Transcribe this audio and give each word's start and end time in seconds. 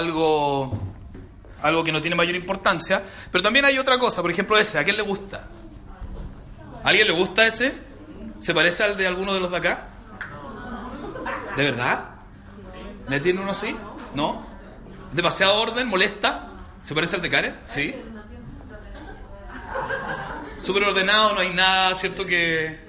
Algo, 0.00 0.78
algo 1.60 1.82
que 1.82 1.90
no 1.90 2.00
tiene 2.00 2.14
mayor 2.14 2.36
importancia. 2.36 3.02
Pero 3.32 3.42
también 3.42 3.64
hay 3.64 3.80
otra 3.80 3.98
cosa, 3.98 4.22
por 4.22 4.30
ejemplo 4.30 4.56
ese, 4.56 4.78
¿a 4.78 4.84
quién 4.84 4.96
le 4.96 5.02
gusta? 5.02 5.48
¿A 6.84 6.88
alguien 6.88 7.08
le 7.08 7.14
gusta 7.14 7.44
ese? 7.48 7.72
¿Se 8.38 8.54
parece 8.54 8.84
al 8.84 8.96
de 8.96 9.08
alguno 9.08 9.34
de 9.34 9.40
los 9.40 9.50
de 9.50 9.56
acá? 9.56 9.88
¿De 11.56 11.64
verdad? 11.64 12.10
¿Le 13.08 13.18
tiene 13.18 13.40
uno 13.40 13.50
así? 13.50 13.74
¿No? 14.14 14.46
¿Demasiado 15.10 15.60
orden? 15.60 15.88
¿Molesta? 15.88 16.46
¿Se 16.84 16.94
parece 16.94 17.16
al 17.16 17.22
de 17.22 17.30
Karen? 17.30 17.56
¿Sí? 17.66 17.92
Súper 20.60 20.84
ordenado, 20.84 21.34
no 21.34 21.40
hay 21.40 21.52
nada, 21.52 21.96
¿cierto? 21.96 22.24
Que... 22.24 22.86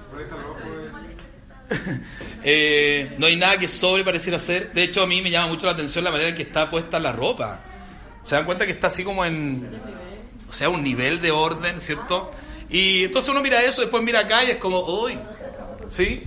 Eh, 2.44 3.16
no 3.18 3.26
hay 3.26 3.36
nada 3.36 3.58
que 3.58 3.68
sobre 3.68 4.04
pareciera 4.04 4.40
ser. 4.40 4.74
De 4.74 4.84
hecho, 4.84 5.04
a 5.04 5.08
mí 5.08 5.22
me 5.22 5.30
llama 5.30 5.48
mucho 5.48 5.66
la 5.66 5.74
atención 5.74 6.04
la 6.04 6.12
manera 6.12 6.30
en 6.30 6.36
que 6.36 6.44
está 6.44 6.70
puesta 6.70 7.00
la 7.00 7.12
ropa. 7.12 7.60
Se 8.24 8.36
dan 8.36 8.46
cuenta 8.46 8.66
que 8.66 8.72
está 8.72 8.88
así 8.88 9.04
como 9.04 9.26
en. 9.26 9.70
O 10.48 10.52
sea, 10.52 10.70
un 10.70 10.84
nivel 10.84 11.22
de 11.22 11.31
orden, 11.31 11.80
¿cierto? 11.81 12.31
Y 12.70 13.06
entonces 13.06 13.30
uno 13.30 13.42
mira 13.42 13.64
eso, 13.64 13.81
después 13.81 14.02
mira 14.04 14.22
acá 14.22 14.44
y 14.44 14.52
es 14.52 14.58
como, 14.58 14.80
uy, 15.02 15.18
¿sí? 15.90 16.23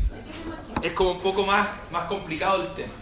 Es 0.83 0.93
como 0.93 1.13
un 1.13 1.21
poco 1.21 1.47
más, 1.47 1.69
más 1.91 2.05
complicado 2.05 2.63
el 2.63 2.75
tema. 2.75 2.93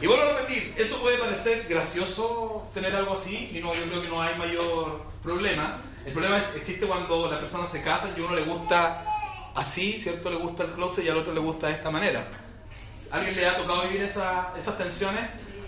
Y 0.00 0.06
vuelvo 0.06 0.24
a 0.24 0.38
repetir, 0.38 0.74
eso 0.78 0.98
puede 1.00 1.18
parecer 1.18 1.66
gracioso 1.68 2.70
tener 2.72 2.94
algo 2.94 3.14
así, 3.14 3.50
y 3.54 3.60
no, 3.60 3.74
yo 3.74 3.82
creo 3.84 4.02
que 4.02 4.08
no 4.08 4.22
hay 4.22 4.36
mayor 4.36 5.02
problema. 5.22 5.82
El 6.04 6.12
problema 6.12 6.42
existe 6.56 6.86
cuando 6.86 7.30
la 7.30 7.38
persona 7.38 7.66
se 7.66 7.82
casa 7.82 8.10
y 8.16 8.20
a 8.20 8.24
uno 8.24 8.34
le 8.34 8.44
gusta 8.44 9.04
así, 9.54 9.98
¿cierto? 9.98 10.30
Le 10.30 10.36
gusta 10.36 10.64
el 10.64 10.72
closet 10.72 11.04
y 11.04 11.08
al 11.08 11.18
otro 11.18 11.34
le 11.34 11.40
gusta 11.40 11.66
de 11.66 11.74
esta 11.74 11.90
manera. 11.90 12.26
¿Alguien 13.10 13.36
le 13.36 13.46
ha 13.46 13.56
tocado 13.56 13.82
vivir 13.88 14.02
esa- 14.02 14.52
esas 14.56 14.76
tensiones? 14.78 15.22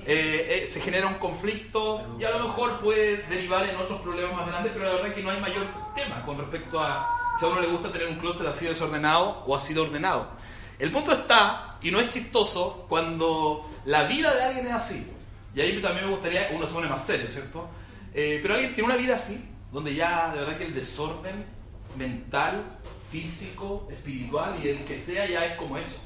Eh, 0.05 0.63
eh, 0.65 0.67
se 0.67 0.81
genera 0.81 1.07
un 1.07 1.15
conflicto 1.15 2.17
y 2.19 2.25
a 2.25 2.31
lo 2.31 2.49
mejor 2.49 2.79
puede 2.81 3.19
derivar 3.29 3.69
en 3.69 3.77
otros 3.77 4.01
problemas 4.01 4.35
más 4.37 4.47
grandes, 4.49 4.73
pero 4.73 4.87
la 4.87 4.93
verdad 4.95 5.09
es 5.09 5.15
que 5.15 5.23
no 5.23 5.31
hay 5.31 5.41
mayor 5.41 5.65
tema 5.95 6.23
con 6.25 6.39
respecto 6.39 6.81
a 6.81 7.09
si 7.39 7.45
a 7.45 7.49
uno 7.49 7.61
le 7.61 7.69
gusta 7.69 7.91
tener 7.93 8.09
un 8.09 8.17
closet 8.17 8.47
así 8.47 8.67
desordenado 8.67 9.45
o 9.47 9.55
así 9.55 9.73
de 9.75 9.81
ordenado. 9.81 10.29
El 10.79 10.91
punto 10.91 11.13
está, 11.13 11.77
y 11.81 11.91
no 11.93 12.01
es 12.01 12.09
chistoso, 12.09 12.85
cuando 12.89 13.71
la 13.85 14.05
vida 14.05 14.35
de 14.35 14.43
alguien 14.43 14.67
es 14.67 14.73
así. 14.73 15.13
Y 15.55 15.61
ahí 15.61 15.81
también 15.81 16.07
me 16.07 16.11
gustaría, 16.11 16.51
uno 16.53 16.67
se 16.67 16.75
pone 16.75 16.89
más 16.89 17.05
serio, 17.07 17.29
¿cierto? 17.29 17.69
Eh, 18.13 18.41
pero 18.43 18.55
alguien 18.55 18.75
tiene 18.75 18.87
una 18.89 18.97
vida 18.97 19.15
así, 19.15 19.49
donde 19.71 19.95
ya 19.95 20.33
de 20.33 20.41
verdad 20.41 20.59
que 20.59 20.65
el 20.65 20.75
desorden 20.75 21.47
mental, 21.97 22.65
físico, 23.11 23.87
espiritual 23.93 24.57
y 24.63 24.69
el 24.69 24.85
que 24.85 24.99
sea 24.99 25.27
ya 25.27 25.47
es 25.47 25.57
como 25.57 25.79
eso. 25.79 26.03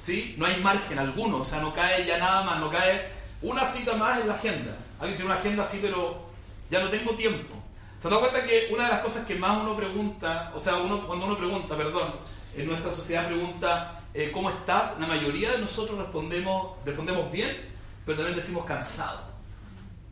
¿Sí? 0.00 0.34
No 0.38 0.46
hay 0.46 0.60
margen 0.60 0.98
alguno, 0.98 1.38
o 1.38 1.44
sea, 1.44 1.60
no 1.60 1.74
cae 1.74 2.06
ya 2.06 2.18
nada 2.18 2.44
más, 2.44 2.60
no 2.60 2.70
cae 2.70 3.10
una 3.42 3.64
cita 3.64 3.94
más 3.94 4.20
en 4.20 4.28
la 4.28 4.34
agenda. 4.34 4.76
Alguien 4.98 5.16
tiene 5.16 5.30
una 5.30 5.40
agenda 5.40 5.62
así, 5.62 5.78
pero 5.80 6.26
ya 6.70 6.80
no 6.80 6.90
tengo 6.90 7.12
tiempo. 7.12 7.54
¿Se 8.00 8.10
da 8.10 8.18
cuenta 8.18 8.44
que 8.44 8.68
una 8.72 8.84
de 8.84 8.90
las 8.90 9.00
cosas 9.00 9.26
que 9.26 9.34
más 9.34 9.62
uno 9.62 9.76
pregunta, 9.76 10.52
o 10.54 10.60
sea, 10.60 10.76
uno, 10.76 11.06
cuando 11.06 11.26
uno 11.26 11.36
pregunta, 11.36 11.76
perdón, 11.76 12.14
en 12.56 12.66
nuestra 12.66 12.92
sociedad 12.92 13.26
pregunta, 13.26 14.00
eh, 14.14 14.30
¿cómo 14.32 14.50
estás? 14.50 14.98
La 15.00 15.06
mayoría 15.06 15.52
de 15.52 15.58
nosotros 15.58 15.98
respondemos, 15.98 16.76
respondemos 16.84 17.30
bien, 17.32 17.56
pero 18.04 18.18
también 18.18 18.36
decimos 18.36 18.64
cansado. 18.64 19.20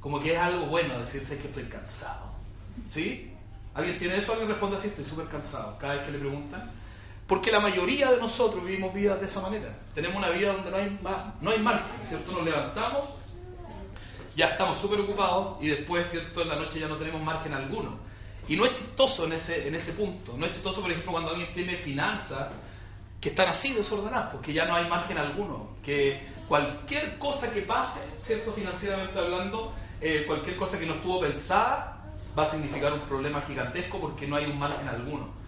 Como 0.00 0.20
que 0.20 0.32
es 0.34 0.38
algo 0.38 0.66
bueno 0.66 0.98
decir, 0.98 1.24
sé 1.24 1.38
que 1.38 1.48
estoy 1.48 1.64
cansado. 1.64 2.32
¿Sí? 2.88 3.32
¿Alguien 3.74 3.98
tiene 3.98 4.16
eso? 4.16 4.32
¿Alguien 4.32 4.50
responde 4.50 4.76
así? 4.76 4.88
Estoy 4.88 5.04
súper 5.04 5.26
cansado. 5.26 5.78
Cada 5.78 5.94
vez 5.94 6.02
que 6.04 6.12
le 6.12 6.18
preguntan. 6.18 6.70
Porque 7.26 7.50
la 7.50 7.60
mayoría 7.60 8.10
de 8.10 8.18
nosotros 8.18 8.64
vivimos 8.64 8.92
vidas 8.92 9.18
de 9.18 9.26
esa 9.26 9.40
manera. 9.40 9.74
Tenemos 9.94 10.18
una 10.18 10.28
vida 10.28 10.52
donde 10.52 10.70
no 10.70 10.76
hay, 10.76 10.98
no 11.40 11.50
hay 11.50 11.58
margen, 11.58 12.06
¿cierto? 12.06 12.32
Nos 12.32 12.44
levantamos, 12.44 13.06
ya 14.36 14.48
estamos 14.48 14.76
súper 14.76 15.00
ocupados 15.00 15.56
y 15.62 15.68
después, 15.68 16.10
¿cierto? 16.10 16.42
En 16.42 16.48
la 16.48 16.56
noche 16.56 16.80
ya 16.80 16.88
no 16.88 16.96
tenemos 16.96 17.22
margen 17.22 17.54
alguno. 17.54 17.98
Y 18.46 18.56
no 18.56 18.66
es 18.66 18.74
chistoso 18.74 19.24
en 19.24 19.32
ese, 19.32 19.66
en 19.66 19.74
ese 19.74 19.92
punto. 19.92 20.34
No 20.36 20.44
es 20.44 20.52
chistoso, 20.52 20.82
por 20.82 20.90
ejemplo, 20.90 21.12
cuando 21.12 21.30
alguien 21.30 21.50
tiene 21.52 21.76
finanzas 21.76 22.48
que 23.20 23.30
están 23.30 23.48
así 23.48 23.72
desordenadas, 23.72 24.30
porque 24.30 24.52
ya 24.52 24.66
no 24.66 24.74
hay 24.74 24.86
margen 24.86 25.16
alguno. 25.16 25.68
Que 25.82 26.20
cualquier 26.46 27.18
cosa 27.18 27.50
que 27.52 27.62
pase, 27.62 28.06
¿cierto? 28.22 28.52
Financieramente 28.52 29.18
hablando, 29.18 29.72
eh, 30.00 30.24
cualquier 30.26 30.56
cosa 30.56 30.78
que 30.78 30.84
no 30.84 30.94
estuvo 30.94 31.20
pensada 31.20 32.02
va 32.38 32.42
a 32.42 32.46
significar 32.46 32.92
un 32.92 33.00
problema 33.00 33.40
gigantesco 33.46 33.98
porque 33.98 34.26
no 34.26 34.36
hay 34.36 34.44
un 34.44 34.58
margen 34.58 34.88
alguno. 34.88 35.43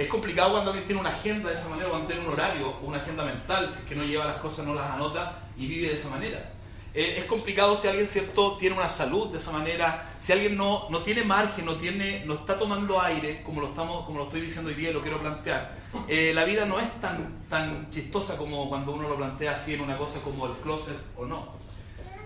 Es 0.00 0.08
complicado 0.08 0.52
cuando 0.52 0.70
alguien 0.70 0.86
tiene 0.86 1.02
una 1.02 1.10
agenda 1.10 1.50
de 1.50 1.54
esa 1.54 1.68
manera, 1.68 1.90
cuando 1.90 2.06
tiene 2.06 2.22
un 2.26 2.32
horario 2.32 2.74
una 2.80 2.96
agenda 2.96 3.22
mental, 3.22 3.68
si 3.70 3.80
es 3.80 3.84
que 3.84 3.94
no 3.94 4.02
lleva 4.02 4.24
las 4.24 4.36
cosas, 4.36 4.66
no 4.66 4.74
las 4.74 4.90
anota 4.92 5.40
y 5.58 5.66
vive 5.66 5.88
de 5.88 5.94
esa 5.94 6.08
manera. 6.08 6.52
Eh, 6.94 7.16
es 7.18 7.26
complicado 7.26 7.76
si 7.76 7.86
alguien 7.86 8.06
cierto 8.06 8.56
tiene 8.56 8.76
una 8.76 8.88
salud 8.88 9.28
de 9.28 9.36
esa 9.36 9.52
manera, 9.52 10.14
si 10.18 10.32
alguien 10.32 10.56
no, 10.56 10.88
no 10.88 11.02
tiene 11.02 11.22
margen, 11.22 11.66
no 11.66 11.76
tiene, 11.76 12.24
no 12.24 12.32
está 12.32 12.58
tomando 12.58 12.98
aire, 12.98 13.42
como 13.42 13.60
lo 13.60 13.68
estamos, 13.68 14.06
como 14.06 14.20
lo 14.20 14.24
estoy 14.24 14.40
diciendo 14.40 14.70
hoy 14.70 14.74
día 14.74 14.88
y 14.88 14.94
lo 14.94 15.02
quiero 15.02 15.20
plantear. 15.20 15.76
Eh, 16.08 16.32
la 16.34 16.44
vida 16.44 16.64
no 16.64 16.80
es 16.80 16.90
tan, 16.98 17.44
tan 17.50 17.90
chistosa 17.90 18.38
como 18.38 18.70
cuando 18.70 18.92
uno 18.92 19.06
lo 19.06 19.16
plantea 19.16 19.52
así 19.52 19.74
en 19.74 19.82
una 19.82 19.98
cosa 19.98 20.22
como 20.22 20.46
el 20.46 20.52
closet 20.62 20.98
o 21.18 21.26
no. 21.26 21.46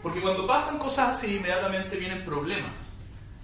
Porque 0.01 0.21
cuando 0.21 0.47
pasan 0.47 0.79
cosas 0.79 1.09
así, 1.09 1.39
inmediatamente 1.39 1.97
vienen 1.97 2.25
problemas. 2.25 2.93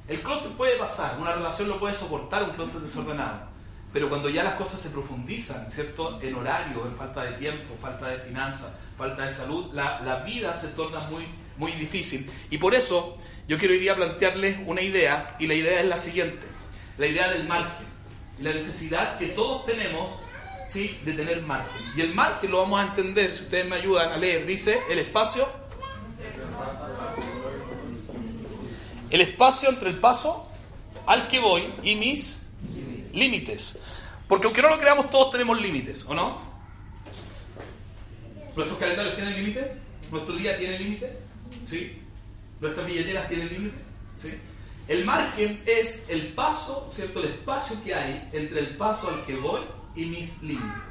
El 0.06 0.22
closet 0.22 0.52
puede 0.52 0.78
pasar, 0.78 1.16
una 1.20 1.32
relación 1.32 1.68
lo 1.68 1.80
puede 1.80 1.94
soportar, 1.94 2.44
un 2.44 2.50
closet 2.50 2.80
desordenado. 2.80 3.49
Pero 3.92 4.08
cuando 4.08 4.28
ya 4.28 4.44
las 4.44 4.54
cosas 4.54 4.80
se 4.80 4.90
profundizan, 4.90 5.70
¿cierto? 5.70 6.20
En 6.22 6.34
horario, 6.34 6.86
en 6.86 6.94
falta 6.94 7.24
de 7.24 7.32
tiempo, 7.32 7.76
falta 7.80 8.08
de 8.08 8.18
finanzas, 8.18 8.70
falta 8.96 9.24
de 9.24 9.30
salud, 9.30 9.72
la, 9.72 10.00
la 10.00 10.20
vida 10.22 10.54
se 10.54 10.68
torna 10.68 11.00
muy, 11.00 11.26
muy 11.56 11.72
difícil. 11.72 12.30
Y 12.50 12.58
por 12.58 12.74
eso 12.74 13.18
yo 13.48 13.58
quiero 13.58 13.74
hoy 13.74 13.80
día 13.80 13.96
plantearles 13.96 14.58
una 14.66 14.80
idea, 14.80 15.36
y 15.38 15.46
la 15.46 15.54
idea 15.54 15.80
es 15.80 15.86
la 15.86 15.96
siguiente, 15.96 16.46
la 16.98 17.06
idea 17.06 17.30
del 17.30 17.48
margen, 17.48 17.86
la 18.38 18.52
necesidad 18.52 19.18
que 19.18 19.26
todos 19.26 19.66
tenemos 19.66 20.12
¿sí? 20.68 21.00
de 21.04 21.12
tener 21.14 21.42
margen. 21.42 21.82
Y 21.96 22.00
el 22.00 22.14
margen 22.14 22.52
lo 22.52 22.58
vamos 22.58 22.80
a 22.80 22.84
entender, 22.84 23.34
si 23.34 23.42
ustedes 23.42 23.66
me 23.66 23.76
ayudan 23.76 24.12
a 24.12 24.16
leer, 24.16 24.46
dice 24.46 24.78
el 24.88 25.00
espacio 25.00 25.48
el 29.10 29.20
espacio 29.20 29.68
entre 29.68 29.90
el 29.90 29.98
paso 29.98 30.48
al 31.06 31.26
que 31.26 31.40
voy 31.40 31.72
y 31.82 31.96
mis 31.96 32.39
límites. 33.12 33.78
Porque 34.28 34.47
aunque 34.47 34.62
no 34.62 34.71
lo 34.71 34.78
creamos, 34.78 35.10
todos 35.10 35.32
tenemos 35.32 35.60
límites, 35.60 36.04
¿o 36.06 36.15
no? 36.15 36.41
¿Nuestros 38.54 38.78
calendarios 38.78 39.16
tienen 39.16 39.34
límites? 39.37 39.66
¿Nuestro 40.10 40.34
día 40.34 40.56
tiene 40.56 40.78
límites? 40.78 41.10
¿Sí? 41.66 42.00
¿Nuestras 42.60 42.87
billeteras 42.87 43.28
tienen 43.28 43.48
límites? 43.48 43.81
¿Sí? 44.19 44.34
El 44.88 45.04
margen 45.04 45.62
es 45.66 46.09
el 46.09 46.32
paso, 46.32 46.91
¿cierto? 46.93 47.21
El 47.21 47.31
espacio 47.31 47.76
que 47.84 47.94
hay 47.94 48.28
entre 48.32 48.60
el 48.60 48.76
paso 48.76 49.09
al 49.09 49.25
que 49.25 49.37
voy 49.37 49.60
y 49.94 50.04
mis 50.06 50.42
límites. 50.42 50.91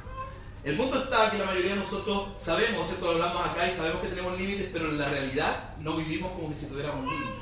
El 0.62 0.76
punto 0.76 1.02
está 1.02 1.30
que 1.30 1.38
la 1.38 1.46
mayoría 1.46 1.70
de 1.70 1.78
nosotros 1.78 2.28
sabemos, 2.36 2.86
¿cierto? 2.86 3.06
Lo 3.06 3.12
hablamos 3.12 3.46
acá 3.46 3.66
y 3.66 3.70
sabemos 3.70 4.02
que 4.02 4.08
tenemos 4.08 4.38
límites, 4.38 4.68
pero 4.72 4.90
en 4.90 4.98
la 4.98 5.08
realidad 5.08 5.76
no 5.78 5.96
vivimos 5.96 6.32
como 6.32 6.54
si 6.54 6.66
tuviéramos 6.66 7.10
límites. 7.10 7.34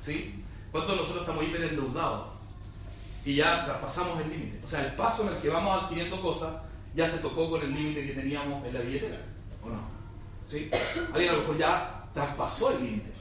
¿Sí? 0.00 0.42
¿Cuántos 0.70 0.94
de 0.94 1.00
nosotros 1.00 1.22
estamos 1.22 1.44
hiper 1.44 1.64
endeudados? 1.64 2.31
Y 3.24 3.36
ya 3.36 3.64
traspasamos 3.64 4.20
el 4.20 4.30
límite. 4.30 4.60
O 4.64 4.68
sea, 4.68 4.84
el 4.84 4.92
paso 4.92 5.22
en 5.22 5.34
el 5.34 5.40
que 5.40 5.48
vamos 5.48 5.82
adquiriendo 5.82 6.20
cosas 6.20 6.54
ya 6.94 7.06
se 7.06 7.18
tocó 7.18 7.50
con 7.50 7.62
el 7.62 7.74
límite 7.74 8.06
que 8.06 8.12
teníamos 8.12 8.64
en 8.64 8.74
la 8.74 8.80
billetera. 8.80 9.18
¿O 9.62 9.68
no? 9.68 9.80
¿Sí? 10.46 10.70
Alguien 11.12 11.30
a 11.30 11.32
lo 11.34 11.40
mejor 11.40 11.58
ya 11.58 12.04
traspasó 12.12 12.72
el 12.72 12.84
límite. 12.84 13.12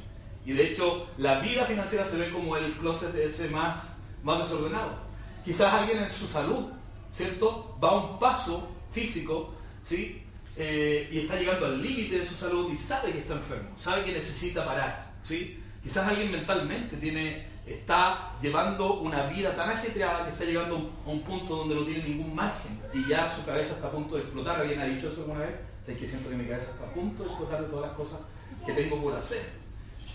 Y 0.46 0.54
de 0.54 0.72
hecho, 0.72 1.08
la 1.18 1.40
vida 1.40 1.66
financiera 1.66 2.06
se 2.06 2.18
ve 2.18 2.32
como 2.32 2.58
el 2.58 2.74
closet 2.78 3.16
ese 3.16 3.50
más, 3.50 3.84
más 4.24 4.40
desordenado. 4.40 4.98
Quizás 5.46 5.74
alguien 5.74 6.04
en 6.04 6.12
su 6.12 6.28
salud, 6.28 6.70
¿cierto? 7.12 7.78
Va 7.84 7.90
a 7.90 7.96
un 7.96 8.20
paso 8.20 8.68
físico, 8.92 9.54
¿sí? 9.84 10.24
Eh, 10.58 11.10
y 11.12 11.20
está 11.20 11.38
llegando 11.38 11.66
al 11.66 11.82
límite 11.82 12.20
de 12.20 12.26
su 12.26 12.36
salud 12.36 12.72
y 12.72 12.78
sabe 12.78 13.12
que 13.12 13.20
está 13.20 13.36
enfermo, 13.36 13.70
sabe 13.78 14.04
que 14.04 14.12
necesita 14.12 14.66
parar, 14.66 15.12
¿sí? 15.24 15.60
Quizás 15.82 16.08
alguien 16.08 16.32
mentalmente 16.32 16.98
tiene, 16.98 17.48
está 17.74 18.34
llevando 18.42 18.96
una 18.96 19.28
vida 19.28 19.56
tan 19.56 19.70
ajetreada 19.70 20.26
que 20.26 20.32
está 20.32 20.46
llegando 20.46 20.76
a 20.76 21.10
un, 21.10 21.22
punto 21.22 21.56
donde 21.56 21.76
no 21.76 21.84
tiene 21.84 22.04
ningún 22.04 22.36
margen 22.36 22.80
y 22.94 23.08
ya 23.08 23.30
su 23.30 23.46
cabeza 23.46 23.76
está 23.76 23.88
a 23.88 23.92
punto 23.92 24.16
de 24.16 24.22
explotar. 24.22 24.62
¿Alguien 24.62 24.80
ha 24.80 24.86
dicho 24.86 25.10
eso 25.10 25.22
alguna 25.22 25.42
vez? 25.42 25.56
Sé 25.86 25.98
que 25.98 26.08
siento 26.08 26.30
que 26.30 26.36
mi 26.36 26.46
cabeza 26.46 26.72
está 26.72 26.86
a 26.86 26.94
punto 26.94 27.24
de 27.24 27.30
explotar 27.30 27.62
de 27.62 27.68
todas 27.68 27.88
las 27.88 27.98
cosas 27.98 28.20
que 28.66 28.74
tengo 28.74 29.02
por 29.02 29.16
hacer. 29.16 29.62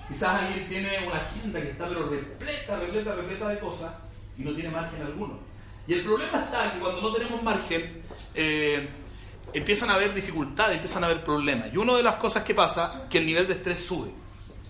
Quizás 0.08 0.42
alguien 0.42 0.68
tiene 0.68 1.06
una 1.06 1.16
agenda 1.16 1.60
que 1.60 1.70
está 1.70 1.88
pero 1.88 2.08
repleta, 2.08 2.78
repleta, 2.78 3.14
repleta 3.14 3.48
de 3.48 3.58
cosas 3.58 3.94
y 4.38 4.42
no 4.42 4.52
tiene 4.52 4.70
margen 4.70 5.02
alguno. 5.02 5.38
Y 5.86 5.94
el 5.94 6.02
problema 6.02 6.44
está 6.44 6.72
que 6.72 6.78
cuando 6.80 7.00
no 7.00 7.12
tenemos 7.12 7.42
margen, 7.42 8.02
eh, 8.34 8.88
empiezan 9.52 9.90
a 9.90 9.94
haber 9.94 10.14
dificultades, 10.14 10.76
empiezan 10.76 11.04
a 11.04 11.06
haber 11.06 11.24
problemas. 11.24 11.72
Y 11.72 11.76
una 11.76 11.94
de 11.94 12.02
las 12.02 12.16
cosas 12.16 12.42
que 12.42 12.54
pasa, 12.54 13.06
que 13.08 13.18
el 13.18 13.26
nivel 13.26 13.46
de 13.46 13.54
estrés 13.54 13.84
sube. 13.84 14.10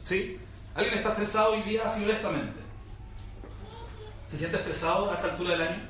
¿Sí? 0.02 0.38
¿Alguien 0.74 0.98
está 0.98 1.10
estresado 1.10 1.52
hoy 1.52 1.62
día 1.62 1.82
así 1.86 2.04
honestamente? 2.04 2.65
¿Se 4.28 4.38
siente 4.38 4.56
estresado 4.56 5.10
a 5.10 5.14
esta 5.14 5.28
altura 5.28 5.50
del 5.52 5.68
año? 5.68 5.82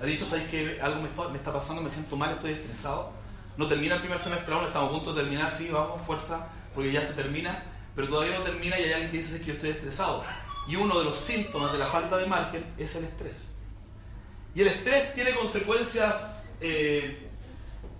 ¿Ha 0.00 0.04
dicho, 0.04 0.26
sabes 0.26 0.48
que 0.48 0.80
algo 0.80 1.00
me 1.00 1.36
está, 1.38 1.52
pasando, 1.52 1.82
me 1.82 1.90
siento 1.90 2.16
mal, 2.16 2.32
estoy 2.32 2.52
estresado? 2.52 3.12
No 3.56 3.66
termina 3.66 3.94
el 3.94 4.00
primer 4.00 4.18
semestre 4.18 4.54
aún, 4.54 4.66
estamos 4.66 4.90
a 4.90 4.92
punto 4.92 5.14
de 5.14 5.22
terminar, 5.22 5.50
sí, 5.50 5.68
vamos, 5.70 6.02
fuerza, 6.02 6.48
porque 6.74 6.92
ya 6.92 7.04
se 7.04 7.14
termina, 7.14 7.62
pero 7.94 8.08
todavía 8.08 8.38
no 8.38 8.44
termina 8.44 8.78
y 8.78 8.84
hay 8.84 8.92
alguien 8.92 9.10
que 9.10 9.16
dice 9.18 9.40
que 9.40 9.46
yo 9.46 9.52
estoy 9.54 9.70
estresado. 9.70 10.22
Y 10.68 10.76
uno 10.76 10.98
de 10.98 11.04
los 11.04 11.18
síntomas 11.18 11.72
de 11.72 11.78
la 11.78 11.86
falta 11.86 12.18
de 12.18 12.26
margen 12.26 12.64
es 12.78 12.94
el 12.96 13.04
estrés. 13.04 13.48
Y 14.54 14.60
el 14.60 14.68
estrés 14.68 15.14
tiene 15.14 15.32
consecuencias 15.32 16.30
eh, 16.60 17.26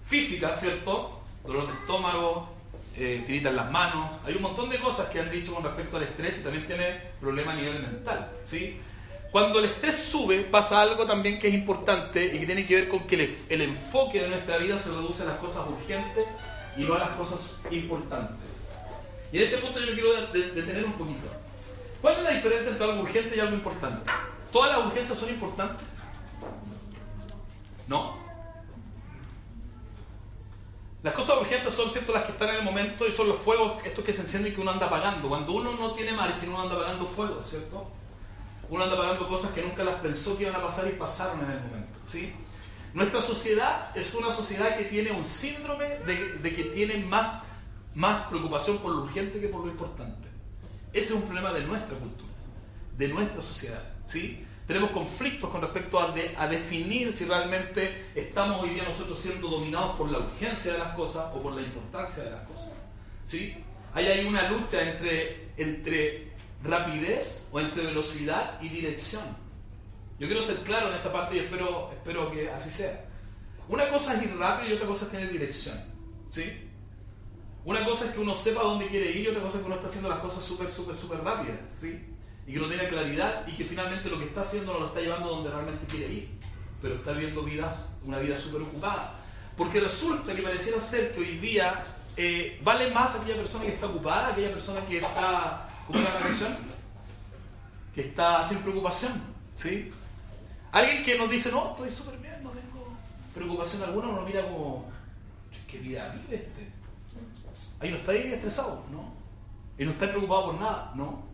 físicas, 0.06 0.60
¿cierto? 0.60 1.22
Dolor 1.44 1.66
de 1.66 1.72
estómago, 1.74 2.48
eh, 2.96 3.24
en 3.26 3.56
las 3.56 3.70
manos. 3.70 4.10
Hay 4.24 4.34
un 4.34 4.42
montón 4.42 4.68
de 4.68 4.78
cosas 4.78 5.08
que 5.08 5.20
han 5.20 5.30
dicho 5.30 5.54
con 5.54 5.64
respecto 5.64 5.96
al 5.96 6.02
estrés 6.02 6.40
y 6.40 6.42
también 6.42 6.66
tiene 6.66 7.00
problemas 7.20 7.54
a 7.54 7.58
nivel 7.58 7.82
mental, 7.82 8.32
¿sí? 8.44 8.80
Cuando 9.30 9.60
el 9.60 9.66
estrés 9.66 9.96
sube, 9.96 10.40
pasa 10.40 10.80
algo 10.80 11.06
también 11.06 11.38
que 11.38 11.48
es 11.48 11.54
importante 11.54 12.26
y 12.26 12.40
que 12.40 12.46
tiene 12.46 12.66
que 12.66 12.74
ver 12.74 12.88
con 12.88 13.06
que 13.06 13.14
el, 13.48 13.60
enfoque 13.60 14.22
de 14.22 14.28
nuestra 14.28 14.58
vida 14.58 14.76
se 14.76 14.90
reduce 14.90 15.22
a 15.22 15.26
las 15.26 15.38
cosas 15.38 15.68
urgentes 15.68 16.26
y 16.76 16.82
no 16.82 16.94
a 16.94 16.98
las 16.98 17.10
cosas 17.10 17.60
importantes. 17.70 18.36
Y 19.32 19.38
en 19.38 19.44
este 19.44 19.58
punto 19.58 19.78
yo 19.78 19.94
quiero 19.94 20.26
detener 20.32 20.84
un 20.84 20.94
poquito. 20.94 21.28
¿Cuál 22.02 22.16
es 22.16 22.22
la 22.24 22.30
diferencia 22.30 22.72
entre 22.72 22.84
algo 22.86 23.02
urgente 23.02 23.36
y 23.36 23.40
algo 23.40 23.54
importante? 23.54 24.10
¿Todas 24.50 24.76
las 24.76 24.86
urgencias 24.86 25.16
son 25.16 25.28
importantes? 25.28 25.86
No. 27.86 28.18
Las 31.04 31.14
cosas 31.14 31.36
urgentes 31.40 31.72
son 31.72 31.88
cierto 31.90 32.12
las 32.12 32.24
que 32.24 32.32
están 32.32 32.48
en 32.48 32.56
el 32.56 32.62
momento 32.62 33.06
y 33.06 33.12
son 33.12 33.28
los 33.28 33.38
fuegos 33.38 33.80
estos 33.84 34.04
que 34.04 34.12
se 34.12 34.22
encienden 34.22 34.50
y 34.52 34.54
que 34.56 34.60
uno 34.60 34.72
anda 34.72 34.86
apagando. 34.86 35.28
Cuando 35.28 35.52
uno 35.52 35.74
no 35.74 35.92
tiene 35.92 36.12
margen, 36.12 36.48
uno 36.48 36.62
anda 36.62 36.74
apagando 36.74 37.06
fuego, 37.06 37.40
¿cierto? 37.46 37.99
Uno 38.70 38.84
anda 38.84 38.94
apagando 38.94 39.28
cosas 39.28 39.50
que 39.50 39.62
nunca 39.62 39.82
las 39.82 39.96
pensó 39.96 40.36
que 40.36 40.44
iban 40.44 40.54
a 40.54 40.62
pasar 40.62 40.86
y 40.88 40.92
pasaron 40.92 41.44
en 41.44 41.50
el 41.50 41.60
momento, 41.60 41.98
¿sí? 42.06 42.32
Nuestra 42.94 43.20
sociedad 43.20 43.96
es 43.96 44.14
una 44.14 44.32
sociedad 44.32 44.76
que 44.76 44.84
tiene 44.84 45.10
un 45.10 45.24
síndrome 45.24 45.86
de, 46.06 46.38
de 46.38 46.54
que 46.54 46.64
tiene 46.64 46.98
más, 46.98 47.42
más 47.94 48.26
preocupación 48.28 48.78
por 48.78 48.92
lo 48.92 49.02
urgente 49.02 49.40
que 49.40 49.48
por 49.48 49.64
lo 49.64 49.70
importante. 49.70 50.28
Ese 50.92 51.14
es 51.14 51.20
un 51.20 51.22
problema 51.22 51.52
de 51.52 51.64
nuestra 51.64 51.98
cultura, 51.98 52.32
de 52.96 53.08
nuestra 53.08 53.42
sociedad, 53.42 53.82
¿sí? 54.06 54.46
Tenemos 54.70 54.92
conflictos 54.92 55.50
con 55.50 55.60
respecto 55.62 55.98
a, 55.98 56.14
a, 56.36 56.46
definir 56.46 57.12
si 57.12 57.24
realmente 57.24 58.06
estamos 58.14 58.62
hoy 58.62 58.70
día 58.70 58.84
nosotros 58.84 59.18
siendo 59.18 59.48
dominados 59.48 59.96
por 59.96 60.08
la 60.08 60.18
urgencia 60.18 60.74
de 60.74 60.78
las 60.78 60.94
cosas 60.94 61.26
o 61.34 61.42
por 61.42 61.54
la 61.54 61.62
importancia 61.62 62.22
de 62.22 62.30
las 62.30 62.46
cosas. 62.46 62.72
¿Sí? 63.26 63.56
Hay 63.92 64.06
ahí 64.06 64.24
una 64.24 64.48
lucha 64.48 64.80
entre, 64.88 65.48
entre 65.56 66.29
rapidez 66.62 67.48
o 67.52 67.60
entre 67.60 67.84
velocidad 67.84 68.60
y 68.60 68.68
dirección. 68.68 69.24
Yo 70.18 70.26
quiero 70.26 70.42
ser 70.42 70.58
claro 70.58 70.88
en 70.88 70.94
esta 70.94 71.12
parte 71.12 71.36
y 71.36 71.38
espero, 71.40 71.90
espero 71.92 72.30
que 72.30 72.50
así 72.50 72.70
sea. 72.70 73.06
Una 73.68 73.88
cosa 73.88 74.14
es 74.14 74.24
ir 74.24 74.36
rápido 74.36 74.70
y 74.70 74.72
otra 74.74 74.86
cosa 74.86 75.04
es 75.04 75.10
tener 75.10 75.32
dirección. 75.32 75.76
¿Sí? 76.28 76.66
Una 77.64 77.84
cosa 77.84 78.06
es 78.06 78.12
que 78.12 78.20
uno 78.20 78.34
sepa 78.34 78.62
dónde 78.62 78.86
quiere 78.86 79.10
ir 79.10 79.24
y 79.24 79.28
otra 79.28 79.42
cosa 79.42 79.56
es 79.56 79.62
que 79.62 79.66
uno 79.66 79.76
está 79.76 79.88
haciendo 79.88 80.08
las 80.08 80.18
cosas 80.18 80.44
súper, 80.44 80.70
súper, 80.70 80.96
súper 80.96 81.20
rápidas. 81.22 81.58
¿sí? 81.80 82.10
y 82.50 82.54
que 82.54 82.58
no 82.58 82.68
tenga 82.68 82.88
claridad 82.88 83.46
y 83.46 83.52
que 83.52 83.64
finalmente 83.64 84.08
lo 84.08 84.18
que 84.18 84.24
está 84.24 84.40
haciendo 84.40 84.72
no 84.72 84.80
lo 84.80 84.86
está 84.86 85.00
llevando 85.00 85.28
donde 85.28 85.50
realmente 85.50 85.86
quiere 85.86 86.12
ir, 86.12 86.28
pero 86.82 86.96
está 86.96 87.12
viviendo 87.12 87.42
vida, 87.42 87.76
una 88.04 88.18
vida 88.18 88.36
súper 88.36 88.62
ocupada. 88.62 89.20
Porque 89.56 89.78
resulta 89.78 90.34
que 90.34 90.42
pareciera 90.42 90.80
ser 90.80 91.14
que 91.14 91.20
hoy 91.20 91.38
día 91.38 91.84
eh, 92.16 92.60
vale 92.64 92.90
más 92.90 93.14
aquella 93.14 93.36
persona 93.36 93.66
que 93.66 93.74
está 93.74 93.86
ocupada, 93.86 94.28
aquella 94.32 94.52
persona 94.52 94.84
que 94.84 94.96
está 94.98 95.69
una 95.98 96.18
canción, 96.18 96.56
que 97.94 98.02
está 98.02 98.44
sin 98.44 98.58
preocupación. 98.58 99.12
¿sí? 99.58 99.90
Alguien 100.72 101.02
que 101.02 101.18
nos 101.18 101.30
dice, 101.30 101.50
no, 101.50 101.70
estoy 101.70 101.90
súper 101.90 102.18
bien, 102.18 102.42
no 102.42 102.50
tengo 102.50 102.88
preocupación 103.34 103.82
alguna, 103.82 104.08
uno 104.08 104.22
mira 104.22 104.42
como, 104.42 104.88
¿qué 105.66 105.78
vida 105.78 106.14
vive 106.14 106.42
este? 106.42 106.68
Ahí 107.80 107.90
no 107.90 107.96
está 107.96 108.12
ahí 108.12 108.32
estresado, 108.32 108.84
no. 108.90 109.12
Y 109.78 109.84
no 109.84 109.92
está 109.92 110.08
preocupado 110.08 110.46
por 110.46 110.60
nada, 110.60 110.92
no. 110.94 111.24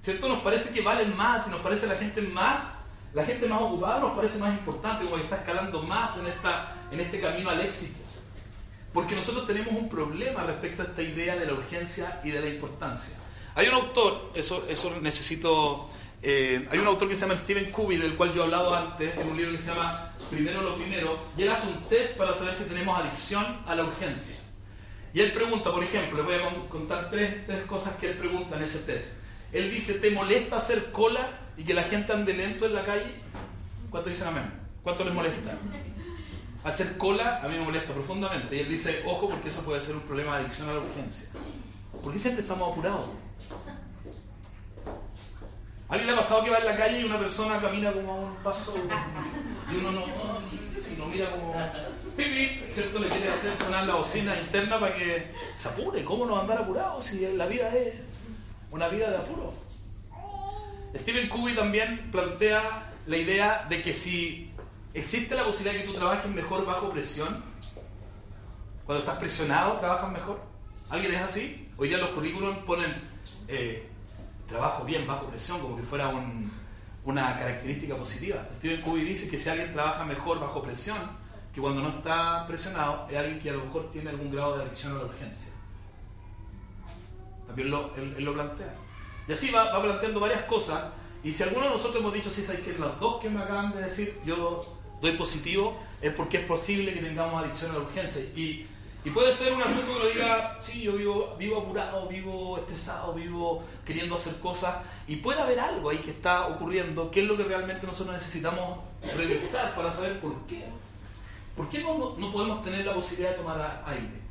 ¿Cierto? 0.00 0.28
Nos 0.28 0.42
parece 0.42 0.72
que 0.72 0.80
valen 0.80 1.16
más 1.16 1.48
y 1.48 1.50
nos 1.50 1.60
parece 1.60 1.86
la 1.86 1.96
gente 1.96 2.22
más, 2.22 2.78
la 3.12 3.24
gente 3.24 3.46
más 3.46 3.60
ocupada 3.60 4.00
nos 4.00 4.12
parece 4.12 4.38
más 4.38 4.52
importante, 4.52 5.04
como 5.04 5.16
que 5.16 5.24
está 5.24 5.36
escalando 5.36 5.82
más 5.82 6.16
en, 6.18 6.26
esta, 6.26 6.74
en 6.90 7.00
este 7.00 7.20
camino 7.20 7.50
al 7.50 7.60
éxito. 7.60 8.00
Porque 8.92 9.14
nosotros 9.14 9.46
tenemos 9.46 9.72
un 9.74 9.88
problema 9.88 10.44
respecto 10.44 10.82
a 10.82 10.86
esta 10.86 11.02
idea 11.02 11.36
de 11.36 11.46
la 11.46 11.54
urgencia 11.54 12.20
y 12.24 12.30
de 12.30 12.40
la 12.40 12.48
importancia. 12.48 13.16
Hay 13.54 13.68
un 13.68 13.74
autor, 13.74 14.30
eso, 14.34 14.64
eso 14.68 14.96
necesito, 15.02 15.90
eh, 16.22 16.66
hay 16.70 16.78
un 16.78 16.86
autor 16.86 17.08
que 17.08 17.16
se 17.16 17.26
llama 17.26 17.36
Stephen 17.36 17.70
Covey, 17.70 17.98
del 17.98 18.16
cual 18.16 18.32
yo 18.32 18.42
he 18.42 18.44
hablado 18.44 18.74
antes, 18.74 19.16
en 19.16 19.28
un 19.28 19.36
libro 19.36 19.52
que 19.52 19.58
se 19.58 19.74
llama 19.74 20.14
Primero 20.30 20.62
lo 20.62 20.76
Primero, 20.76 21.18
y 21.36 21.42
él 21.42 21.50
hace 21.50 21.68
un 21.68 21.82
test 21.88 22.16
para 22.16 22.32
saber 22.32 22.54
si 22.54 22.64
tenemos 22.64 22.98
adicción 22.98 23.44
a 23.66 23.74
la 23.74 23.84
urgencia. 23.84 24.36
Y 25.12 25.20
él 25.20 25.32
pregunta, 25.32 25.70
por 25.70 25.84
ejemplo, 25.84 26.18
le 26.18 26.22
voy 26.22 26.34
a 26.34 26.68
contar 26.70 27.10
tres, 27.10 27.44
tres 27.44 27.66
cosas 27.66 27.96
que 27.96 28.08
él 28.08 28.16
pregunta 28.16 28.56
en 28.56 28.62
ese 28.62 28.78
test. 28.80 29.14
Él 29.52 29.70
dice, 29.70 29.94
¿te 29.94 30.10
molesta 30.10 30.56
hacer 30.56 30.90
cola 30.90 31.28
y 31.58 31.64
que 31.64 31.74
la 31.74 31.82
gente 31.82 32.14
ande 32.14 32.32
lento 32.32 32.64
en 32.64 32.74
la 32.74 32.86
calle? 32.86 33.12
¿Cuánto 33.90 34.08
dicen 34.08 34.28
amén? 34.28 34.50
¿Cuánto 34.82 35.04
les 35.04 35.12
molesta? 35.12 35.58
Hacer 36.64 36.96
cola 36.96 37.42
a 37.42 37.48
mí 37.48 37.58
me 37.58 37.64
molesta 37.64 37.92
profundamente. 37.92 38.56
Y 38.56 38.60
él 38.60 38.70
dice, 38.70 39.02
ojo, 39.04 39.28
porque 39.28 39.50
eso 39.50 39.62
puede 39.62 39.82
ser 39.82 39.94
un 39.94 40.02
problema 40.02 40.36
de 40.36 40.44
adicción 40.44 40.70
a 40.70 40.72
la 40.72 40.80
urgencia. 40.80 41.28
¿Por 42.02 42.10
qué 42.14 42.18
siempre 42.18 42.42
estamos 42.42 42.72
apurados? 42.72 43.10
¿A 45.88 45.94
¿Alguien 45.94 46.06
le 46.06 46.12
ha 46.12 46.16
pasado 46.16 46.44
que 46.44 46.50
va 46.50 46.58
en 46.58 46.64
la 46.66 46.76
calle 46.76 47.00
y 47.00 47.04
una 47.04 47.18
persona 47.18 47.60
camina 47.60 47.92
como 47.92 48.12
a 48.12 48.16
un 48.16 48.34
paso 48.36 48.74
y 48.76 49.76
uno 49.76 49.92
no, 49.92 50.06
no 50.98 51.06
mira 51.06 51.30
como 51.30 51.54
¿cierto? 52.72 52.98
Le 52.98 53.08
quiere 53.08 53.30
hacer 53.30 53.52
sonar 53.58 53.86
la 53.86 53.96
bocina 53.96 54.38
interna 54.40 54.80
para 54.80 54.94
que 54.94 55.30
se 55.54 55.68
apure. 55.68 56.04
¿Cómo 56.04 56.24
no 56.24 56.38
andar 56.38 56.58
apurado 56.58 57.02
si 57.02 57.26
la 57.34 57.46
vida 57.46 57.74
es 57.76 57.94
una 58.72 58.88
vida 58.88 59.10
de 59.10 59.16
apuro. 59.18 59.52
Stephen 60.96 61.28
Covey 61.28 61.54
también 61.54 62.10
plantea 62.10 62.90
la 63.06 63.16
idea 63.16 63.66
de 63.68 63.82
que 63.82 63.92
si 63.92 64.50
existe 64.94 65.34
la 65.34 65.44
posibilidad 65.44 65.78
de 65.78 65.84
que 65.84 65.92
tú 65.92 65.94
trabajes 65.94 66.30
mejor 66.30 66.64
bajo 66.64 66.90
presión, 66.90 67.44
cuando 68.86 69.04
estás 69.04 69.18
presionado, 69.18 69.78
trabajas 69.78 70.10
mejor. 70.10 70.40
¿Alguien 70.90 71.14
es 71.14 71.20
así? 71.20 71.68
Hoy 71.76 71.88
día 71.88 71.98
los 71.98 72.10
currículums 72.10 72.58
ponen 72.64 73.11
eh, 73.48 73.88
trabajo 74.48 74.84
bien 74.84 75.06
bajo 75.06 75.26
presión, 75.26 75.60
como 75.60 75.76
que 75.76 75.82
fuera 75.82 76.12
una 77.04 77.38
característica 77.38 77.96
positiva. 77.96 78.46
Stephen 78.56 78.82
Covey 78.82 79.04
dice 79.04 79.30
que 79.30 79.38
si 79.38 79.48
alguien 79.48 79.72
trabaja 79.72 80.04
mejor 80.04 80.40
bajo 80.40 80.62
presión, 80.62 80.98
que 81.54 81.60
cuando 81.60 81.82
no 81.82 81.88
está 81.90 82.46
presionado, 82.46 83.06
es 83.10 83.16
alguien 83.16 83.40
que 83.40 83.50
a 83.50 83.54
lo 83.54 83.64
mejor 83.64 83.90
tiene 83.90 84.10
algún 84.10 84.30
grado 84.30 84.56
de 84.56 84.64
adicción 84.64 84.92
a 84.92 84.98
la 84.98 85.04
urgencia. 85.04 85.52
También 87.46 87.70
lo, 87.70 87.94
él, 87.96 88.24
lo 88.24 88.32
plantea. 88.32 88.74
Y 89.28 89.32
así 89.32 89.50
va, 89.50 89.72
va, 89.72 89.82
planteando 89.82 90.20
varias 90.20 90.44
cosas. 90.44 90.84
Y 91.22 91.32
si 91.32 91.42
alguno 91.42 91.66
de 91.66 91.72
nosotros 91.72 92.00
hemos 92.00 92.14
dicho, 92.14 92.30
sí, 92.30 92.42
sabes 92.42 92.62
que 92.62 92.78
las 92.78 92.98
dos 92.98 93.20
que 93.20 93.28
me 93.28 93.42
acaban 93.42 93.72
de 93.72 93.82
decir, 93.82 94.18
yo 94.24 94.62
doy 95.00 95.12
positivo, 95.12 95.78
es 96.00 96.12
porque 96.14 96.38
es 96.38 96.46
posible 96.46 96.94
que 96.94 97.00
tengamos 97.00 97.44
adicción 97.44 97.72
a 97.72 97.74
la 97.74 97.80
urgencia. 97.80 98.22
Y, 98.34 98.66
y 99.04 99.10
puede 99.10 99.32
ser 99.32 99.52
un 99.52 99.62
asunto 99.62 99.94
que 99.94 99.98
lo 99.98 100.08
diga, 100.10 100.56
sí, 100.60 100.82
yo 100.82 100.92
vivo, 100.92 101.34
vivo 101.36 101.60
apurado, 101.60 102.06
vivo 102.06 102.56
estresado, 102.58 103.14
vivo 103.14 103.64
queriendo 103.84 104.14
hacer 104.14 104.38
cosas. 104.38 104.76
Y 105.08 105.16
puede 105.16 105.40
haber 105.40 105.58
algo 105.58 105.90
ahí 105.90 105.98
que 105.98 106.12
está 106.12 106.46
ocurriendo, 106.46 107.10
que 107.10 107.22
es 107.22 107.26
lo 107.26 107.36
que 107.36 107.42
realmente 107.42 107.84
nosotros 107.84 108.14
necesitamos 108.14 108.78
revisar 109.16 109.74
para 109.74 109.92
saber 109.92 110.20
por 110.20 110.46
qué. 110.46 110.64
¿Por 111.56 111.68
qué 111.68 111.80
no, 111.80 112.16
no 112.16 112.30
podemos 112.30 112.62
tener 112.62 112.86
la 112.86 112.94
posibilidad 112.94 113.32
de 113.32 113.38
tomar 113.38 113.82
aire? 113.86 114.22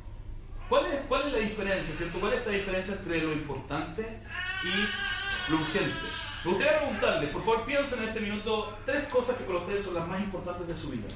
¿Cuál 0.70 0.86
es, 0.86 1.00
¿Cuál 1.06 1.26
es 1.26 1.32
la 1.34 1.38
diferencia, 1.40 1.94
cierto? 1.94 2.18
¿Cuál 2.18 2.32
es 2.32 2.38
esta 2.38 2.50
diferencia 2.50 2.94
entre 2.94 3.20
lo 3.20 3.32
importante 3.34 4.22
y 4.64 5.50
lo 5.50 5.58
urgente? 5.58 6.06
Me 6.44 6.50
gustaría 6.50 6.78
preguntarles, 6.78 7.30
por 7.30 7.42
favor, 7.42 7.64
piensen 7.66 8.02
en 8.02 8.08
este 8.08 8.20
minuto 8.20 8.78
tres 8.86 9.04
cosas 9.08 9.36
que 9.36 9.44
para 9.44 9.58
ustedes 9.58 9.84
son 9.84 9.94
las 9.94 10.08
más 10.08 10.20
importantes 10.20 10.66
de 10.66 10.74
su 10.74 10.88
vida. 10.88 11.08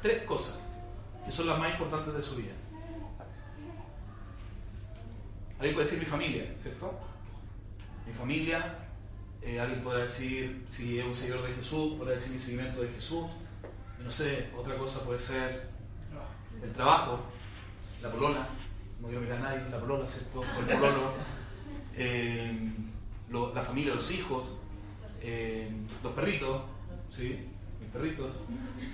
Tres 0.00 0.22
cosas 0.22 0.60
que 1.24 1.32
son 1.32 1.46
las 1.46 1.58
más 1.58 1.70
importantes 1.72 2.14
de 2.14 2.22
su 2.22 2.36
vida. 2.36 2.52
Alguien 5.58 5.74
puede 5.74 5.86
decir 5.86 5.98
mi 6.00 6.04
familia, 6.06 6.54
¿cierto? 6.60 6.98
Mi 8.06 8.12
familia, 8.12 8.78
eh, 9.40 9.60
alguien 9.60 9.82
podrá 9.82 10.00
decir 10.00 10.66
si 10.70 10.98
es 10.98 11.06
un 11.06 11.14
seguidor 11.14 11.42
de 11.42 11.54
Jesús, 11.54 11.94
podrá 11.98 12.12
decir 12.14 12.32
mi 12.34 12.40
seguimiento 12.40 12.80
de 12.82 12.88
Jesús. 12.88 13.26
No 14.02 14.10
sé, 14.12 14.50
otra 14.56 14.76
cosa 14.76 15.04
puede 15.04 15.20
ser 15.20 15.68
el 16.62 16.72
trabajo, 16.72 17.20
la 18.02 18.10
polona, 18.10 18.48
no 19.00 19.06
quiero 19.08 19.22
mirar 19.22 19.38
a 19.38 19.42
nadie, 19.42 19.70
la 19.70 19.78
polola, 19.78 20.06
¿cierto? 20.06 20.40
O 20.40 20.60
el 20.60 20.66
pololo, 20.66 21.12
eh, 21.96 22.72
lo- 23.30 23.54
la 23.54 23.62
familia, 23.62 23.94
los 23.94 24.10
hijos, 24.10 24.46
eh, 25.22 25.70
los 26.02 26.12
perritos, 26.12 26.62
¿sí? 27.10 27.48
Mis 27.80 27.88
perritos. 27.90 28.30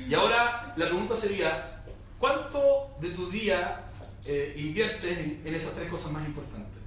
Y 0.09 0.15
ahora 0.15 0.73
la 0.77 0.87
pregunta 0.87 1.17
sería, 1.17 1.80
¿cuánto 2.21 2.91
de 3.01 3.11
tu 3.11 3.29
día 3.31 3.87
eh, 4.25 4.55
inviertes 4.57 5.19
en, 5.19 5.55
esas 5.55 5.75
tres 5.75 5.91
cosas 5.91 6.13
más 6.13 6.25
importantes? 6.25 6.81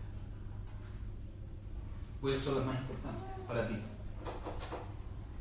¿Cuáles 2.21 2.41
son 2.41 2.55
las 2.55 2.65
más 2.65 2.77
importantes 2.77 3.23
para 3.45 3.67
ti? 3.67 3.75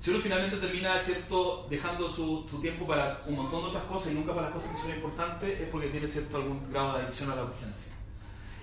Si 0.00 0.10
uno 0.10 0.18
finalmente 0.18 0.56
termina 0.56 0.98
cierto 0.98 1.68
dejando 1.70 2.08
su, 2.08 2.44
tiempo 2.60 2.84
para 2.84 3.20
un 3.26 3.36
montón 3.36 3.60
de 3.62 3.68
otras 3.68 3.84
cosas 3.84 4.12
y 4.12 4.14
nunca 4.16 4.34
para 4.34 4.46
las 4.46 4.54
cosas 4.54 4.72
que 4.72 4.78
son 4.78 4.90
importantes, 4.90 5.60
es 5.60 5.68
porque 5.68 5.88
tiene 5.90 6.08
cierto 6.08 6.38
algún 6.38 6.68
grado 6.72 6.96
de 6.96 7.04
adicción 7.04 7.30
a 7.30 7.36
la 7.36 7.44
urgencia. 7.44 7.92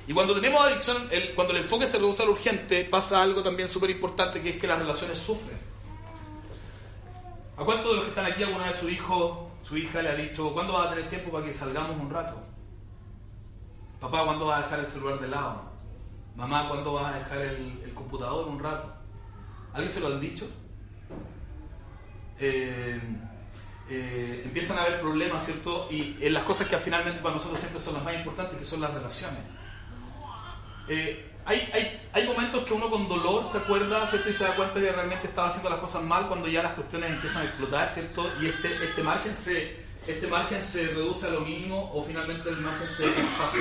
Y 0.06 0.14
cuando 0.14 0.34
tenemos 0.34 0.60
adicción, 0.66 1.08
cuando 1.36 1.54
el 1.54 1.60
enfoque 1.62 1.86
se 1.86 1.98
reduce 1.98 2.24
al 2.24 2.30
urgente, 2.30 2.84
pasa 2.84 3.22
algo 3.22 3.42
también 3.42 3.70
súper 3.70 3.92
importante, 3.92 4.42
que 4.42 4.50
es 4.50 4.58
que 4.58 4.68
las 4.68 4.80
relaciones 4.80 5.18
sufren. 5.18 5.58
¿A 7.56 7.64
cuántos 7.64 7.92
de 7.92 7.96
los 7.96 8.04
que 8.06 8.10
están 8.10 8.26
aquí 8.26 8.44
alguna 8.44 8.68
vez 8.68 8.78
su 8.78 8.90
hijo, 8.90 9.49
su 9.64 9.78
hija 9.78 10.02
le 10.02 10.10
ha 10.10 10.16
dicho, 10.16 10.54
¿cuándo 10.54 10.74
vas 10.74 10.88
a 10.88 10.90
tener 10.96 11.10
tiempo 11.10 11.32
para 11.32 11.46
que 11.46 11.54
salgamos 11.54 11.98
un 12.00 12.10
rato? 12.10 12.42
Papá, 14.00 14.24
¿cuándo 14.24 14.46
vas 14.46 14.62
a 14.62 14.64
dejar 14.64 14.80
el 14.80 14.88
celular 14.88 15.20
de 15.20 15.28
lado? 15.28 15.70
Mamá, 16.36 16.70
¿cuándo 16.70 16.94
vas 16.94 17.14
a 17.14 17.20
dejar 17.20 17.42
el, 17.42 17.94
computador 17.94 18.48
un 18.48 18.60
rato? 18.60 18.94
¿Alguien 19.74 19.92
se 19.92 20.00
lo 20.00 20.08
han 20.08 20.22
dicho? 20.22 20.50
Eh, 22.40 23.00
eh, 23.90 24.42
empiezan 24.46 24.78
a 24.78 24.84
haber 24.84 25.02
problemas, 25.02 25.44
¿cierto? 25.44 25.88
Y 25.92 26.16
en 26.22 26.34
las 26.34 26.44
cosas 26.44 26.68
que 26.68 26.78
finalmente 26.78 27.22
para 27.22 27.36
nosotros 27.36 27.60
siempre 27.60 27.82
son 27.82 27.96
las 27.96 28.04
más 28.04 28.16
importantes, 28.16 28.58
que 28.58 28.66
son 28.66 28.82
las 28.82 28.94
relaciones. 28.94 29.40
Eh, 30.88 31.29
hay, 31.46 31.70
hay, 31.74 32.10
hay 32.14 32.28
momentos 32.28 32.64
que 32.64 32.74
uno 32.74 32.90
con 32.90 33.08
dolor 33.08 33.46
se 33.46 33.58
acuerda, 33.58 34.06
¿cierto? 34.06 34.30
Y 34.30 34.34
se 34.34 34.44
da 34.44 34.52
cuenta 34.52 34.76
que 34.80 34.92
realmente 34.92 35.28
estaba 35.28 35.48
haciendo 35.48 35.70
las 35.70 35.80
cosas 35.80 36.04
mal 36.04 36.28
cuando 36.28 36.48
ya 36.48 36.64
las 36.64 36.74
cuestiones 36.74 37.12
empiezan 37.12 37.42
a 37.42 37.46
explotar, 37.46 37.90
¿cierto? 37.90 38.30
Y 38.42 38.48
este, 38.48 38.74
este, 38.74 39.04
margen, 39.04 39.36
se, 39.36 39.78
este 40.06 40.28
margen 40.28 40.62
se 40.62 40.88
reduce 40.88 41.28
a 41.28 41.32
lo 41.32 41.42
mínimo 41.42 41.90
o 41.94 42.04
finalmente 42.04 42.50
el 42.50 42.58
margen 42.58 42.90
se 42.90 43.08
pasa. 43.38 43.58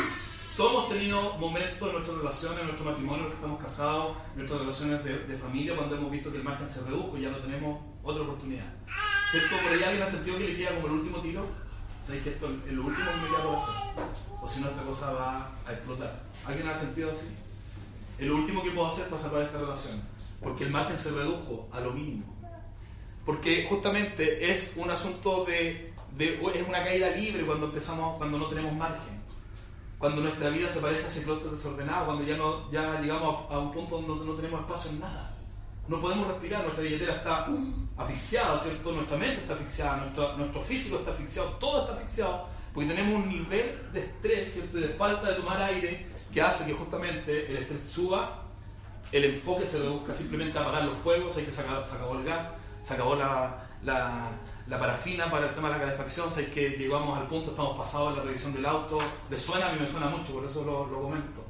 Todos 0.57 0.73
hemos 0.73 0.89
tenido 0.89 1.39
momentos 1.39 1.89
en 1.89 1.95
nuestras 1.95 2.19
relaciones, 2.19 2.59
en 2.59 2.67
nuestro 2.67 2.85
matrimonio, 2.85 3.23
los 3.25 3.33
que 3.33 3.37
estamos 3.37 3.63
casados, 3.63 4.17
en 4.33 4.39
nuestras 4.39 4.61
relaciones 4.61 5.05
de, 5.05 5.19
de 5.21 5.37
familia, 5.37 5.77
cuando 5.77 5.95
hemos 5.95 6.11
visto 6.11 6.33
que 6.33 6.39
el 6.39 6.45
margen 6.45 6.69
se 6.69 6.83
redujo 6.83 7.17
y 7.17 7.23
ya 7.23 7.31
no 7.31 7.37
tenemos 7.39 7.81
otra 8.03 8.23
oportunidad. 8.23 8.67
¿Cierto? 9.31 9.57
Por 9.63 9.73
ahí 9.73 9.83
alguien 9.85 10.03
ha 10.03 10.07
sentido 10.07 10.37
que 10.37 10.49
le 10.49 10.57
queda 10.57 10.75
como 10.75 10.89
el 10.89 10.93
último 10.95 11.19
tiro. 11.19 11.47
¿Sabéis 12.05 12.25
que 12.25 12.31
esto 12.31 12.49
es 12.67 12.73
lo 12.73 12.87
último 12.87 13.07
que 13.09 13.17
me 13.17 13.29
queda 13.29 13.45
por 13.45 13.55
hacer? 13.57 13.75
O 14.43 14.49
si 14.49 14.61
no, 14.61 14.69
esta 14.69 14.83
cosa 14.83 15.13
va 15.13 15.51
a 15.67 15.73
explotar. 15.73 16.23
¿Alguien 16.45 16.69
ha 16.69 16.75
sentido 16.75 17.11
así? 17.11 17.37
Lo 18.19 18.35
último 18.37 18.63
que 18.63 18.71
puedo 18.73 18.89
hacer 18.89 19.07
para 19.09 19.21
salvar 19.23 19.43
esta 19.43 19.59
relación. 19.59 20.03
Porque 20.43 20.65
el 20.65 20.71
margen 20.71 20.97
se 20.97 21.11
redujo 21.11 21.69
a 21.73 21.81
lo 21.81 21.93
mínimo. 21.93 22.25
Porque 23.25 23.67
justamente 23.69 24.51
es 24.51 24.75
un 24.77 24.91
asunto 24.91 25.45
de, 25.45 25.93
de- 26.17 26.41
es 26.55 26.69
una 26.69 26.83
caída 26.83 27.11
libre 27.11 27.45
cuando 27.45 27.67
empezamos, 27.67 28.17
cuando 28.17 28.39
no 28.39 28.47
tenemos 28.47 28.73
margen. 28.75 29.19
Cuando 29.99 30.23
nuestra 30.23 30.49
vida 30.51 30.71
se 30.71 30.81
parece 30.81 31.05
a 31.05 31.09
ese 31.09 31.25
closet 31.25 31.51
desordenado, 31.51 32.07
cuando 32.07 32.25
ya 32.25 32.37
no, 32.37 32.71
ya 32.71 33.01
llegamos 33.01 33.51
a, 33.51 33.55
a 33.55 33.59
un 33.59 33.73
punto 33.73 34.01
donde 34.01 34.25
no 34.25 34.35
tenemos 34.35 34.61
espacio 34.61 34.93
en 34.93 35.01
nada. 35.01 35.35
No 35.89 36.01
podemos 36.01 36.29
respirar, 36.29 36.63
nuestra 36.63 36.85
billetera 36.85 37.17
está 37.17 37.49
asfixiada, 37.97 38.59
¿cierto? 38.59 38.93
Nuestra 38.93 39.17
mente 39.17 39.41
está 39.41 39.55
asfixiada, 39.55 39.97
nuestro, 39.97 40.37
nuestro 40.37 40.61
físico 40.61 40.99
está 40.99 41.11
asfixiado, 41.11 41.49
todo 41.53 41.81
está 41.83 41.95
asfixiado, 41.95 42.47
porque 42.75 42.91
tenemos 42.91 43.15
un 43.25 43.29
nivel 43.29 43.91
de 43.93 44.01
estrés, 44.01 44.53
¿cierto? 44.53 44.79
Y 44.79 44.83
de 44.83 44.89
falta 44.91 45.31
de 45.31 45.35
tomar 45.37 45.61
aire 45.63 46.07
que 46.33 46.43
hace 46.43 46.67
que 46.67 46.73
justamente 46.73 47.51
el 47.51 47.59
estrés 47.59 47.89
suba, 47.89 48.45
el 49.13 49.25
enfoque 49.25 49.65
se 49.65 49.79
reduzca 49.79 50.13
simplemente 50.13 50.59
a 50.59 50.63
apagar 50.63 50.85
los 50.85 50.97
fuegos, 50.97 51.37
hay 51.37 51.45
que 51.45 51.53
sacar, 51.53 51.85
se 51.85 51.97
acabó 51.97 52.19
el 52.19 52.25
gas, 52.25 52.47
se 52.85 52.95
acabó 52.95 53.17
la, 53.17 53.65
la, 53.83 54.31
la 54.67 54.79
parafina 54.79 55.31
para 55.31 55.49
el 55.49 55.55
tema 55.55 55.69
de 55.69 55.79
la 55.79 55.81
calefacción, 55.81 56.31
sabéis 56.31 56.51
que 56.51 56.71
llegamos 56.71 57.19
al 57.19 57.27
punto, 57.27 57.51
estamos 57.51 57.77
pasados 57.77 58.11
en 58.11 58.19
la 58.19 58.25
revisión 58.25 58.53
del 58.53 58.67
auto, 58.67 58.99
le 59.31 59.37
suena, 59.37 59.71
a 59.71 59.73
mí 59.73 59.81
me 59.81 59.87
suena 59.87 60.07
mucho, 60.09 60.33
por 60.35 60.45
eso 60.45 60.65
lo, 60.65 60.87
lo 60.87 61.03
comento. 61.03 61.45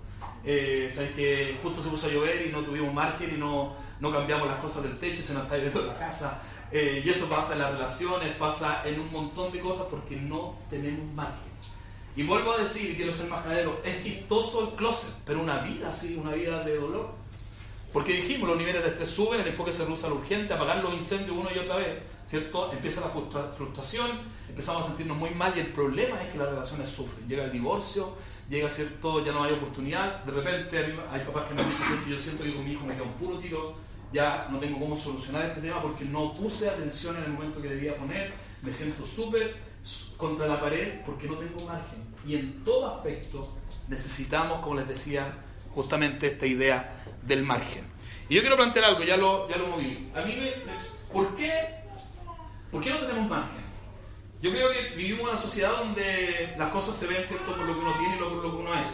Eh, 0.45 0.91
sabéis 0.93 1.13
que 1.15 1.59
justo 1.63 1.83
se 1.83 1.91
puso 1.91 2.07
a 2.07 2.11
llover 2.11 2.47
y 2.47 2.53
no 2.53 2.63
tuvimos 2.63 2.95
margen 2.95 3.35
y 3.35 3.39
no, 3.39 3.75
no 4.01 4.13
cambiamos 4.13 4.49
las 4.49 4.61
cosas 4.61 4.85
del 4.85 4.99
techo 4.99 5.21
y 5.21 5.25
se 5.25 5.35
nos 5.35 5.45
está 5.45 5.59
yendo 5.59 5.85
la 5.85 5.99
casa. 5.99 6.43
Eh, 6.71 7.03
y 7.05 7.11
eso 7.11 7.29
pasa 7.29 7.55
en 7.55 7.61
las 7.61 7.73
relaciones, 7.73 8.37
pasa 8.37 8.83
en 8.85 9.01
un 9.01 9.11
montón 9.11 9.51
de 9.53 9.61
cosas 9.61 9.87
porque 9.91 10.17
no 10.17 10.57
tenemos 10.71 11.13
margen. 11.15 11.48
Y 12.19 12.25
vuelvo 12.25 12.51
a 12.51 12.59
decir, 12.59 12.97
quiero 12.97 13.13
ser 13.13 13.31
majadero, 13.31 13.81
es 13.85 14.03
chistoso 14.03 14.69
el 14.71 14.77
closet, 14.77 15.23
pero 15.25 15.41
una 15.41 15.59
vida 15.61 15.89
así, 15.91 16.17
una 16.17 16.33
vida 16.33 16.65
de 16.65 16.77
dolor. 16.77 17.11
Porque 17.93 18.13
dijimos, 18.15 18.49
los 18.49 18.59
niveles 18.59 18.83
de 18.83 18.89
estrés 18.89 19.09
suben, 19.11 19.41
el 19.41 19.47
enfoque 19.47 19.71
se 19.71 19.85
reduce 19.85 20.05
al 20.05 20.15
urgente, 20.15 20.53
apagar 20.53 20.83
los 20.83 20.93
incendios 20.95 21.37
una 21.37 21.53
y 21.55 21.59
otra 21.59 21.77
vez, 21.77 21.97
¿cierto? 22.27 22.73
Empieza 22.73 23.03
la 23.03 23.07
frustra- 23.07 23.53
frustración, 23.53 24.11
empezamos 24.49 24.83
a 24.83 24.87
sentirnos 24.89 25.17
muy 25.17 25.31
mal 25.31 25.53
y 25.57 25.61
el 25.61 25.69
problema 25.69 26.21
es 26.21 26.31
que 26.33 26.39
las 26.39 26.49
relaciones 26.49 26.89
sufren. 26.91 27.29
Llega 27.29 27.45
el 27.45 27.53
divorcio, 27.53 28.15
llega, 28.51 28.69
¿cierto? 28.69 29.25
Ya 29.25 29.31
no 29.31 29.45
hay 29.45 29.53
oportunidad, 29.53 30.25
de 30.25 30.33
repente 30.33 30.77
hay 31.13 31.21
papás 31.21 31.47
que 31.49 31.55
me 31.55 31.63
han 31.63 31.71
dicho 31.71 31.83
"Sí, 31.89 32.05
que 32.05 32.11
yo 32.11 32.19
siento 32.19 32.43
que 32.43 32.53
con 32.53 32.65
mi 32.65 32.73
hijo 32.73 32.85
me 32.85 32.95
queda 32.95 33.05
un 33.05 33.13
puro 33.13 33.39
tiro, 33.39 33.77
ya 34.13 34.49
no 34.51 34.59
tengo 34.59 34.81
cómo 34.81 34.99
solucionar 34.99 35.47
este 35.47 35.61
tema 35.61 35.81
porque 35.81 36.05
no 36.05 36.33
puse 36.35 36.69
atención 36.69 37.17
en 37.19 37.25
el 37.25 37.31
momento 37.31 37.63
que 37.63 37.69
debía 37.69 37.95
poner, 37.97 38.33
me 38.61 38.73
siento 38.73 39.07
súper 39.07 39.57
contra 40.17 40.47
la 40.49 40.61
pared 40.61 41.01
porque 41.07 41.29
no 41.29 41.37
tengo 41.37 41.65
margen. 41.65 42.08
Y 42.27 42.37
en 42.37 42.65
todo 42.65 42.97
aspecto 42.97 43.57
necesitamos, 43.89 44.61
como 44.61 44.77
les 44.77 44.89
decía, 44.89 45.33
justamente 45.75 46.29
esta 46.29 46.47
idea 46.47 47.03
del 47.23 47.43
margen. 47.43 47.85
Y 48.29 48.35
yo 48.35 48.41
quiero 48.41 48.57
plantear 48.57 48.85
algo, 48.85 49.03
ya 49.03 49.17
lo, 49.17 49.49
ya 49.49 49.57
lo 49.57 49.69
moví. 49.69 50.11
A 50.15 50.23
mí 50.23 50.37
me, 50.37 50.53
¿por, 51.13 51.35
qué, 51.35 51.77
¿Por 52.71 52.83
qué 52.83 52.91
no 52.91 52.99
tenemos 52.99 53.29
margen? 53.29 53.69
Yo 54.41 54.51
creo 54.51 54.71
que 54.71 54.95
vivimos 54.95 55.21
en 55.21 55.29
una 55.29 55.37
sociedad 55.37 55.73
donde 55.79 56.55
las 56.57 56.71
cosas 56.71 56.95
se 56.95 57.07
ven 57.07 57.25
cierto 57.25 57.53
por 57.53 57.67
lo 57.67 57.75
que 57.75 57.81
uno 57.81 57.93
tiene 57.99 58.17
y 58.17 58.19
por 58.19 58.33
lo 58.33 58.51
que 58.51 58.57
uno 58.57 58.75
es. 58.75 58.93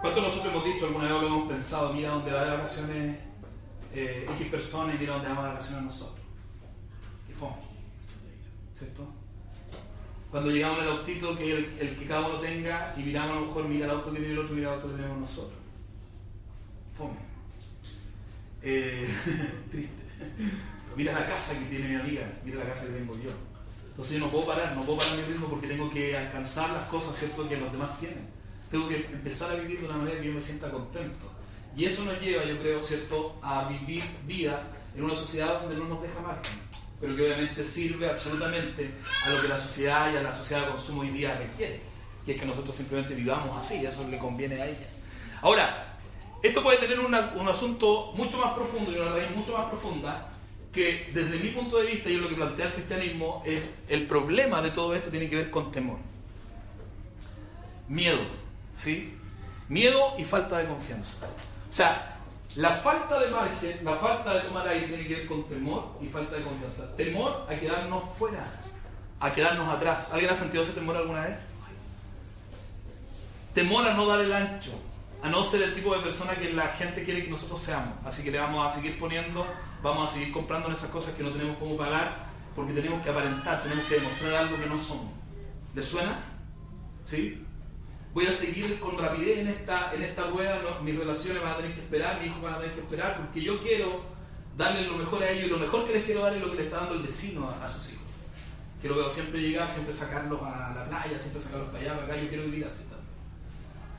¿Cuántos 0.00 0.22
nosotros 0.22 0.52
hemos 0.52 0.64
dicho, 0.64 0.86
alguna 0.86 1.04
vez 1.04 1.22
lo 1.22 1.26
hemos 1.26 1.48
pensado, 1.48 1.92
mira 1.92 2.10
dónde 2.10 2.32
va 2.32 2.44
de 2.44 2.50
vacaciones 2.50 3.18
eh, 3.94 4.26
X 4.36 4.46
personas 4.48 4.94
y 4.96 4.98
mira 4.98 5.14
dónde 5.14 5.28
vamos 5.28 5.44
de 5.44 5.50
vacaciones 5.50 5.84
nosotros? 5.84 6.26
Qué 7.26 7.34
fome. 7.34 7.56
¿Cierto? 8.76 9.12
Cuando 10.30 10.50
llegamos 10.50 10.82
el 10.82 10.88
autito, 10.88 11.36
que 11.36 11.52
el, 11.52 11.76
el 11.80 11.96
que 11.96 12.06
cada 12.06 12.28
uno 12.28 12.38
tenga 12.38 12.94
y 12.96 13.00
miramos 13.00 13.36
a 13.36 13.40
lo 13.40 13.46
mejor, 13.46 13.68
mira 13.68 13.86
el 13.86 13.92
auto 13.92 14.12
que 14.12 14.18
tiene 14.18 14.34
el 14.34 14.38
otro, 14.40 14.54
mira 14.54 14.68
el 14.68 14.74
auto 14.74 14.88
que 14.88 14.96
tenemos 14.96 15.18
nosotros. 15.18 15.58
Fome. 16.92 17.16
Eh, 18.62 19.08
triste. 19.70 20.02
Mira 20.96 21.12
la 21.12 21.26
casa 21.26 21.58
que 21.58 21.66
tiene 21.66 21.88
mi 21.88 21.94
amiga, 21.94 22.32
mira 22.44 22.58
la 22.58 22.70
casa 22.70 22.86
que 22.86 22.92
tengo 22.92 23.14
yo. 23.16 23.30
Entonces 23.90 24.18
yo 24.18 24.26
no 24.26 24.30
puedo 24.30 24.46
parar, 24.46 24.76
no 24.76 24.84
puedo 24.84 24.98
parar 24.98 25.16
mi 25.16 25.22
ritmo 25.22 25.48
porque 25.48 25.68
tengo 25.68 25.90
que 25.90 26.16
alcanzar 26.16 26.70
las 26.70 26.88
cosas 26.88 27.16
¿cierto? 27.16 27.48
que 27.48 27.56
los 27.56 27.72
demás 27.72 27.98
tienen. 27.98 28.28
Tengo 28.70 28.88
que 28.88 29.06
empezar 29.06 29.52
a 29.52 29.54
vivir 29.54 29.80
de 29.80 29.86
una 29.86 29.96
manera 29.96 30.20
que 30.20 30.26
yo 30.26 30.34
me 30.34 30.42
sienta 30.42 30.70
contento. 30.70 31.32
Y 31.76 31.84
eso 31.84 32.04
nos 32.04 32.20
lleva, 32.20 32.44
yo 32.44 32.58
creo, 32.58 32.82
¿cierto?, 32.82 33.38
a 33.42 33.68
vivir 33.68 34.02
vidas 34.26 34.60
en 34.96 35.04
una 35.04 35.14
sociedad 35.14 35.60
donde 35.60 35.76
no 35.76 35.84
nos 35.84 36.02
deja 36.02 36.20
margen, 36.20 36.58
pero 37.00 37.14
que 37.16 37.24
obviamente 37.24 37.62
sirve 37.64 38.08
absolutamente 38.08 38.90
a 39.26 39.30
lo 39.30 39.40
que 39.42 39.48
la 39.48 39.56
sociedad 39.56 40.12
y 40.12 40.16
a 40.16 40.22
la 40.22 40.32
sociedad 40.32 40.62
de 40.64 40.70
consumo 40.70 41.02
hoy 41.02 41.10
día 41.10 41.36
requiere, 41.36 41.80
que 42.26 42.32
es 42.32 42.40
que 42.40 42.46
nosotros 42.46 42.74
simplemente 42.74 43.14
vivamos 43.14 43.56
así, 43.58 43.80
y 43.80 43.86
eso 43.86 44.06
le 44.08 44.18
conviene 44.18 44.60
a 44.60 44.66
ella. 44.66 44.86
Ahora, 45.42 45.96
esto 46.42 46.62
puede 46.62 46.78
tener 46.78 47.00
una- 47.00 47.32
un 47.36 47.48
asunto 47.48 48.12
mucho 48.14 48.38
más 48.38 48.52
profundo 48.54 48.92
y 48.92 48.96
una 48.96 49.10
raíz 49.12 49.30
mucho 49.34 49.56
más 49.56 49.66
profunda 49.66 50.28
que 50.72 51.10
desde 51.12 51.38
mi 51.38 51.50
punto 51.50 51.78
de 51.78 51.86
vista 51.86 52.10
y 52.10 52.16
lo 52.16 52.28
que 52.28 52.34
plantea 52.34 52.66
el 52.66 52.72
cristianismo 52.74 53.42
es 53.46 53.80
el 53.88 54.06
problema 54.06 54.60
de 54.60 54.70
todo 54.70 54.94
esto 54.94 55.10
tiene 55.10 55.28
que 55.28 55.36
ver 55.36 55.50
con 55.50 55.72
temor. 55.72 55.98
Miedo, 57.88 58.20
¿sí? 58.76 59.14
Miedo 59.68 60.14
y 60.18 60.24
falta 60.24 60.58
de 60.58 60.66
confianza. 60.66 61.26
La 62.56 62.76
falta 62.76 63.20
de 63.20 63.30
margen, 63.30 63.84
la 63.84 63.94
falta 63.94 64.34
de 64.34 64.40
tomar 64.40 64.66
aire 64.68 64.88
tiene 64.88 65.06
que 65.06 65.14
ver 65.16 65.26
con 65.26 65.46
temor 65.46 65.98
y 66.00 66.06
falta 66.06 66.36
de 66.36 66.42
confianza. 66.42 66.96
Temor 66.96 67.46
a 67.48 67.54
quedarnos 67.54 68.04
fuera, 68.16 68.44
a 69.20 69.32
quedarnos 69.32 69.68
atrás. 69.68 70.10
¿Alguien 70.12 70.30
ha 70.30 70.34
sentido 70.34 70.62
ese 70.62 70.72
temor 70.72 70.96
alguna 70.96 71.22
vez? 71.22 71.38
Temor 73.54 73.86
a 73.86 73.94
no 73.94 74.06
dar 74.06 74.20
el 74.20 74.32
ancho, 74.32 74.72
a 75.22 75.28
no 75.28 75.44
ser 75.44 75.62
el 75.62 75.74
tipo 75.74 75.94
de 75.94 76.02
persona 76.02 76.34
que 76.36 76.52
la 76.52 76.68
gente 76.68 77.04
quiere 77.04 77.24
que 77.24 77.30
nosotros 77.30 77.60
seamos. 77.60 77.94
Así 78.04 78.24
que 78.24 78.30
le 78.30 78.38
vamos 78.38 78.66
a 78.66 78.74
seguir 78.74 78.98
poniendo, 78.98 79.46
vamos 79.82 80.10
a 80.10 80.14
seguir 80.14 80.32
comprando 80.32 80.70
esas 80.70 80.90
cosas 80.90 81.14
que 81.14 81.22
no 81.22 81.30
tenemos 81.30 81.58
cómo 81.58 81.76
pagar, 81.76 82.28
porque 82.56 82.72
tenemos 82.72 83.02
que 83.02 83.10
aparentar, 83.10 83.62
tenemos 83.62 83.84
que 83.84 83.96
demostrar 83.96 84.34
algo 84.34 84.56
que 84.56 84.66
no 84.66 84.78
somos. 84.78 85.12
¿Les 85.74 85.84
suena? 85.84 86.24
¿Sí? 87.04 87.44
Voy 88.14 88.26
a 88.26 88.32
seguir 88.32 88.80
con 88.80 88.96
rapidez 88.98 89.38
en 89.38 89.48
esta, 89.48 89.94
en 89.94 90.02
esta 90.02 90.24
rueda, 90.28 90.60
no- 90.62 90.80
mis 90.82 90.96
relaciones 90.98 91.42
van 91.42 91.52
a 91.52 91.56
tener 91.56 91.74
que 91.74 91.80
esperar, 91.80 92.18
mis 92.20 92.28
hijos 92.30 92.42
van 92.42 92.54
a 92.54 92.58
tener 92.58 92.74
que 92.74 92.80
esperar, 92.80 93.16
porque 93.18 93.40
yo 93.42 93.62
quiero 93.62 94.02
darles 94.56 94.86
lo 94.88 94.96
mejor 94.96 95.22
a 95.22 95.30
ellos 95.30 95.44
y 95.46 95.50
lo 95.50 95.58
mejor 95.58 95.86
que 95.86 95.92
les 95.94 96.04
quiero 96.04 96.22
dar 96.22 96.34
es 96.34 96.40
lo 96.42 96.50
que 96.50 96.56
le 96.56 96.64
está 96.64 96.78
dando 96.78 96.94
el 96.94 97.02
vecino 97.02 97.48
a, 97.48 97.64
a 97.64 97.68
sus 97.68 97.92
hijos. 97.92 98.02
Que 98.82 98.88
lo 98.88 98.96
veo 98.96 99.10
siempre 99.10 99.40
llegar, 99.40 99.70
siempre 99.70 99.92
sacarlos 99.92 100.40
a 100.42 100.72
la 100.74 100.84
playa, 100.88 101.18
siempre 101.18 101.42
sacarlos 101.42 101.68
para 101.68 101.78
allá, 101.80 101.94
para 102.00 102.04
acá, 102.14 102.22
yo 102.22 102.28
quiero 102.28 102.44
vivir 102.44 102.64
así 102.64 102.84
también. 102.84 102.98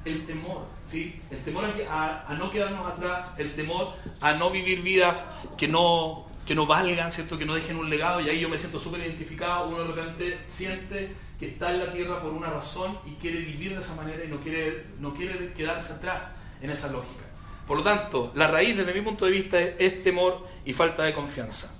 el 0.06 0.26
temor, 0.26 0.66
¿sí? 0.86 1.22
El 1.30 1.44
temor 1.44 1.66
a, 1.90 2.26
a 2.28 2.34
no 2.36 2.50
quedarnos 2.52 2.88
atrás, 2.88 3.28
el 3.38 3.54
temor 3.54 3.94
a 4.22 4.34
no 4.34 4.50
vivir 4.50 4.82
vidas 4.82 5.24
que 5.58 5.68
no, 5.68 6.28
que 6.46 6.56
no 6.56 6.66
valgan, 6.66 7.12
¿cierto? 7.12 7.38
Que 7.38 7.46
no 7.46 7.54
dejen 7.56 7.78
un 7.78 7.90
legado. 7.90 8.22
Y 8.22 8.30
ahí 8.30 8.40
yo 8.40 8.50
me 8.50 8.58
siento 8.58 8.80
súper 8.80 9.02
identificado. 9.02 9.68
Uno 9.70 9.80
de 9.80 9.88
repente 9.94 10.40
siente 10.46 11.14
que 11.40 11.48
está 11.48 11.72
en 11.72 11.80
la 11.80 11.94
tierra 11.94 12.22
por 12.22 12.34
una 12.34 12.50
razón 12.50 12.98
y 13.06 13.12
quiere 13.14 13.40
vivir 13.40 13.74
de 13.74 13.82
esa 13.82 13.96
manera 13.96 14.24
y 14.24 14.28
no 14.28 14.42
quiere, 14.42 14.88
no 15.00 15.14
quiere 15.14 15.54
quedarse 15.54 15.94
atrás 15.94 16.34
en 16.62 16.70
esa 16.70 16.92
lógica. 16.92 17.24
Por 17.66 17.78
lo 17.78 17.84
tanto, 17.84 18.32
la 18.36 18.48
raíz 18.48 18.76
desde 18.76 18.94
mi 18.94 19.02
punto 19.02 19.26
de 19.26 19.32
vista 19.32 19.60
es, 19.60 20.04
temor 20.04 20.46
y 20.66 20.74
falta 20.74 21.04
de 21.04 21.14
confianza. 21.14 21.76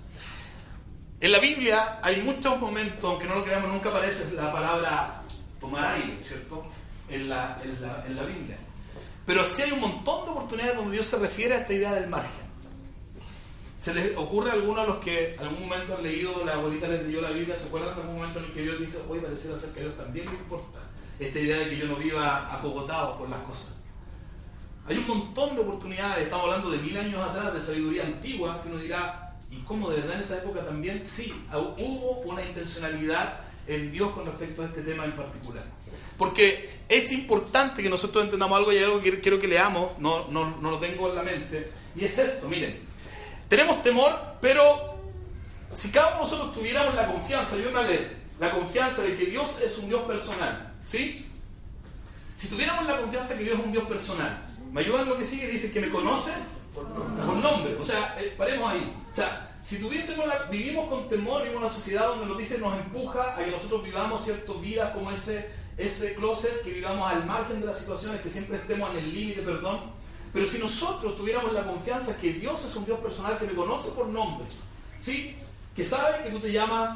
En 1.20 1.32
la 1.32 1.40
Biblia 1.40 2.00
hay 2.02 2.22
muchos 2.22 2.58
momentos, 2.60 3.04
aunque 3.04 3.26
no 3.26 3.36
lo 3.36 3.44
creamos, 3.44 3.70
nunca 3.70 3.90
aparece 3.90 4.34
la 4.36 4.54
palabra 4.54 5.24
tomar 5.60 5.96
aire, 5.96 6.18
¿cierto? 6.24 6.66
En 7.10 7.28
la, 7.28 7.58
en 7.62 7.82
la, 7.82 8.06
en 8.08 8.16
la 8.16 8.24
Biblia. 8.24 8.58
Pero 9.26 9.44
sí 9.44 9.64
hay 9.64 9.72
un 9.72 9.82
montón 9.82 10.26
de 10.26 10.32
oportunidades 10.32 10.78
donde 10.78 10.94
Dios 10.94 11.06
se 11.06 11.20
refiere 11.20 11.56
a 11.56 11.60
esta 11.60 11.74
idea 11.74 11.94
del 11.94 12.08
margen. 12.08 12.49
¿Se 13.80 13.94
les 13.94 14.16
ocurre 14.18 14.50
a 14.50 14.54
algunos 14.56 14.84
a 14.84 14.88
los 14.88 14.98
que 14.98 15.38
algún 15.40 15.70
momento 15.70 15.96
han 15.96 16.04
leído, 16.04 16.44
la 16.44 16.56
abuelita 16.56 16.90
les 16.90 17.04
leyó 17.04 17.22
la 17.22 17.32
Biblia, 17.32 17.56
¿se 17.56 17.70
acuerdan 17.70 17.96
de 17.96 18.02
algún 18.02 18.18
momento 18.18 18.40
en 18.40 18.46
el 18.46 18.52
que 18.52 18.62
Dios 18.64 18.78
dice, 18.78 19.00
hoy 19.08 19.20
pareciera 19.20 19.58
ser 19.58 19.70
que 19.70 19.80
a 19.80 19.84
Dios 19.84 19.96
también 19.96 20.26
le 20.26 20.34
importa 20.34 20.80
esta 21.18 21.40
idea 21.40 21.60
de 21.60 21.70
que 21.70 21.78
yo 21.78 21.86
no 21.88 21.96
viva 21.96 22.54
acogotado 22.54 23.18
por 23.18 23.30
las 23.30 23.40
cosas? 23.44 23.78
Hay 24.86 24.98
un 24.98 25.08
montón 25.08 25.56
de 25.56 25.62
oportunidades, 25.62 26.26
estamos 26.26 26.48
hablando 26.48 26.72
de 26.72 26.80
mil 26.80 26.98
años 26.98 27.26
atrás, 27.26 27.54
de 27.54 27.62
sabiduría 27.62 28.04
antigua, 28.04 28.62
que 28.62 28.68
uno 28.68 28.80
dirá, 28.80 29.38
¿y 29.50 29.62
cómo 29.62 29.90
de 29.92 30.02
verdad 30.02 30.16
en 30.16 30.22
esa 30.22 30.40
época 30.40 30.66
también? 30.66 31.06
Sí, 31.06 31.34
hubo 31.54 32.20
una 32.26 32.44
intencionalidad 32.44 33.40
en 33.66 33.94
Dios 33.94 34.12
con 34.12 34.26
respecto 34.26 34.62
a 34.62 34.66
este 34.66 34.82
tema 34.82 35.06
en 35.06 35.14
particular. 35.14 35.64
Porque 36.18 36.70
es 36.90 37.14
importante 37.14 37.82
que 37.82 37.90
nosotros 37.90 38.26
entendamos 38.26 38.58
algo 38.58 38.74
y 38.74 38.78
hay 38.78 38.84
algo 38.84 39.00
que 39.00 39.22
quiero 39.22 39.40
que 39.40 39.48
leamos, 39.48 39.98
no, 40.00 40.28
no, 40.28 40.58
no 40.58 40.72
lo 40.72 40.80
tengo 40.80 41.10
en 41.12 41.16
la 41.16 41.24
mente, 41.24 41.72
y 41.96 42.04
es 42.04 42.18
esto, 42.18 42.50
miren, 42.50 42.89
tenemos 43.50 43.82
temor, 43.82 44.18
pero 44.40 44.98
si 45.74 45.92
cada 45.92 46.08
uno 46.08 46.16
de 46.18 46.24
nosotros 46.24 46.54
tuviéramos 46.54 46.96
la 46.96 47.08
confianza, 47.08 47.58
yo 47.58 47.72
me 47.72 47.84
leer, 47.84 48.18
la 48.40 48.52
confianza 48.52 49.02
de 49.02 49.18
que 49.18 49.26
Dios 49.26 49.62
es 49.62 49.78
un 49.80 49.90
Dios 49.90 50.04
personal, 50.04 50.74
¿sí? 50.86 51.26
Si 52.38 52.48
tuviéramos 52.48 52.86
la 52.88 53.02
confianza 53.02 53.34
de 53.34 53.40
que 53.40 53.46
Dios 53.46 53.60
es 53.60 53.66
un 53.66 53.72
Dios 53.74 53.84
personal, 53.86 54.48
¿me 54.72 54.82
ayudan 54.82 55.10
lo 55.10 55.18
que 55.18 55.26
sigue? 55.26 55.48
Dice 55.48 55.74
que 55.74 55.82
me 55.82 55.90
conoce 55.90 56.32
por 56.74 57.36
nombre. 57.36 57.76
O 57.76 57.84
sea, 57.84 58.16
eh, 58.20 58.34
paremos 58.38 58.72
ahí. 58.72 58.92
O 59.12 59.16
sea, 59.16 59.58
si 59.64 59.80
tuviésemos 59.80 60.26
la, 60.26 60.44
vivimos 60.44 60.88
con 60.88 61.10
temor, 61.10 61.46
en 61.46 61.56
una 61.56 61.70
sociedad 61.70 62.08
donde 62.08 62.28
nos 62.28 62.38
dice, 62.38 62.58
nos 62.60 62.78
empuja 62.78 63.36
a 63.36 63.44
que 63.44 63.52
nosotros 63.52 63.84
vivamos 63.84 64.24
ciertas 64.24 64.62
vidas 64.62 64.94
como 64.94 65.12
ese, 65.12 65.50
ese 65.78 66.16
closet, 66.16 66.64
que 66.64 66.72
vivamos 66.72 67.12
al 67.12 67.26
margen 67.26 67.60
de 67.60 67.68
las 67.68 67.80
situaciones, 67.80 68.22
que 68.22 68.30
siempre 68.30 68.58
estemos 68.58 68.92
en 68.92 68.98
el 68.98 69.14
límite, 69.14 69.42
perdón. 69.42 69.99
Pero 70.32 70.46
si 70.46 70.60
nosotros 70.60 71.18
tuviéramos 71.18 71.54
la 71.54 71.64
confianza 71.64 72.20
que 72.20 72.34
Dios 72.34 72.64
es 72.64 72.76
un 72.76 72.86
Dios 72.86 73.00
personal 73.00 73.38
que 73.38 73.46
me 73.46 73.54
conoce 73.54 73.90
por 73.92 74.08
nombre, 74.08 74.46
¿sí? 75.02 75.38
Que 75.76 75.84
sabe 75.84 76.24
que 76.24 76.30
tú 76.30 76.40
te 76.40 76.52
llamas, 76.52 76.96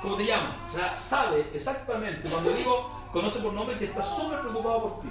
¿cómo 0.00 0.16
te 0.16 0.24
llamas? 0.24 0.56
O 0.68 0.72
sea, 0.72 0.96
sabe 0.96 1.46
exactamente, 1.52 2.28
cuando 2.28 2.52
digo 2.52 3.00
conoce 3.12 3.40
por 3.40 3.52
nombre, 3.52 3.76
que 3.76 3.86
está 3.86 4.02
súper 4.02 4.40
preocupado 4.40 4.82
por 4.82 5.00
ti. 5.00 5.08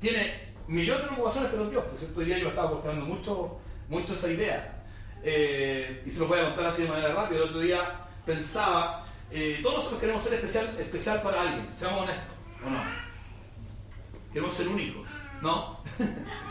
Tiene 0.00 0.54
millones 0.68 1.02
de 1.02 1.08
preocupaciones, 1.08 1.50
pero 1.50 1.68
Dios, 1.68 1.84
por 1.84 1.98
cierto 1.98 2.20
día 2.20 2.38
yo 2.38 2.48
estaba 2.48 2.70
costando 2.70 3.04
mucho, 3.06 3.58
mucho 3.88 4.14
esa 4.14 4.30
idea. 4.30 4.84
Eh, 5.22 6.02
y 6.06 6.10
se 6.10 6.20
lo 6.20 6.28
voy 6.28 6.38
a 6.38 6.46
contar 6.46 6.66
así 6.66 6.82
de 6.82 6.88
manera 6.88 7.14
rápida. 7.14 7.38
El 7.38 7.44
otro 7.44 7.60
día 7.60 8.06
pensaba, 8.24 9.04
eh, 9.30 9.58
todos 9.62 9.76
nosotros 9.76 10.00
queremos 10.00 10.22
ser 10.22 10.34
especial, 10.34 10.76
especial 10.78 11.22
para 11.22 11.42
alguien, 11.42 11.68
seamos 11.74 12.02
honestos, 12.02 12.34
¿o 12.64 12.70
no? 12.70 12.82
Queremos 14.32 14.54
ser 14.54 14.68
únicos, 14.68 15.08
¿no? 15.42 15.80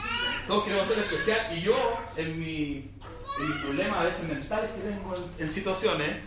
todos 0.49 0.63
queremos 0.63 0.87
ser 0.87 0.97
especial 0.97 1.55
y 1.55 1.61
yo, 1.61 1.99
en 2.17 2.39
mi, 2.39 2.91
en 3.39 3.49
mi 3.49 3.61
problema 3.61 4.01
a 4.01 4.05
veces 4.05 4.27
mentales 4.27 4.71
que 4.71 4.81
tengo 4.81 5.15
en, 5.37 5.53
situaciones, 5.53 6.17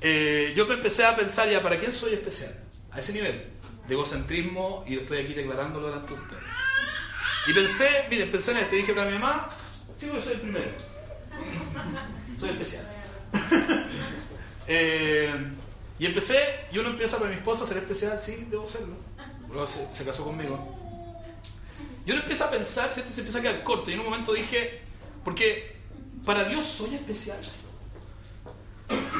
eh, 0.00 0.52
yo 0.56 0.66
me 0.66 0.74
empecé 0.74 1.04
a 1.04 1.16
pensar 1.16 1.50
ya, 1.50 1.60
¿para 1.60 1.80
quién 1.80 1.92
soy 1.92 2.12
especial? 2.12 2.54
A 2.92 3.00
ese 3.00 3.12
nivel 3.12 3.50
de 3.88 3.94
egocentrismo 3.94 4.84
y 4.86 4.98
estoy 4.98 5.18
aquí 5.18 5.34
declarándolo 5.34 5.88
delante 5.88 6.14
de 6.14 6.20
ustedes. 6.20 6.42
Y 7.48 7.52
pensé, 7.54 7.88
miren, 8.08 8.30
pensé 8.30 8.52
en 8.52 8.58
esto 8.58 8.76
y 8.76 8.78
dije 8.78 8.94
para 8.94 9.10
mi 9.10 9.18
mamá, 9.18 9.50
sí, 9.98 10.06
porque 10.06 10.22
soy 10.22 10.34
el 10.34 10.40
primero. 10.40 10.70
Soy 12.38 12.50
especial. 12.50 12.84
Eh, 14.68 15.32
y 15.96 16.06
empecé, 16.06 16.40
y 16.72 16.78
uno 16.78 16.88
empieza 16.88 17.18
para 17.18 17.30
mi 17.30 17.36
esposa 17.36 17.62
a 17.62 17.68
ser 17.68 17.76
especial, 17.76 18.20
sí, 18.20 18.48
debo 18.50 18.68
serlo. 18.68 18.96
Se 19.92 20.04
casó 20.04 20.24
conmigo. 20.24 20.75
Y 22.06 22.12
uno 22.12 22.20
empieza 22.20 22.46
a 22.46 22.50
pensar, 22.50 22.88
¿cierto? 22.90 23.12
Se 23.12 23.20
empieza 23.20 23.40
a 23.40 23.42
quedar 23.42 23.64
corto. 23.64 23.90
Y 23.90 23.94
en 23.94 24.00
un 24.00 24.06
momento 24.06 24.32
dije, 24.32 24.80
porque 25.24 25.76
para 26.24 26.44
Dios 26.44 26.64
soy 26.64 26.94
especial. 26.94 27.40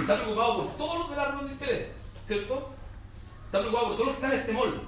Está 0.01 0.17
preocupado 0.23 0.59
por 0.59 0.77
todos 0.77 0.99
los 1.01 1.11
del 1.11 1.19
árbol 1.19 1.47
de 1.47 1.53
interés, 1.53 1.87
¿cierto? 2.27 2.71
Está 3.47 3.59
preocupado 3.59 3.89
por 3.89 3.97
todos 3.97 4.07
los 4.07 4.17
que 4.17 4.25
están 4.25 4.33
en 4.33 4.41
este 4.41 4.53
molde. 4.53 4.79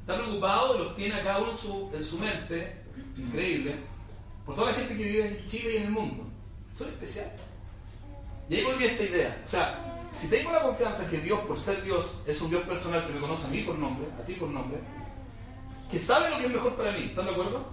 Está 0.00 0.16
preocupado 0.18 0.74
y 0.76 0.78
los 0.78 0.96
tiene 0.96 1.14
a 1.16 1.24
cada 1.24 1.38
uno 1.38 1.50
en 1.50 1.56
su, 1.56 1.90
en 1.92 2.04
su 2.04 2.18
mente, 2.18 2.76
increíble, 3.16 3.76
por 4.46 4.54
toda 4.54 4.70
la 4.70 4.78
gente 4.78 4.96
que 4.96 5.04
vive 5.04 5.26
en 5.26 5.44
Chile 5.46 5.72
y 5.72 5.76
en 5.78 5.82
el 5.82 5.90
mundo. 5.90 6.24
Soy 6.76 6.88
especial. 6.88 7.32
Y 8.48 8.54
ahí 8.54 8.64
volví 8.64 8.84
a 8.84 8.92
esta 8.92 9.04
idea. 9.04 9.42
O 9.44 9.48
sea, 9.48 10.08
si 10.16 10.28
tengo 10.28 10.52
la 10.52 10.62
confianza 10.62 11.10
que 11.10 11.18
Dios, 11.18 11.40
por 11.40 11.58
ser 11.58 11.82
Dios, 11.82 12.22
es 12.26 12.40
un 12.40 12.50
Dios 12.50 12.62
personal 12.62 13.04
que 13.04 13.12
me 13.12 13.20
conoce 13.20 13.48
a 13.48 13.50
mí 13.50 13.62
por 13.62 13.76
nombre, 13.76 14.06
a 14.16 14.24
ti 14.24 14.34
por 14.34 14.48
nombre, 14.48 14.78
que 15.90 15.98
sabe 15.98 16.30
lo 16.30 16.38
que 16.38 16.46
es 16.46 16.52
mejor 16.52 16.74
para 16.76 16.92
mí, 16.92 17.04
¿están 17.04 17.26
de 17.26 17.32
acuerdo? 17.32 17.66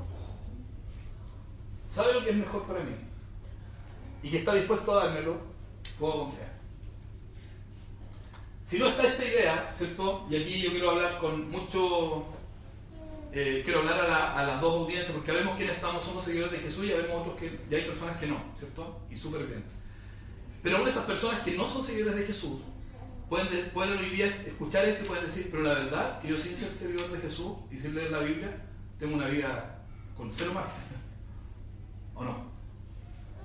Sabe 1.88 2.14
lo 2.14 2.24
que 2.24 2.32
es 2.32 2.36
mejor 2.36 2.64
para 2.64 2.80
mí. 2.82 2.96
Y 4.24 4.30
que 4.30 4.40
está 4.40 4.54
dispuesto 4.56 4.92
a 4.92 5.06
dármelo, 5.06 5.38
puedo 6.00 6.26
confiar. 6.26 6.58
Si 8.66 8.80
no 8.80 8.88
está 8.90 9.08
esta 9.08 9.24
idea, 9.24 9.74
¿cierto? 9.76 10.28
Y 10.30 10.36
aquí 10.36 10.62
yo 10.62 10.72
quiero 10.72 10.92
hablar 10.92 11.20
con 11.20 11.50
mucho. 11.50 12.26
Eh, 13.32 13.62
quiero 13.64 13.80
hablar 13.80 14.00
a, 14.02 14.44
las 14.46 14.62
dos 14.62 14.74
audiencias, 14.74 15.16
porque 15.16 15.32
vemos 15.32 15.56
quiénes 15.56 15.76
estamos, 15.76 16.04
somos 16.04 16.24
seguidores 16.24 16.54
de 16.54 16.60
Jesús 16.60 16.86
y 16.86 16.90
vemos 16.90 17.22
otros 17.22 17.38
que 17.38 17.60
ya 17.70 17.78
hay 17.78 17.86
personas 17.86 18.18
que 18.18 18.26
no, 18.26 18.42
¿cierto? 18.58 19.02
Y 19.12 19.16
súper 19.16 19.46
bien. 19.46 19.64
Pero 20.64 20.78
aún 20.78 20.88
esas 20.88 21.06
personas 21.06 21.42
que 21.42 21.52
no 21.52 21.68
son 21.68 21.84
seguidores 21.84 22.16
de 22.16 22.26
Jesús 22.26 22.62
pueden, 23.30 23.70
pueden 23.74 23.98
hoy 24.00 24.10
día 24.10 24.28
escuchar 24.46 24.86
esto 24.86 25.04
y 25.04 25.08
pueden 25.08 25.26
decir, 25.26 25.48
pero 25.52 25.64
la 25.64 25.74
verdad 25.74 26.22
que 26.22 26.30
yo 26.30 26.38
sin 26.38 26.56
ser 26.56 26.72
seguidor 26.72 27.12
de 27.12 27.20
Jesús 27.20 27.54
y 27.72 27.80
sin 27.80 27.96
leer 27.96 28.12
la 28.12 28.20
Biblia, 28.20 28.64
tengo 29.00 29.16
una 29.16 29.28
vida 29.28 29.84
con 30.16 30.32
cero 30.32 30.52
margen. 30.54 30.84
¿O 32.16 32.24
no? 32.24 32.48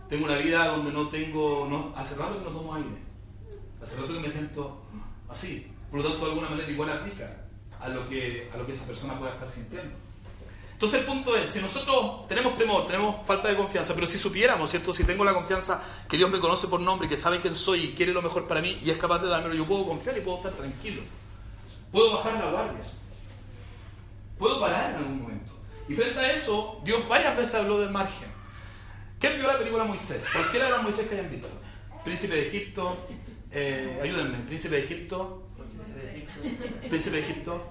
Tengo 0.09 0.25
una 0.27 0.37
vida 0.37 0.67
donde 0.67 0.93
no 0.93 1.09
tengo, 1.09 1.67
no, 1.69 1.93
hace 1.97 2.17
rato 2.17 2.39
que 2.39 2.45
no 2.45 2.51
tomo 2.51 2.75
aire. 2.75 2.89
Hace 3.83 3.97
rato 3.97 4.13
que 4.13 4.21
me 4.21 4.31
siento 4.31 4.83
así. 5.29 5.73
Por 5.91 6.01
lo 6.01 6.09
tanto, 6.09 6.25
de 6.25 6.33
alguna 6.33 6.51
manera 6.51 6.71
igual 6.71 6.91
aplica 6.91 7.47
a 7.81 7.89
lo 7.89 8.09
que, 8.09 8.51
a 8.53 8.57
lo 8.57 8.65
que 8.65 8.73
esa 8.73 8.87
persona 8.87 9.19
pueda 9.19 9.33
estar 9.33 9.51
sintiendo. 9.51 9.95
Entonces 10.83 10.99
el 11.03 11.07
punto 11.07 11.37
es, 11.37 11.49
si 11.49 11.61
nosotros 11.61 12.27
tenemos 12.27 12.57
temor, 12.57 12.85
tenemos 12.89 13.25
falta 13.25 13.47
de 13.47 13.57
confianza, 13.57 13.95
pero 13.95 14.05
si 14.05 14.19
supiéramos, 14.19 14.69
¿cierto? 14.69 14.93
Si 14.93 15.05
tengo 15.05 15.25
la 15.25 15.33
confianza 15.33 15.81
que 16.09 16.17
Dios 16.17 16.29
me 16.29 16.41
conoce 16.41 16.67
por 16.67 16.81
nombre, 16.81 17.09
que 17.09 17.17
sabe 17.17 17.41
quién 17.41 17.55
soy 17.55 17.85
y 17.85 17.93
quiere 17.93 18.13
lo 18.13 18.21
mejor 18.21 18.49
para 18.49 18.61
mí 18.61 18.81
y 18.83 18.91
es 18.91 18.97
capaz 18.97 19.21
de 19.21 19.29
dármelo, 19.29 19.55
yo 19.55 19.65
puedo 19.65 19.87
confiar 19.87 20.19
y 20.19 20.23
puedo 20.23 20.39
estar 20.39 20.55
tranquilo. 20.55 21.03
Puedo 21.93 22.17
bajar 22.17 22.33
la 22.33 22.51
guardia. 22.51 22.81
Puedo 24.37 24.59
parar 24.59 24.91
en 24.91 24.97
algún 24.97 25.23
momento. 25.23 25.53
Y 25.89 25.95
frente 25.95 26.19
a 26.19 26.33
eso, 26.33 26.81
Dios 26.83 27.09
varias 27.09 27.37
veces 27.37 27.55
habló 27.55 27.79
del 27.79 27.91
margen. 27.91 28.29
¿Quién 29.21 29.37
vio 29.37 29.47
la 29.47 29.59
película 29.59 29.85
Moisés? 29.85 30.27
Cualquiera 30.33 30.65
de 30.65 30.73
los 30.73 30.83
Moisés 30.83 31.07
que 31.07 31.15
hayan 31.15 31.31
visto. 31.31 31.49
Príncipe 32.03 32.35
de 32.35 32.49
Egipto, 32.49 33.07
eh, 33.53 34.01
ayúdenme, 34.03 34.39
príncipe 34.49 34.75
de 34.75 34.83
Egipto, 34.83 35.47
príncipe 36.89 37.19
de 37.19 37.23
Egipto, 37.23 37.71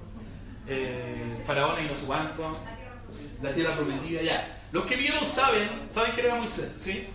eh, 0.66 1.44
faraón 1.46 1.84
y 1.84 1.90
no 1.90 1.96
sé 1.96 2.06
cuánto, 2.06 2.56
la 3.42 3.54
tierra 3.54 3.76
prometida, 3.76 4.22
ya. 4.22 4.62
Los 4.72 4.86
que 4.86 4.96
vieron 4.96 5.26
saben, 5.26 5.88
saben 5.90 6.14
que 6.14 6.22
era 6.22 6.36
Moisés, 6.36 6.78
¿sí? 6.80 7.08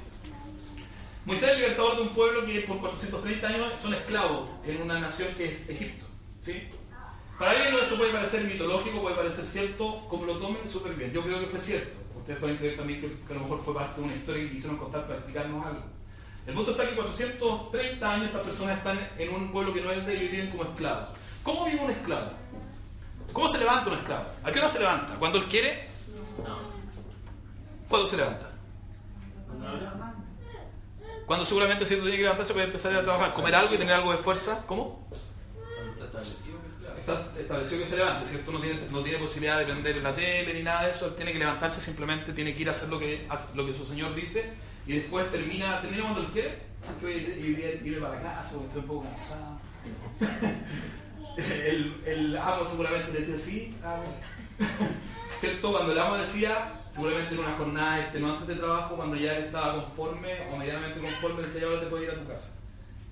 Moisés 1.25 1.49
es 1.49 1.55
el 1.55 1.61
libertador 1.61 1.97
de 1.97 2.03
un 2.03 2.09
pueblo 2.11 2.47
que 2.47 2.61
por 2.61 2.79
430 2.81 3.47
años 3.47 3.73
son 3.81 3.95
esclavos 3.95 4.49
en 4.65 4.83
una 4.83 5.01
nación 5.01 5.29
que 5.37 5.51
es 5.51 5.69
Egipto, 5.69 6.07
¿sí? 6.41 6.69
Para 7.39 7.51
alguien 7.51 7.75
esto 7.75 7.97
puede 7.97 8.13
parecer 8.13 8.45
mitológico, 8.45 9.03
puede 9.03 9.17
parecer 9.17 9.45
cierto, 9.45 10.07
como 10.09 10.25
lo 10.25 10.39
tomen, 10.39 10.69
súper 10.69 10.95
bien. 10.95 11.13
Yo 11.13 11.23
creo 11.23 11.41
que 11.41 11.47
fue 11.47 11.61
cierto. 11.61 11.99
Ustedes 12.17 12.39
pueden 12.39 12.57
creer 12.57 12.77
también 12.77 13.01
que, 13.01 13.09
que, 13.09 13.33
a 13.33 13.37
lo 13.37 13.43
mejor 13.43 13.61
fue 13.63 13.75
parte 13.75 14.01
de 14.01 14.07
una 14.07 14.17
historia 14.17 14.45
que 14.45 14.53
quisieron 14.53 14.79
contar 14.79 15.03
para 15.03 15.17
explicarnos 15.17 15.67
algo. 15.67 15.83
El 16.47 16.55
punto 16.55 16.71
está 16.71 16.89
que 16.89 16.95
430 16.95 18.11
años 18.11 18.27
estas 18.27 18.43
personas 18.43 18.79
están 18.79 19.11
en 19.19 19.35
un 19.35 19.53
pueblo 19.53 19.75
que 19.75 19.83
no 19.83 19.91
es 19.91 20.07
de 20.07 20.13
ellos 20.15 20.25
y 20.25 20.29
viven 20.29 20.51
como 20.51 20.63
esclavos. 20.63 21.09
¿Cómo 21.43 21.65
vive 21.67 21.85
un 21.85 21.91
esclavo? 21.91 22.31
¿Cómo 23.33 23.49
se 23.49 23.59
levanta 23.59 23.91
un 23.91 23.97
esclavo? 23.99 24.25
¿A 24.43 24.51
qué 24.51 24.59
hora 24.59 24.69
se 24.69 24.79
levanta? 24.79 25.17
¿Cuando 25.17 25.39
él 25.39 25.45
quiere? 25.45 25.89
¿Cuándo 27.89 28.07
se 28.07 28.17
levanta? 28.17 28.51
Cuando 31.27 31.45
seguramente 31.45 31.85
si 31.85 31.95
él 31.95 32.01
tiene 32.01 32.17
que 32.17 32.23
levantarse 32.23 32.53
puede 32.53 32.67
empezar 32.67 32.95
a 32.95 33.03
trabajar, 33.03 33.35
comer 33.35 33.55
algo 33.55 33.75
y 33.75 33.79
tener 33.79 33.95
algo 33.95 34.13
de 34.13 34.19
fuerza. 34.19 34.65
¿Cómo? 34.67 35.07
está 37.07 37.29
establecido 37.39 37.81
que 37.81 37.87
se 37.87 37.97
levante, 37.97 38.29
¿cierto? 38.29 38.51
No 38.51 38.61
tiene, 38.61 38.81
no 38.91 39.01
tiene 39.01 39.19
posibilidad 39.19 39.59
de 39.61 39.65
prender 39.65 39.97
la 40.03 40.13
tele 40.13 40.55
ni 40.55 40.63
nada 40.65 40.85
de 40.85 40.91
eso, 40.91 41.11
tiene 41.11 41.33
que 41.33 41.39
levantarse, 41.39 41.81
simplemente 41.81 42.33
tiene 42.33 42.53
que 42.53 42.63
ir 42.63 42.69
a 42.69 42.73
hacer 42.73 42.89
lo 42.89 42.99
que, 42.99 43.29
lo 43.55 43.65
que 43.65 43.73
su 43.73 43.87
señor 43.87 44.13
dice 44.15 44.53
y 44.87 44.95
después 44.95 45.31
termina, 45.31 45.81
termina 45.81 46.03
cuando 46.03 46.21
él 46.23 46.27
quiere, 46.33 46.59
que 46.99 47.07
hoy 47.07 47.81
irme 47.85 48.01
para 48.01 48.17
la 48.17 48.23
casa 48.23 48.55
porque 48.55 48.67
estoy 48.67 48.81
un 48.81 48.89
poco 48.89 49.03
cansado. 49.05 49.61
el, 51.37 52.03
el 52.05 52.37
amo 52.37 52.65
seguramente 52.65 53.13
le 53.13 53.21
decía, 53.21 53.39
sí, 53.39 53.77
amo". 53.85 54.13
¿cierto? 55.39 55.73
Cuando 55.73 55.93
el 55.93 55.99
amo 55.99 56.17
decía, 56.17 56.73
seguramente 56.97 57.35
en 57.35 57.41
una 57.41 57.53
jornada 57.53 58.01
extenuante 58.01 58.53
de 58.55 58.59
trabajo, 58.59 58.97
cuando 58.97 59.17
ya 59.17 59.37
estaba 59.39 59.75
conforme 59.75 60.49
o 60.51 60.57
medianamente 60.57 60.99
conforme, 60.99 61.43
"Ya 61.43 61.67
ahora 61.67 61.81
te 61.81 61.87
puedes 61.89 62.09
ir 62.09 62.15
a 62.15 62.19
tu 62.23 62.27
casa. 62.27 62.55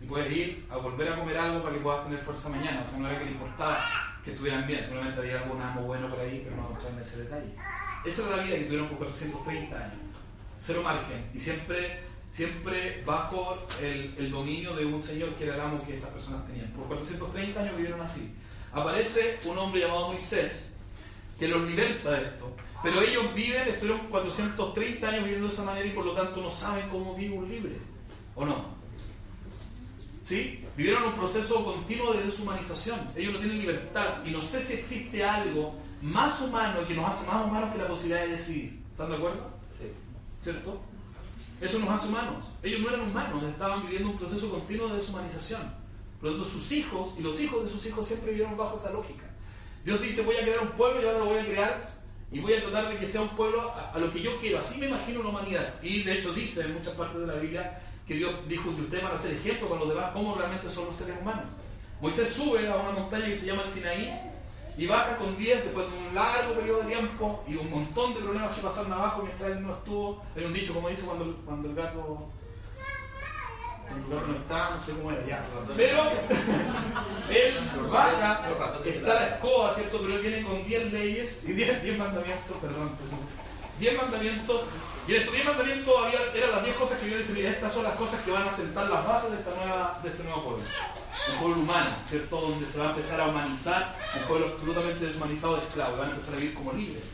Y 0.00 0.06
puedes 0.06 0.32
ir 0.32 0.66
a 0.70 0.76
volver 0.78 1.12
a 1.12 1.18
comer 1.18 1.36
algo 1.36 1.62
para 1.62 1.74
que 1.74 1.80
puedas 1.82 2.04
tener 2.04 2.18
fuerza 2.20 2.48
mañana. 2.48 2.82
O 2.82 2.88
sea, 2.88 2.98
no 2.98 3.08
era 3.10 3.18
que 3.18 3.26
le 3.26 3.32
importaba 3.32 3.78
que 4.24 4.30
estuvieran 4.32 4.66
bien, 4.66 4.82
seguramente 4.82 5.20
había 5.20 5.42
algún 5.42 5.60
amo 5.60 5.82
bueno 5.82 6.08
por 6.08 6.18
ahí, 6.20 6.40
pero 6.44 6.56
no 6.56 6.70
mostrarme 6.70 7.02
ese 7.02 7.24
detalle. 7.24 7.54
Esa 8.06 8.26
era 8.26 8.36
la 8.38 8.42
vida 8.42 8.56
que 8.56 8.64
tuvieron 8.64 8.88
por 8.88 8.98
430 8.98 9.76
años. 9.76 9.98
Cero 10.58 10.80
margen. 10.82 11.30
Y 11.34 11.38
siempre, 11.40 12.00
siempre 12.30 13.02
bajo 13.04 13.66
el, 13.82 14.14
el 14.16 14.30
dominio 14.30 14.74
de 14.74 14.86
un 14.86 15.02
señor 15.02 15.34
que 15.34 15.44
era 15.44 15.56
el 15.56 15.60
amo 15.60 15.84
que 15.86 15.96
estas 15.96 16.10
personas 16.10 16.46
tenían. 16.46 16.68
Por 16.70 16.86
430 16.86 17.60
años 17.60 17.76
vivieron 17.76 18.00
así. 18.00 18.34
Aparece 18.72 19.38
un 19.44 19.58
hombre 19.58 19.82
llamado 19.82 20.08
Moisés 20.08 20.72
que 21.38 21.48
los 21.48 21.62
liberta 21.62 22.12
de 22.12 22.22
esto. 22.24 22.56
Pero 22.84 23.00
ellos 23.00 23.34
viven, 23.34 23.66
estuvieron 23.66 24.06
430 24.08 25.08
años 25.08 25.24
viviendo 25.24 25.48
de 25.48 25.52
esa 25.54 25.64
manera 25.64 25.86
y 25.86 25.92
por 25.92 26.04
lo 26.04 26.12
tanto 26.12 26.42
no 26.42 26.50
saben 26.50 26.86
cómo 26.90 27.14
vive 27.14 27.34
un 27.34 27.48
libre. 27.48 27.78
¿O 28.34 28.44
no? 28.44 28.66
¿Sí? 30.22 30.62
Vivieron 30.76 31.04
un 31.04 31.14
proceso 31.14 31.64
continuo 31.64 32.12
de 32.12 32.24
deshumanización. 32.24 32.98
Ellos 33.16 33.32
no 33.32 33.38
tienen 33.38 33.58
libertad. 33.58 34.22
Y 34.26 34.30
no 34.30 34.40
sé 34.40 34.62
si 34.62 34.74
existe 34.74 35.24
algo 35.24 35.74
más 36.02 36.42
humano 36.42 36.86
que 36.86 36.92
nos 36.92 37.08
hace 37.08 37.26
más 37.26 37.46
humanos 37.46 37.72
que 37.72 37.78
la 37.78 37.88
posibilidad 37.88 38.26
de 38.26 38.32
decidir. 38.32 38.82
¿Están 38.90 39.08
de 39.08 39.16
acuerdo? 39.16 39.50
Sí. 39.70 39.84
¿Cierto? 40.42 40.82
Eso 41.62 41.78
nos 41.78 41.88
hace 41.88 42.08
humanos. 42.08 42.44
Ellos 42.62 42.80
no 42.80 42.90
eran 42.90 43.00
humanos, 43.00 43.44
estaban 43.44 43.82
viviendo 43.82 44.10
un 44.10 44.18
proceso 44.18 44.50
continuo 44.50 44.88
de 44.88 44.96
deshumanización. 44.96 45.62
Por 46.20 46.30
lo 46.30 46.36
tanto, 46.36 46.50
sus 46.50 46.70
hijos 46.72 47.14
y 47.18 47.22
los 47.22 47.40
hijos 47.40 47.64
de 47.64 47.70
sus 47.70 47.86
hijos 47.86 48.06
siempre 48.06 48.32
vivieron 48.32 48.58
bajo 48.58 48.76
esa 48.76 48.92
lógica. 48.92 49.24
Dios 49.86 50.02
dice, 50.02 50.22
voy 50.22 50.36
a 50.36 50.42
crear 50.42 50.60
un 50.60 50.72
pueblo 50.72 51.00
y 51.00 51.06
ahora 51.06 51.18
lo 51.20 51.24
voy 51.26 51.38
a 51.38 51.46
crear 51.46 51.93
y 52.34 52.40
voy 52.40 52.54
a 52.54 52.60
tratar 52.60 52.88
de 52.88 52.98
que 52.98 53.06
sea 53.06 53.22
un 53.22 53.28
pueblo 53.28 53.72
a, 53.72 53.96
lo 53.96 54.12
que 54.12 54.20
yo 54.20 54.40
quiero. 54.40 54.58
Así 54.58 54.80
me 54.80 54.86
imagino 54.86 55.22
la 55.22 55.28
humanidad. 55.28 55.74
Y 55.80 56.02
de 56.02 56.18
hecho 56.18 56.32
dice 56.32 56.62
en 56.62 56.74
muchas 56.74 56.94
partes 56.94 57.20
de 57.20 57.28
la 57.28 57.34
Biblia 57.34 57.80
que 58.08 58.14
Dios 58.14 58.34
dijo 58.48 58.74
que 58.74 58.82
ustedes 58.82 59.04
van 59.04 59.14
a 59.14 59.18
ser 59.18 59.34
ejemplos 59.34 59.70
para 59.70 59.80
los 59.80 59.88
demás, 59.88 60.10
cómo 60.12 60.34
realmente 60.34 60.68
son 60.68 60.86
los 60.86 60.96
seres 60.96 61.14
humanos. 61.22 61.44
Moisés 62.00 62.28
sube 62.30 62.66
a 62.66 62.74
una 62.74 62.90
montaña 62.90 63.26
que 63.26 63.36
se 63.36 63.46
llama 63.46 63.62
el 63.62 63.68
Sinaí 63.68 64.12
y 64.76 64.86
baja 64.88 65.16
con 65.16 65.38
10 65.38 65.62
después 65.62 65.86
de 65.88 65.96
un 65.96 66.12
largo 66.12 66.54
periodo 66.54 66.82
de 66.82 66.88
tiempo 66.88 67.44
y 67.46 67.54
un 67.54 67.70
montón 67.70 68.14
de 68.14 68.20
problemas 68.20 68.56
que 68.56 68.62
pasaron 68.62 68.92
abajo 68.92 69.22
mientras 69.22 69.52
él 69.52 69.62
no 69.62 69.72
estuvo. 69.72 70.24
Hay 70.36 70.44
un 70.44 70.52
dicho, 70.52 70.74
como 70.74 70.88
dice 70.88 71.06
cuando, 71.06 71.36
cuando 71.46 71.68
el 71.68 71.76
gato 71.76 72.30
el 73.90 74.14
gato 74.14 74.26
no 74.26 74.34
está, 74.34 74.70
no 74.70 74.80
sé 74.80 74.92
cómo 74.92 75.10
era 75.10 75.26
ya. 75.26 75.44
Pero 75.76 76.02
él 77.30 77.54
baja, 77.90 78.40
está 78.84 79.14
la 79.14 79.26
escoba, 79.26 79.70
¿cierto? 79.72 80.00
Pero 80.02 80.14
él 80.14 80.22
viene 80.22 80.42
con 80.42 80.64
10 80.64 80.92
leyes 80.92 81.42
y 81.44 81.52
10, 81.52 81.82
10 81.82 81.98
mandamientos, 81.98 82.56
perdón, 82.60 82.96
perdón. 82.96 83.20
10 83.78 83.96
mandamientos, 83.96 84.62
y 85.06 85.14
en 85.14 85.20
estos 85.20 85.34
10 85.34 85.46
mandamientos 85.46 85.94
había, 86.02 86.20
eran 86.34 86.52
las 86.52 86.64
10 86.64 86.76
cosas 86.76 86.98
que 86.98 87.10
yo 87.10 87.18
decía, 87.18 87.50
estas 87.50 87.72
son 87.72 87.84
las 87.84 87.94
cosas 87.94 88.20
que 88.22 88.30
van 88.30 88.46
a 88.46 88.50
sentar 88.50 88.88
las 88.88 89.06
bases 89.06 89.32
de, 89.32 89.38
esta 89.38 89.50
nueva, 89.54 90.00
de 90.02 90.08
este 90.08 90.22
nuevo 90.22 90.42
pueblo. 90.42 90.64
Un 91.32 91.38
pueblo 91.40 91.58
humano, 91.60 91.90
¿cierto? 92.08 92.40
Donde 92.40 92.66
se 92.66 92.78
va 92.78 92.86
a 92.86 92.90
empezar 92.90 93.20
a 93.20 93.26
humanizar, 93.26 93.96
un 94.18 94.22
pueblo 94.26 94.46
absolutamente 94.54 95.04
deshumanizado 95.04 95.56
de 95.56 95.62
esclavos, 95.62 95.98
van 95.98 96.08
a 96.08 96.12
empezar 96.12 96.34
a 96.34 96.36
vivir 96.38 96.54
como 96.54 96.72
libres. 96.72 97.04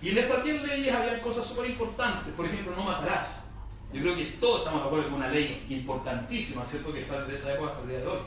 Y 0.00 0.10
en 0.10 0.18
esas 0.18 0.44
10 0.44 0.62
leyes 0.62 0.94
había 0.94 1.20
cosas 1.22 1.46
súper 1.46 1.70
importantes, 1.70 2.32
por 2.34 2.46
ejemplo, 2.46 2.72
no 2.76 2.84
matarás. 2.84 3.45
Yo 3.92 4.02
creo 4.02 4.16
que 4.16 4.24
todos 4.40 4.58
estamos 4.60 4.82
de 4.82 4.86
acuerdo 4.86 5.04
con 5.06 5.14
una 5.14 5.28
ley 5.28 5.64
importantísima, 5.70 6.66
¿cierto? 6.66 6.92
Que 6.92 7.02
está 7.02 7.22
desde 7.22 7.34
esa 7.34 7.54
época 7.54 7.70
hasta 7.70 7.82
el 7.82 7.88
día 7.88 7.98
de 8.00 8.06
hoy. 8.06 8.18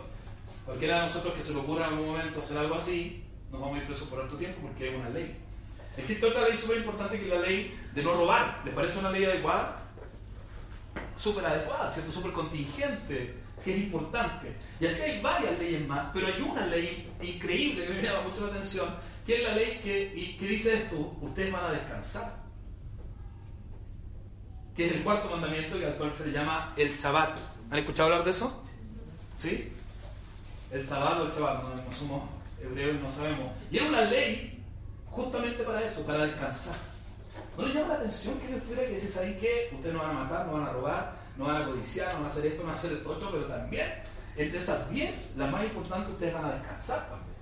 Cualquiera 0.66 0.96
de 0.98 1.02
nosotros 1.04 1.34
que 1.34 1.44
se 1.44 1.54
le 1.54 1.60
ocurra 1.60 1.88
en 1.88 1.94
algún 1.94 2.08
momento 2.08 2.40
hacer 2.40 2.58
algo 2.58 2.76
así, 2.76 3.24
nos 3.52 3.60
vamos 3.60 3.78
a 3.78 3.82
ir 3.82 3.88
presos 3.88 4.08
por 4.08 4.22
alto 4.22 4.38
tiempo 4.38 4.62
porque 4.62 4.90
es 4.90 4.96
una 4.96 5.10
ley. 5.10 5.36
Existe 5.98 6.26
otra 6.26 6.48
ley 6.48 6.58
súper 6.58 6.78
importante 6.78 7.20
que 7.20 7.26
es 7.26 7.30
la 7.30 7.42
ley 7.42 7.78
de 7.94 8.04
no 8.04 8.14
robar. 8.14 8.62
¿Les 8.64 8.74
parece 8.74 9.00
una 9.00 9.12
ley 9.12 9.26
adecuada? 9.26 9.84
Súper 11.18 11.46
adecuada, 11.46 11.90
¿cierto? 11.90 12.12
Súper 12.12 12.32
contingente, 12.32 13.36
que 13.64 13.72
es 13.72 13.78
importante. 13.80 14.56
Y 14.80 14.86
así 14.86 15.02
hay 15.04 15.22
varias 15.22 15.60
leyes 15.60 15.88
más, 15.88 16.10
pero 16.14 16.28
hay 16.28 16.42
una 16.42 16.66
ley 16.68 17.12
increíble 17.22 17.86
que 17.86 17.94
me 17.94 18.02
llama 18.02 18.22
mucho 18.22 18.46
la 18.46 18.54
atención, 18.54 18.88
que 19.26 19.36
es 19.36 19.44
la 19.44 19.56
ley 19.56 19.80
que, 19.84 20.38
que 20.40 20.48
dice 20.48 20.76
esto, 20.76 21.18
ustedes 21.22 21.52
van 21.52 21.66
a 21.66 21.72
descansar. 21.72 22.49
Que 24.80 24.86
es 24.86 24.94
el 24.94 25.04
cuarto 25.04 25.30
mandamiento 25.30 25.78
y 25.78 25.84
al 25.84 25.96
cual 25.96 26.10
se 26.14 26.28
le 26.28 26.32
llama 26.32 26.74
el 26.78 26.96
Shabbat. 26.96 27.38
¿Han 27.70 27.80
escuchado 27.80 28.08
hablar 28.08 28.24
de 28.24 28.32
eso? 28.32 28.64
¿Sí? 29.38 29.74
El 30.72 30.88
Shabbat 30.88 31.20
o 31.20 31.24
el 31.26 31.32
Shabbat, 31.34 31.64
no 31.86 31.94
somos 31.94 32.30
hebreos 32.62 32.96
y 32.98 33.04
no 33.04 33.10
sabemos. 33.10 33.52
Y 33.70 33.76
era 33.76 33.90
una 33.90 34.02
ley 34.06 34.64
justamente 35.08 35.66
para 35.66 35.84
eso, 35.84 36.06
para 36.06 36.26
descansar. 36.28 36.78
¿No 37.58 37.66
le 37.66 37.74
llama 37.74 37.90
la 37.90 37.96
atención 37.96 38.40
que 38.40 38.48
Dios 38.48 38.64
tuviera 38.64 38.86
que 38.86 38.92
decir, 38.92 39.12
¿saben 39.12 39.38
qué? 39.42 39.70
Ustedes 39.74 39.94
no 39.94 40.02
van 40.02 40.12
a 40.12 40.24
matar, 40.24 40.46
no 40.46 40.54
van 40.54 40.64
a 40.64 40.72
robar, 40.72 41.14
no 41.36 41.44
van 41.44 41.62
a 41.62 41.66
codiciar, 41.66 42.14
no 42.14 42.20
van 42.20 42.28
a 42.28 42.30
hacer 42.30 42.46
esto, 42.46 42.62
no 42.62 42.68
van 42.68 42.76
a 42.76 42.80
hacer 42.80 42.94
esto 42.94 43.10
otro, 43.12 43.32
pero 43.32 43.46
también, 43.48 43.94
entre 44.38 44.60
esas 44.60 44.90
10, 44.90 45.34
la 45.36 45.48
más 45.48 45.66
importante, 45.66 46.10
ustedes 46.10 46.34
van 46.34 46.46
a 46.46 46.54
descansar 46.54 47.10
también. 47.10 47.36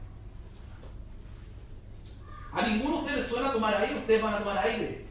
A 2.51 2.67
ninguno 2.67 2.95
de 2.95 3.03
ustedes 3.03 3.27
suena 3.27 3.51
tomar 3.51 3.75
aire, 3.75 3.99
ustedes 3.99 4.23
van 4.23 4.33
a 4.33 4.39
tomar 4.39 4.57
aire. 4.57 5.05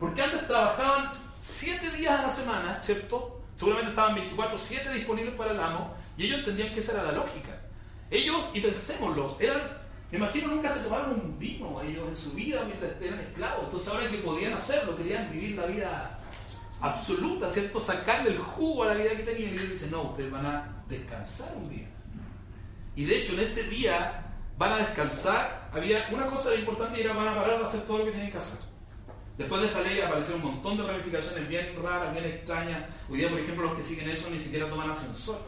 Porque 0.00 0.20
antes 0.20 0.48
trabajaban 0.48 1.23
7 1.44 1.90
días 1.90 2.20
a 2.20 2.22
la 2.22 2.32
semana, 2.32 2.82
¿cierto? 2.82 3.42
Seguramente 3.56 3.90
estaban 3.90 4.16
24-7 4.16 4.94
disponibles 4.94 5.34
para 5.34 5.50
el 5.50 5.60
amo, 5.60 5.94
y 6.16 6.24
ellos 6.24 6.38
entendían 6.38 6.72
que 6.72 6.80
esa 6.80 6.92
era 6.92 7.02
la 7.02 7.12
lógica. 7.12 7.60
Ellos, 8.10 8.38
y 8.54 8.60
pensémoslo, 8.60 9.36
eran, 9.38 9.60
me 10.10 10.16
imagino 10.16 10.48
nunca 10.48 10.70
se 10.70 10.84
tomaron 10.84 11.20
un 11.20 11.38
vino 11.38 11.82
ellos 11.82 12.08
en 12.08 12.16
su 12.16 12.32
vida 12.32 12.62
mientras 12.64 12.92
eran 12.98 13.20
esclavos. 13.20 13.64
Entonces 13.64 13.88
ahora 13.90 14.10
que 14.10 14.18
podían 14.18 14.54
hacerlo, 14.54 14.96
querían 14.96 15.30
vivir 15.32 15.56
la 15.56 15.66
vida 15.66 16.18
absoluta, 16.80 17.50
¿cierto? 17.50 17.78
Sacarle 17.78 18.30
el 18.30 18.38
jugo 18.38 18.84
a 18.84 18.86
la 18.86 18.94
vida 18.94 19.10
que 19.10 19.24
tenían. 19.24 19.52
Y 19.52 19.58
Dios 19.58 19.70
dice, 19.72 19.90
no, 19.90 20.02
ustedes 20.02 20.30
van 20.30 20.46
a 20.46 20.82
descansar 20.88 21.54
un 21.56 21.68
día. 21.68 21.88
Y 22.96 23.04
de 23.04 23.18
hecho 23.18 23.34
en 23.34 23.40
ese 23.40 23.64
día 23.64 24.32
van 24.56 24.72
a 24.72 24.78
descansar. 24.78 25.68
Había 25.74 26.08
una 26.10 26.26
cosa 26.26 26.54
importante 26.54 26.98
y 26.98 27.02
era 27.02 27.12
van 27.12 27.28
a 27.28 27.34
parar 27.34 27.58
de 27.58 27.64
hacer 27.66 27.82
todo 27.82 27.98
lo 27.98 28.04
que 28.06 28.12
tienen 28.12 28.32
que 28.32 28.38
hacer. 28.38 28.73
Después 29.36 29.60
de 29.62 29.66
esa 29.66 29.82
ley 29.82 30.00
aparecieron 30.00 30.44
un 30.44 30.52
montón 30.54 30.76
de 30.76 30.84
ramificaciones 30.84 31.48
bien 31.48 31.74
raras, 31.82 32.12
bien 32.12 32.24
extrañas. 32.24 32.84
Hoy 33.10 33.18
día, 33.18 33.30
por 33.30 33.40
ejemplo, 33.40 33.64
los 33.66 33.74
que 33.76 33.82
siguen 33.82 34.08
eso 34.10 34.30
ni 34.30 34.38
siquiera 34.38 34.68
toman 34.70 34.90
ascensor. 34.90 35.40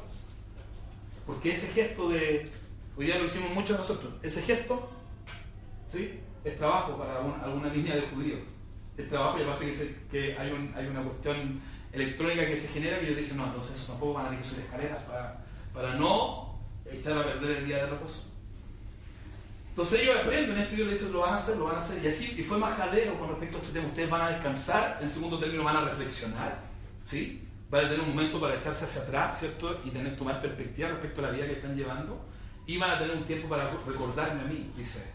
Porque 1.24 1.50
ese 1.52 1.72
gesto 1.72 2.08
de... 2.08 2.50
Hoy 2.96 3.06
día 3.06 3.18
lo 3.18 3.24
hicimos 3.24 3.50
muchos 3.50 3.78
nosotros. 3.78 4.12
Ese 4.22 4.42
gesto, 4.42 4.90
¿sí? 5.86 6.20
Es 6.44 6.56
trabajo 6.56 6.96
para 6.96 7.20
un- 7.20 7.40
alguna 7.40 7.68
línea 7.68 7.94
de 7.94 8.02
judíos. 8.02 8.40
Es 8.96 9.08
trabajo 9.08 9.38
y 9.38 9.42
aparte 9.42 9.70
que, 10.10 10.36
hay 10.38 10.50
una 10.50 11.02
cuestión 11.02 11.60
electrónica 11.92 12.46
que 12.46 12.56
se 12.56 12.72
genera 12.72 12.98
que 12.98 13.06
ellos 13.06 13.18
dicen, 13.18 13.36
no, 13.38 13.44
entonces 13.46 13.74
eso 13.74 13.92
tampoco 13.92 14.14
van 14.14 14.26
a 14.26 14.28
tener 14.30 14.42
que 14.42 14.48
subir 14.48 14.64
escaleras 14.64 14.98
para, 15.00 15.44
para 15.72 15.94
no 15.94 16.58
echar 16.90 17.18
a 17.18 17.24
perder 17.24 17.58
el 17.58 17.66
día 17.66 17.84
de 17.84 17.86
reposo. 17.90 18.32
Entonces 19.76 20.04
ellos 20.04 20.16
aprenden 20.16 20.56
esto 20.56 20.72
y 20.72 20.76
Dios 20.78 20.90
dice, 20.90 21.12
lo 21.12 21.20
van 21.20 21.34
a 21.34 21.36
hacer, 21.36 21.58
lo 21.58 21.66
van 21.66 21.76
a 21.76 21.80
hacer. 21.80 22.02
Y 22.02 22.08
así, 22.08 22.34
y 22.38 22.42
fue 22.42 22.56
majadero 22.56 23.18
con 23.18 23.28
respecto 23.28 23.58
a 23.58 23.60
este 23.60 23.74
tema. 23.74 23.88
Ustedes 23.88 24.08
van 24.08 24.22
a 24.22 24.30
descansar, 24.30 24.98
en 25.02 25.10
segundo 25.10 25.38
término 25.38 25.64
van 25.64 25.76
a 25.76 25.80
reflexionar, 25.82 26.60
¿sí? 27.04 27.46
Van 27.68 27.84
a 27.84 27.88
tener 27.90 28.00
un 28.00 28.08
momento 28.08 28.40
para 28.40 28.54
echarse 28.54 28.86
hacia 28.86 29.02
atrás, 29.02 29.38
¿cierto? 29.38 29.78
Y 29.84 29.90
tener 29.90 30.16
tomar 30.16 30.40
perspectiva 30.40 30.88
respecto 30.88 31.20
a 31.20 31.24
la 31.24 31.30
vida 31.30 31.44
que 31.44 31.52
están 31.52 31.76
llevando. 31.76 32.24
Y 32.66 32.78
van 32.78 32.92
a 32.92 32.98
tener 32.98 33.14
un 33.18 33.26
tiempo 33.26 33.50
para 33.50 33.70
recordarme 33.70 34.40
a 34.40 34.44
mí, 34.44 34.72
dice. 34.74 35.12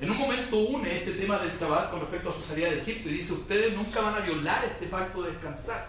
En 0.00 0.10
un 0.10 0.16
momento 0.16 0.56
une 0.60 0.96
este 0.96 1.12
tema 1.12 1.38
del 1.38 1.54
chaval 1.58 1.90
con 1.90 2.00
respecto 2.00 2.30
a 2.30 2.32
su 2.32 2.42
salida 2.42 2.70
de 2.70 2.78
Egipto 2.78 3.10
y 3.10 3.12
dice, 3.12 3.34
ustedes 3.34 3.76
nunca 3.76 4.00
van 4.00 4.14
a 4.14 4.20
violar 4.20 4.64
este 4.64 4.86
pacto 4.86 5.20
de 5.24 5.32
descansar. 5.32 5.88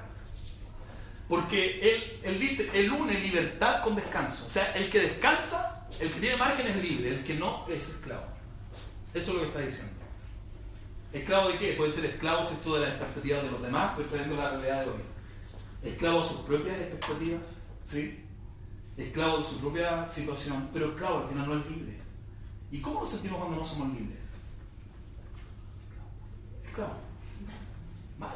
Porque 1.29 1.79
él, 1.79 2.19
él 2.23 2.39
dice, 2.41 2.69
él 2.73 2.91
une 2.91 3.17
libertad 3.21 3.81
con 3.81 3.95
descanso. 3.95 4.47
O 4.47 4.49
sea, 4.49 4.73
el 4.73 4.89
que 4.89 4.99
descansa, 4.99 5.75
el 6.00 6.12
que 6.12 6.19
tiene 6.19 6.38
margen 6.38 6.67
es 6.67 6.76
libre, 6.78 7.10
el 7.10 7.24
que 7.24 7.36
no 7.36 7.65
es 7.69 7.89
esclavo. 7.89 8.26
Eso 9.13 9.32
es 9.32 9.36
lo 9.38 9.41
que 9.41 9.48
está 9.48 9.60
diciendo. 9.62 9.93
¿Esclavo 11.13 11.50
de 11.50 11.58
qué? 11.58 11.74
Puede 11.74 11.91
ser 11.91 12.06
esclavo 12.06 12.43
si 12.43 12.56
esto 12.56 12.76
de 12.76 12.82
las 12.82 12.95
expectativas 12.95 13.43
de 13.43 13.52
los 13.52 13.62
demás, 13.62 13.91
estoy 13.91 14.06
trayendo 14.06 14.36
la 14.36 14.50
realidad 14.52 14.82
de 14.84 14.91
hoy. 14.91 15.02
Esclavo 15.84 16.21
de 16.21 16.28
sus 16.28 16.38
propias 16.41 16.78
expectativas, 16.78 17.41
¿sí? 17.86 18.24
Esclavo 18.98 19.38
de 19.38 19.43
su 19.43 19.60
propia 19.60 20.08
situación, 20.08 20.69
pero 20.74 20.89
esclavo 20.89 21.19
al 21.19 21.30
final 21.30 21.48
no 21.48 21.60
es 21.60 21.65
libre. 21.67 22.00
¿Y 22.71 22.82
cómo 22.82 23.00
nos 23.00 23.10
sentimos 23.10 23.38
cuando 23.39 23.58
no 23.58 23.63
somos 23.63 23.98
libres? 23.98 24.19
Esclavo. 26.65 26.95
Mal. 28.17 28.36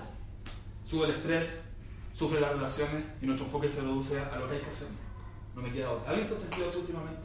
Sube 0.86 1.06
el 1.08 1.16
estrés, 1.16 1.50
sufre 2.14 2.40
las 2.40 2.52
relaciones 2.52 3.04
y 3.22 3.26
nuestro 3.26 3.46
enfoque 3.46 3.68
se 3.68 3.82
reduce 3.82 4.20
a 4.20 4.38
lo 4.38 4.48
que 4.48 4.56
hay 4.56 4.62
que 4.62 4.70
hacer. 4.70 4.88
No 5.60 5.68
me 5.68 5.74
queda 5.74 5.92
otra. 5.92 6.12
¿Alguien 6.12 6.28
se 6.28 6.36
ha 6.36 6.38
sentido 6.38 6.70
así 6.70 6.78
últimamente? 6.78 7.22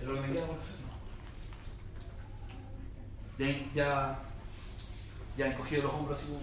¿Es 0.00 0.06
lo 0.08 0.14
que 0.14 0.20
me 0.20 0.32
queda 0.32 0.46
por 0.46 0.58
hacer? 0.58 0.76
No. 3.38 3.46
Ya, 3.74 4.18
ya, 5.36 5.46
he 5.46 5.50
encogido 5.50 5.82
los 5.82 5.92
hombros 5.92 6.18
así 6.18 6.28
como 6.28 6.40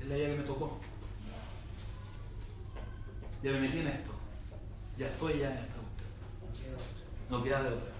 es 0.00 0.06
la 0.08 0.16
idea 0.18 0.30
que 0.30 0.38
me 0.38 0.42
tocó. 0.42 0.80
Ya 3.40 3.52
me 3.52 3.60
metí 3.60 3.78
en 3.78 3.86
esto. 3.86 4.10
Ya 4.96 5.06
estoy 5.06 5.38
ya 5.38 5.52
en 5.52 5.58
esta 5.58 5.74
cuestión. 5.76 6.74
No 7.30 7.44
queda 7.44 7.62
de 7.62 7.68
otra. 7.68 7.92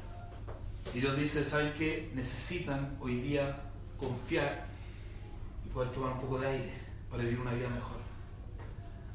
Y 0.93 0.99
Dios 0.99 1.17
dice, 1.17 1.45
¿saben 1.45 1.73
qué? 1.79 2.11
Necesitan 2.15 2.97
hoy 3.01 3.21
día 3.21 3.61
confiar 3.97 4.67
y 5.65 5.69
poder 5.69 5.93
tomar 5.93 6.15
un 6.15 6.21
poco 6.21 6.41
de 6.41 6.49
aire 6.49 6.73
para 7.09 7.23
vivir 7.23 7.39
una 7.39 7.53
vida 7.53 7.69
mejor. 7.69 7.98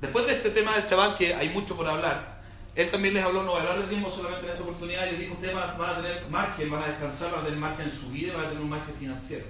Después 0.04 0.26
de 0.26 0.34
este 0.34 0.50
tema 0.50 0.74
del 0.74 0.86
chaval, 0.86 1.16
que 1.16 1.34
hay 1.34 1.48
mucho 1.48 1.78
por 1.78 1.88
hablar, 1.88 2.42
él 2.76 2.92
también 2.92 3.14
les 3.14 3.24
habló, 3.24 3.42
no 3.42 3.54
va 3.54 3.60
a 3.60 3.62
hablar 3.62 3.84
de 3.84 3.88
tiempo 3.88 4.10
solamente 4.10 4.46
en 4.46 4.52
esta 4.52 4.64
oportunidad, 4.64 5.08
y 5.08 5.12
les 5.12 5.20
dijo, 5.22 5.34
ustedes 5.36 5.56
van 5.56 5.80
a, 5.80 5.96
tener 5.96 6.30
margen, 6.30 6.70
van 6.70 6.84
a 6.84 6.88
descansar, 6.88 7.32
van 7.32 7.40
a 7.40 7.44
tener 7.46 7.60
margen 7.60 7.86
en 7.86 7.92
su 7.92 8.10
vida 8.10 8.34
van 8.36 8.48
a 8.48 8.50
tener 8.50 8.62
un 8.62 8.70
margen 8.70 8.96
financiero. 8.96 9.46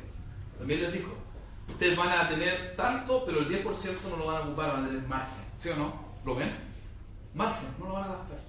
También 0.60 0.84
les 0.84 0.94
dijo, 0.94 1.12
ustedes 1.68 1.98
van 1.98 2.10
a 2.10 2.30
tener 2.30 2.76
tanto, 2.76 3.26
pero 3.26 3.40
el 3.40 3.50
10% 3.50 3.66
no 4.12 4.18
lo 4.18 4.28
van 4.28 4.36
a 4.36 4.40
ocupar, 4.42 4.74
van 4.74 4.84
a 4.84 4.88
tener 4.90 5.02
margen. 5.08 5.44
¿Sí 5.58 5.70
o 5.70 5.76
no? 5.76 6.06
¿Lo 6.24 6.36
ven? 6.36 6.56
Margen, 7.34 7.70
no 7.80 7.88
lo 7.88 7.94
van 7.94 8.04
a 8.04 8.08
gastar. 8.10 8.40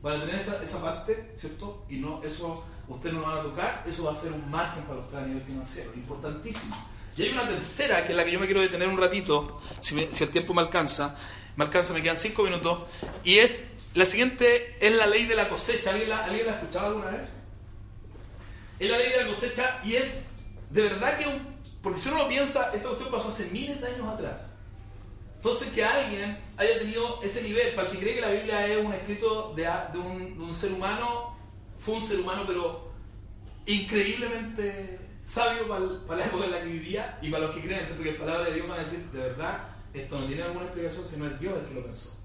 Van 0.00 0.16
a 0.16 0.20
tener 0.20 0.36
esa, 0.36 0.64
esa 0.64 0.82
parte, 0.82 1.34
¿cierto? 1.36 1.84
Y 1.90 1.98
no, 1.98 2.22
eso 2.24 2.64
ustedes 2.88 3.14
no 3.14 3.20
lo 3.20 3.26
van 3.26 3.38
a 3.40 3.42
tocar, 3.42 3.84
eso 3.86 4.04
va 4.04 4.12
a 4.12 4.14
ser 4.14 4.32
un 4.32 4.50
margen 4.50 4.84
para 4.84 5.00
ustedes 5.00 5.22
a 5.22 5.26
nivel 5.26 5.42
financiero, 5.42 5.92
importantísimo. 5.92 6.76
Y 7.16 7.22
hay 7.22 7.30
una 7.30 7.48
tercera, 7.48 8.04
que 8.04 8.12
es 8.12 8.16
la 8.16 8.24
que 8.24 8.32
yo 8.32 8.38
me 8.40 8.46
quiero 8.46 8.60
detener 8.60 8.88
un 8.88 8.98
ratito, 8.98 9.60
si, 9.80 9.98
el 9.98 10.28
tiempo 10.30 10.52
me 10.54 10.60
alcanza. 10.62 11.16
Me 11.56 11.64
alcanza, 11.64 11.94
me 11.94 12.02
quedan 12.02 12.18
cinco 12.18 12.42
minutos. 12.42 12.80
Y 13.24 13.38
es, 13.38 13.72
la 13.94 14.04
siguiente 14.04 14.76
es 14.80 14.92
la 14.94 15.06
ley 15.06 15.24
de 15.24 15.34
la 15.34 15.48
cosecha. 15.48 15.90
¿Alguien 15.90 16.10
la, 16.10 16.24
¿alguien 16.24 16.46
la 16.46 16.52
ha 16.52 16.56
escuchado 16.56 16.88
alguna 16.88 17.06
vez? 17.12 17.28
Es 18.78 18.90
la 18.90 18.98
ley 18.98 19.10
de 19.10 19.22
la 19.22 19.26
cosecha 19.28 19.80
y 19.84 19.94
es 19.96 20.26
de 20.68 20.82
verdad 20.82 21.16
que, 21.18 21.26
un- 21.26 21.56
porque 21.82 21.98
si 21.98 22.08
uno 22.10 22.18
lo 22.18 22.28
piensa, 22.28 22.72
esta 22.74 22.88
cuestión 22.88 23.10
pasó 23.10 23.28
hace 23.28 23.46
miles 23.50 23.80
de 23.80 23.86
años 23.86 24.06
atrás. 24.08 24.38
Entonces 25.36 25.68
que 25.72 25.82
alguien 25.84 26.38
haya 26.58 26.78
tenido 26.78 27.22
ese 27.22 27.42
nivel, 27.42 27.74
para 27.74 27.88
el 27.88 27.94
que 27.94 28.00
cree 28.02 28.14
que 28.16 28.20
la 28.20 28.30
Biblia 28.32 28.66
es 28.66 28.84
un 28.84 28.92
escrito 28.92 29.54
de 29.54 29.66
un 29.98 30.52
ser 30.54 30.72
humano, 30.72 31.38
fue 31.78 31.94
un 31.94 32.02
ser 32.04 32.20
humano, 32.20 32.42
pero 32.46 32.90
increíblemente 33.64 34.98
sabio 35.26 35.68
para, 35.68 35.84
para 36.06 36.20
la 36.20 36.26
época 36.26 36.44
en 36.44 36.50
la 36.52 36.60
que 36.60 36.66
vivía 36.66 37.18
y 37.20 37.30
para 37.30 37.46
los 37.46 37.54
que 37.54 37.62
creen, 37.62 37.84
¿cierto? 37.84 38.02
que 38.02 38.12
la 38.12 38.18
palabra 38.18 38.44
de 38.46 38.54
Dios 38.54 38.68
van 38.68 38.78
a 38.78 38.82
decir, 38.82 39.00
de 39.12 39.18
verdad, 39.18 39.68
esto 39.92 40.20
no 40.20 40.26
tiene 40.26 40.42
alguna 40.42 40.64
explicación, 40.66 41.04
sino 41.06 41.26
es 41.26 41.40
Dios 41.40 41.54
el 41.58 41.68
que 41.68 41.74
lo 41.74 41.84
pensó. 41.84 42.16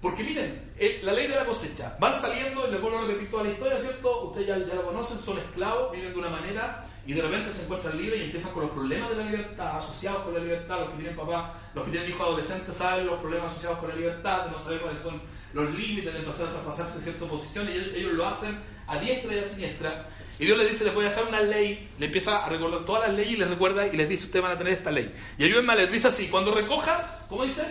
Porque 0.00 0.24
miren, 0.24 0.72
la 1.02 1.12
ley 1.12 1.26
de 1.26 1.36
la 1.36 1.44
cosecha, 1.44 1.96
van 2.00 2.18
saliendo, 2.18 2.66
les 2.66 2.80
vuelvo 2.80 2.98
a 2.98 3.02
repetir 3.02 3.30
toda 3.30 3.44
la 3.44 3.50
historia, 3.50 3.76
¿cierto? 3.76 4.28
Ustedes 4.28 4.46
ya, 4.46 4.58
ya 4.58 4.74
lo 4.74 4.86
conocen, 4.86 5.18
son 5.18 5.38
esclavos, 5.38 5.92
viven 5.92 6.12
de 6.12 6.18
una 6.18 6.30
manera 6.30 6.86
y 7.06 7.12
de 7.12 7.22
repente 7.22 7.52
se 7.52 7.64
encuentran 7.64 7.98
libres 7.98 8.20
y 8.20 8.24
empiezan 8.24 8.52
con 8.52 8.62
los 8.62 8.72
problemas 8.72 9.10
de 9.10 9.16
la 9.16 9.24
libertad, 9.24 9.76
asociados 9.76 10.22
con 10.22 10.34
la 10.34 10.40
libertad, 10.40 10.80
los 10.80 10.90
que 10.90 10.96
tienen 10.96 11.16
papá, 11.16 11.54
los 11.74 11.84
que 11.84 11.90
tienen 11.90 12.10
hijos 12.10 12.26
adolescentes 12.26 12.74
saben 12.74 13.06
los 13.06 13.20
problemas 13.20 13.50
asociados 13.52 13.78
con 13.78 13.88
la 13.90 13.96
libertad, 13.96 14.44
de 14.46 14.50
no 14.52 14.58
saber 14.58 14.80
cuáles 14.80 15.00
son 15.00 15.20
los 15.52 15.70
límites, 15.74 16.12
de 16.12 16.18
empezar 16.18 16.48
a 16.48 16.52
traspasarse 16.52 17.00
ciertas 17.00 17.28
posiciones, 17.28 17.74
y 17.74 17.98
ellos 17.98 18.12
lo 18.12 18.26
hacen 18.26 18.58
a 18.86 18.98
diestra 18.98 19.34
y 19.34 19.38
a 19.38 19.44
siniestra. 19.44 20.06
Y 20.40 20.46
Dios 20.46 20.56
les 20.56 20.70
dice, 20.70 20.84
les 20.84 20.94
voy 20.94 21.04
a 21.04 21.10
dejar 21.10 21.26
una 21.26 21.42
ley, 21.42 21.90
le 21.98 22.06
empieza 22.06 22.46
a 22.46 22.48
recordar 22.48 22.86
todas 22.86 23.06
las 23.06 23.14
leyes 23.14 23.34
y 23.34 23.36
les 23.36 23.50
recuerda 23.50 23.86
y 23.86 23.94
les 23.94 24.08
dice, 24.08 24.24
ustedes 24.24 24.42
van 24.42 24.52
a 24.52 24.56
tener 24.56 24.72
esta 24.72 24.90
ley. 24.90 25.14
Y 25.36 25.44
ayúdenme 25.44 25.74
a 25.74 25.76
leer, 25.76 25.90
dice 25.90 26.08
así, 26.08 26.28
cuando 26.28 26.50
recojas, 26.50 27.26
¿cómo 27.28 27.44
dice? 27.44 27.62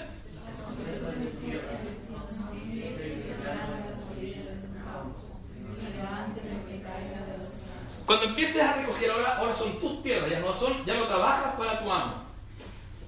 Cuando 8.05 8.25
empieces 8.25 8.61
a 8.61 8.73
recoger, 8.75 9.11
ahora, 9.11 9.37
ahora 9.37 9.55
son 9.55 9.79
tus 9.79 10.03
tierras, 10.03 10.29
ya 10.29 10.39
no, 10.39 10.53
son, 10.53 10.85
ya 10.85 10.93
no 10.93 11.07
trabajas 11.07 11.55
para 11.55 11.79
tu 11.79 11.91
amo. 11.91 12.23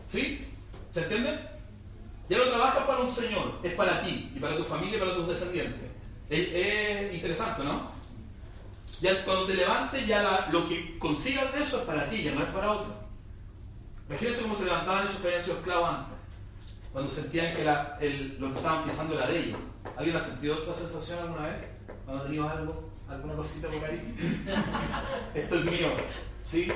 ¿Sí? 0.08 0.43
¿Se 0.89 1.04
entiende? 1.04 1.39
Ya 2.30 2.39
no 2.39 2.45
trabajas 2.45 2.84
para 2.86 3.00
un 3.00 3.12
señor, 3.12 3.60
es 3.62 3.74
para 3.74 4.02
ti 4.02 4.32
y 4.36 4.39
para 4.39 4.58
tu 4.58 4.63
familia 4.63 4.97
y 4.97 5.00
para 5.00 5.13
tus 5.13 5.28
descendientes. 5.28 5.91
Es, 6.32 6.47
es 6.52 7.13
interesante, 7.13 7.63
¿no? 7.63 8.00
Ya 8.99 9.23
cuando 9.25 9.45
te 9.45 9.54
levantes, 9.56 10.06
ya 10.06 10.21
la- 10.21 10.47
lo 10.51 10.67
que 10.67 10.97
consigas 10.99 11.51
de 11.54 11.62
eso 11.62 11.77
es 11.80 11.84
para 11.86 12.10
ti, 12.10 12.23
ya 12.23 12.34
no 12.36 12.41
es 12.43 12.49
para 12.49 12.71
otro. 12.71 12.93
Imagínense 14.10 14.41
cómo 14.43 14.56
se 14.56 14.65
levantaban 14.65 15.06
esos 15.06 15.17
que 15.17 15.27
habían 15.27 15.43
sido 15.43 15.58
esclavos 15.58 15.89
antes, 15.89 16.13
cuando 16.91 17.10
sentían 17.12 17.56
que 17.56 17.63
la- 17.63 17.97
el- 18.01 18.38
lo 18.39 18.51
que 18.51 18.58
estaban 18.58 18.84
pisando 18.89 19.13
era 19.17 19.27
de 19.27 19.39
ellos. 19.39 19.60
¿Alguien 19.97 20.15
ha 20.15 20.19
sentido 20.19 20.56
esa 20.58 20.73
sensación 20.75 21.19
alguna 21.19 21.47
vez? 21.47 21.56
Cuando 22.06 22.23
tenido 22.25 22.47
algo, 22.49 22.89
alguna 23.10 23.34
cosita 23.36 23.69
por 23.69 23.84
ahí. 23.86 24.15
Esto 25.34 25.56
es 25.56 25.65
mío, 25.65 25.88
¿sí? 26.43 26.71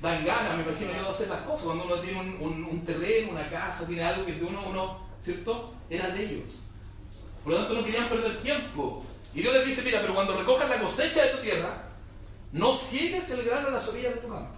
Dan 0.00 0.24
ganas, 0.24 0.56
me 0.56 0.62
imagino 0.62 0.92
yo, 0.96 1.02
de 1.02 1.08
hacer 1.10 1.28
las 1.28 1.40
cosas. 1.42 1.66
Cuando 1.66 1.84
uno 1.84 1.96
tiene 1.96 2.18
un, 2.20 2.28
un- 2.40 2.64
un 2.64 2.84
terreno, 2.84 3.32
una 3.32 3.48
casa, 3.50 3.86
tiene 3.86 4.02
algo 4.02 4.24
que 4.24 4.32
de 4.32 4.44
uno, 4.44 4.66
uno, 4.66 4.98
¿cierto? 5.20 5.74
Era 5.90 6.08
de 6.08 6.24
ellos. 6.24 6.60
Por 7.44 7.52
lo 7.52 7.58
tanto, 7.60 7.74
no 7.74 7.84
querían 7.84 8.08
perder 8.08 8.38
tiempo. 8.38 9.04
Y 9.34 9.42
Dios 9.42 9.54
les 9.54 9.66
dice, 9.66 9.82
mira, 9.84 10.00
pero 10.00 10.14
cuando 10.14 10.36
recojas 10.36 10.68
la 10.68 10.80
cosecha 10.80 11.24
de 11.24 11.30
tu 11.30 11.38
tierra, 11.38 11.84
no 12.52 12.74
ciegues 12.74 13.30
el 13.30 13.44
grano 13.44 13.68
a 13.68 13.72
las 13.72 13.88
orillas 13.88 14.14
de 14.14 14.20
tu 14.20 14.28
campo. 14.28 14.54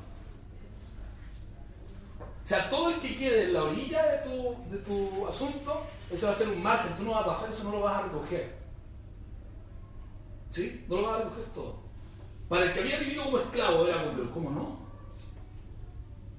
O 2.45 2.49
sea, 2.49 2.69
todo 2.71 2.91
el 2.91 3.01
que 3.01 3.17
quede 3.17 3.45
en 3.45 3.55
la 3.55 3.65
orilla 3.65 4.05
de 4.05 4.19
tu, 4.29 4.57
de 4.71 4.79
tu 4.79 5.29
asunto, 5.29 5.87
ese 6.11 6.27
va 6.27 6.33
a 6.33 6.35
ser 6.35 6.49
un 6.49 6.63
margen, 6.63 6.97
tú 6.97 7.05
no 7.05 7.13
vas 7.13 7.23
a 7.23 7.27
pasar, 7.27 7.53
eso 7.53 7.65
no 7.65 7.73
lo 7.73 7.81
vas 7.81 7.97
a 7.99 8.03
recoger. 8.03 8.55
¿Sí? 10.51 10.85
No 10.89 10.97
lo 10.97 11.03
vas 11.03 11.21
a 11.21 11.25
recoger 11.25 11.45
todo. 11.55 11.83
Para 12.49 12.65
el 12.67 12.73
que 12.73 12.81
había 12.81 12.99
vivido 12.99 13.25
como 13.25 13.39
esclavo, 13.39 13.87
era 13.87 14.03
como, 14.03 14.17
pero 14.17 14.33
¿cómo 14.33 14.51
no? 14.51 14.83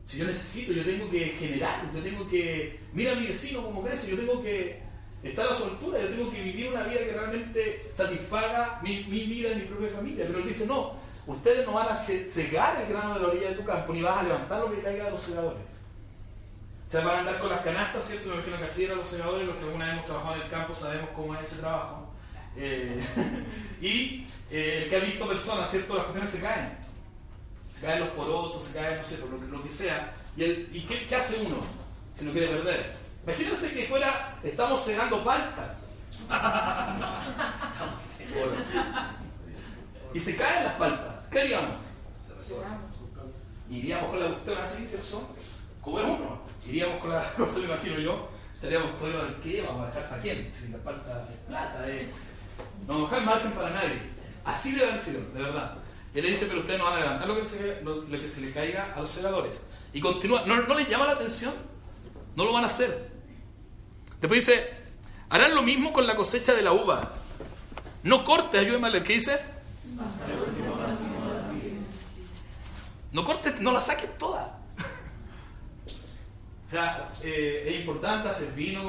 Si 0.05 0.17
yo 0.17 0.25
necesito, 0.25 0.73
yo 0.73 0.83
tengo 0.83 1.09
que 1.09 1.29
generar, 1.39 1.91
yo 1.93 2.01
tengo 2.01 2.27
que. 2.27 2.79
Mira 2.93 3.13
a 3.13 3.15
mi 3.15 3.27
vecino 3.27 3.63
cómo 3.63 3.81
crece, 3.81 4.11
yo 4.11 4.17
tengo 4.17 4.43
que 4.43 4.82
estar 5.23 5.47
a 5.47 5.55
su 5.55 5.63
altura, 5.63 5.99
yo 6.01 6.07
tengo 6.09 6.31
que 6.31 6.41
vivir 6.41 6.71
una 6.71 6.83
vida 6.83 6.99
que 6.99 7.11
realmente 7.13 7.91
satisfaga 7.93 8.79
mi, 8.83 9.03
vida 9.03 9.51
y 9.51 9.55
mi 9.55 9.61
propia 9.65 9.89
familia. 9.89 10.25
Pero 10.27 10.39
él 10.39 10.47
dice: 10.47 10.65
No, 10.67 10.93
ustedes 11.27 11.65
no 11.65 11.73
van 11.73 11.89
a 11.89 11.95
ce- 11.95 12.29
cegar 12.29 12.81
el 12.81 12.89
grano 12.89 13.13
de 13.15 13.19
la 13.21 13.27
orilla 13.29 13.49
de 13.49 13.55
tu 13.55 13.63
campo, 13.65 13.93
ni 13.93 14.01
vas 14.01 14.17
a 14.17 14.23
levantar 14.23 14.59
lo 14.61 14.71
que 14.73 14.81
caiga 14.81 15.05
de 15.05 15.11
los 15.11 15.21
segadores. 15.21 15.61
O 16.87 16.91
sea, 16.91 17.05
van 17.05 17.15
a 17.15 17.19
andar 17.21 17.39
con 17.39 17.49
las 17.49 17.61
canastas, 17.61 18.05
¿cierto? 18.05 18.29
Me 18.29 18.35
imagino 18.35 18.57
que 18.59 18.65
así 18.65 18.83
eran 18.85 18.97
los 18.99 19.07
segadores, 19.07 19.47
los 19.47 19.55
que 19.57 19.63
alguna 19.63 19.85
vez 19.85 19.93
hemos 19.95 20.05
trabajado 20.05 20.35
en 20.35 20.41
el 20.43 20.49
campo 20.49 20.75
sabemos 20.75 21.09
cómo 21.15 21.33
es 21.35 21.41
ese 21.51 21.61
trabajo. 21.61 22.13
Eh, 22.55 22.99
y 23.81 24.27
eh, 24.51 24.81
el 24.83 24.89
que 24.89 24.95
ha 24.95 24.99
visto 24.99 25.27
personas, 25.27 25.71
¿cierto? 25.71 25.95
Las 25.95 26.03
cuestiones 26.03 26.31
se 26.31 26.41
caen. 26.41 26.77
Se 27.73 27.85
caen 27.85 28.01
los 28.01 28.09
porotos, 28.09 28.63
se 28.63 28.77
caen, 28.79 28.97
no 28.97 29.03
sé, 29.03 29.17
por 29.23 29.39
lo 29.41 29.63
que, 29.63 29.71
sea. 29.71 30.13
¿Y, 30.37 30.43
el- 30.43 30.69
y 30.71 30.81
qué, 30.81 31.07
qué 31.07 31.15
hace 31.15 31.43
uno 31.45 31.57
si 32.13 32.25
no 32.25 32.31
quiere 32.31 32.47
perder? 32.49 33.02
Imagínense 33.25 33.73
que 33.73 33.85
fuera, 33.85 34.37
estamos 34.43 34.83
cegando 34.83 35.23
paltas. 35.23 35.85
y 40.13 40.19
se 40.19 40.35
caen 40.35 40.65
las 40.65 40.73
paltas. 40.73 41.25
¿Qué 41.31 41.41
haríamos? 41.41 41.77
Iríamos 43.69 44.09
con 44.09 44.19
la 44.19 44.27
cuestión 44.27 44.57
así, 44.57 44.85
¿cierto? 44.87 45.29
Como 45.81 45.99
es 45.99 46.05
uno. 46.05 46.41
Iríamos 46.67 46.99
con 46.99 47.11
la 47.11 47.21
cosa, 47.37 47.59
me 47.59 47.65
imagino 47.65 47.99
yo. 47.99 48.29
Estaríamos 48.55 48.97
todos 48.97 49.15
a 49.15 49.23
ver 49.23 49.35
qué 49.41 49.61
vamos 49.61 49.83
a 49.83 49.87
dejar 49.87 50.09
para 50.09 50.21
quién. 50.21 50.51
Si 50.51 50.67
la 50.69 50.77
palta 50.79 51.27
es 51.31 51.37
plata, 51.47 51.89
es... 51.89 52.07
no 52.87 52.93
vamos 52.93 53.09
dejar 53.09 53.25
margen 53.25 53.51
para 53.53 53.69
nadie. 53.69 53.99
Así 54.43 54.73
debe 54.73 54.89
haber 54.89 54.99
sido, 54.99 55.21
de 55.33 55.41
verdad. 55.41 55.77
Y 56.13 56.21
le 56.21 56.27
dice, 56.29 56.45
pero 56.47 56.59
ustedes 56.59 56.79
no 56.79 56.85
van 56.85 56.93
a 56.95 56.99
levantar 56.99 57.27
lo 57.27 57.39
que 57.39 57.45
se, 57.45 57.81
lo, 57.81 58.01
lo 58.01 58.19
que 58.19 58.27
se 58.27 58.41
le 58.41 58.51
caiga 58.51 58.93
a 58.95 58.99
los 59.01 59.09
segadores. 59.09 59.61
Y 59.93 59.99
continúa, 59.99 60.43
¿no, 60.45 60.55
¿no 60.61 60.75
les 60.75 60.89
llama 60.89 61.07
la 61.07 61.13
atención? 61.13 61.53
No 62.35 62.45
lo 62.45 62.53
van 62.53 62.63
a 62.63 62.67
hacer. 62.67 63.12
Después 64.23 64.47
dice, 64.47 64.69
harán 65.27 65.53
lo 65.53 65.63
mismo 65.63 65.91
con 65.91 66.07
la 66.07 66.15
cosecha 66.15 66.53
de 66.53 66.61
la 66.61 66.71
uva. 66.71 67.11
No 68.03 68.23
cortes, 68.23 68.61
ayúdame 68.61 68.87
a 68.87 68.91
leer, 68.91 69.03
¿qué 69.03 69.13
dice? 69.15 69.37
No 73.11 73.25
cortes, 73.25 73.59
no 73.59 73.73
la 73.73 73.81
saques 73.81 74.17
toda. 74.17 74.61
O 76.65 76.69
sea, 76.69 77.11
eh, 77.21 77.65
es 77.67 77.81
importante 77.81 78.29
hacer 78.29 78.53
vino 78.53 78.85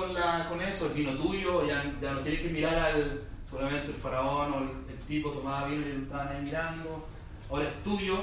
con, 0.49 0.63
eso, 0.63 0.87
el 0.87 0.93
vino 0.93 1.17
tuyo, 1.17 1.67
ya, 1.67 1.83
no 1.83 2.21
tienes 2.21 2.41
que 2.41 2.51
mirar 2.51 2.93
al, 2.93 3.25
seguramente 3.51 3.89
el 3.89 3.97
faraón 3.97 4.53
o 4.53 4.59
el, 4.61 4.99
tipo 5.09 5.33
tomaba 5.33 5.67
vino 5.67 5.85
y 5.85 5.95
lo 5.95 6.03
estaban 6.05 6.29
ahí 6.29 6.43
mirando, 6.43 7.09
ahora 7.51 7.65
es 7.65 7.83
tuyo, 7.83 8.19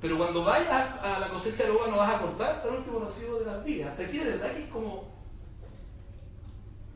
pero 0.00 0.18
cuando 0.18 0.42
vayas 0.42 0.98
a, 1.00 1.20
la 1.20 1.28
cosecha 1.28 1.62
de 1.62 1.68
la 1.68 1.74
uva 1.76 1.86
no 1.86 1.96
vas 1.98 2.12
a 2.12 2.18
cortar 2.18 2.50
hasta 2.50 2.68
el 2.68 2.74
último 2.74 2.98
recibo 2.98 3.38
de 3.38 3.46
las 3.46 3.64
vidas, 3.64 3.90
hasta 3.92 4.02
aquí 4.02 4.18
de 4.18 4.24
verdad 4.32 4.52
que 4.52 4.64
es 4.64 4.68
como, 4.68 5.19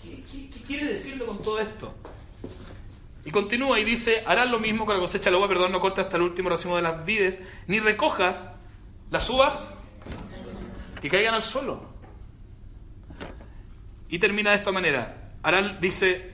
¿Qué, 0.05 0.63
quiere 0.67 0.87
decirlo 0.87 1.27
con 1.27 1.43
todo 1.43 1.59
esto? 1.61 1.95
Y 3.25 3.31
continúa 3.31 3.81
y 3.81 3.85
dice, 3.85 4.23
harás 4.27 4.51
lo 4.51 4.59
mismo 4.59 4.85
con 4.85 4.95
la 4.95 5.01
cosecha 5.01 5.27
de 5.27 5.33
la 5.33 5.39
uva, 5.39 5.49
perdón, 5.49 5.73
no 5.73 5.81
cortes 5.81 6.05
hasta 6.05 6.17
el 6.17 6.23
último 6.23 6.51
racimo 6.51 6.77
de 6.77 6.83
las 6.83 7.05
vides, 7.07 7.39
ni 7.67 7.81
recojas 7.81 8.45
las 9.11 9.29
uvas 9.31 9.69
que 11.01 11.09
caigan 11.09 11.35
al 11.35 11.43
suelo. 11.43 11.83
Y 14.09 14.19
termina 14.19 14.51
de 14.51 14.57
esta 14.57 14.73
manera. 14.73 15.33
Harán, 15.43 15.81
dice, 15.81 16.33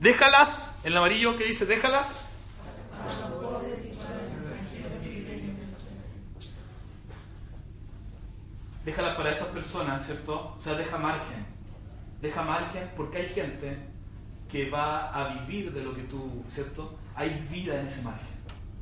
déjalas, 0.00 0.74
en 0.82 0.92
el 0.92 0.98
amarillo 0.98 1.36
que 1.36 1.44
dice, 1.44 1.66
déjalas. 1.66 2.26
Déjalas 8.84 9.16
para 9.16 9.30
esas 9.30 9.48
personas, 9.48 10.04
¿cierto? 10.04 10.56
O 10.58 10.60
sea, 10.60 10.74
deja 10.74 10.98
margen. 10.98 11.51
Deja 12.22 12.42
margen 12.42 12.88
porque 12.96 13.18
hay 13.18 13.26
gente 13.26 13.76
que 14.48 14.70
va 14.70 15.12
a 15.12 15.34
vivir 15.40 15.72
de 15.72 15.82
lo 15.82 15.92
que 15.92 16.02
tú, 16.02 16.44
¿cierto? 16.50 16.96
Hay 17.16 17.30
vida 17.50 17.80
en 17.80 17.88
ese 17.88 18.04
margen. 18.04 18.28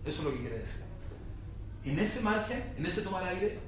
Eso 0.05 0.21
es 0.21 0.25
lo 0.27 0.33
que 0.35 0.41
quiere 0.41 0.59
decir. 0.59 0.83
En 1.85 1.99
ese 1.99 2.23
margen, 2.23 2.75
en 2.77 2.85
ese 2.85 3.01
tomar 3.01 3.25
aire, 3.25 3.59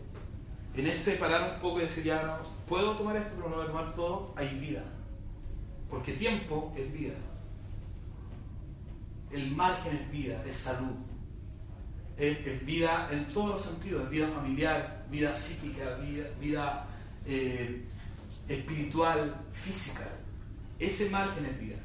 en 0.76 0.86
ese 0.86 1.12
parar 1.12 1.54
un 1.54 1.60
poco 1.60 1.78
y 1.78 1.82
decir, 1.82 2.04
ya 2.04 2.22
no, 2.22 2.36
puedo 2.68 2.96
tomar 2.96 3.16
esto, 3.16 3.32
pero 3.36 3.48
no 3.48 3.56
voy 3.56 3.64
a 3.64 3.68
tomar 3.68 3.94
todo, 3.94 4.34
hay 4.36 4.58
vida. 4.58 4.82
Porque 5.88 6.12
tiempo 6.12 6.74
es 6.76 6.92
vida. 6.92 7.14
El 9.30 9.50
margen 9.52 9.96
es 9.96 10.10
vida, 10.10 10.42
es 10.46 10.56
salud. 10.56 10.96
Es, 12.18 12.64
vida 12.66 13.08
en 13.10 13.26
todos 13.28 13.50
los 13.50 13.62
sentidos, 13.62 14.04
es 14.04 14.10
vida 14.10 14.28
familiar, 14.28 15.06
vida 15.10 15.32
psíquica, 15.32 15.94
vida, 15.96 16.26
vida 16.38 16.86
eh, 17.24 17.86
espiritual, 18.54 19.34
física. 19.52 20.08
Ese 20.78 21.10
margen 21.10 21.46
es 21.46 21.60
vida. 21.60 21.76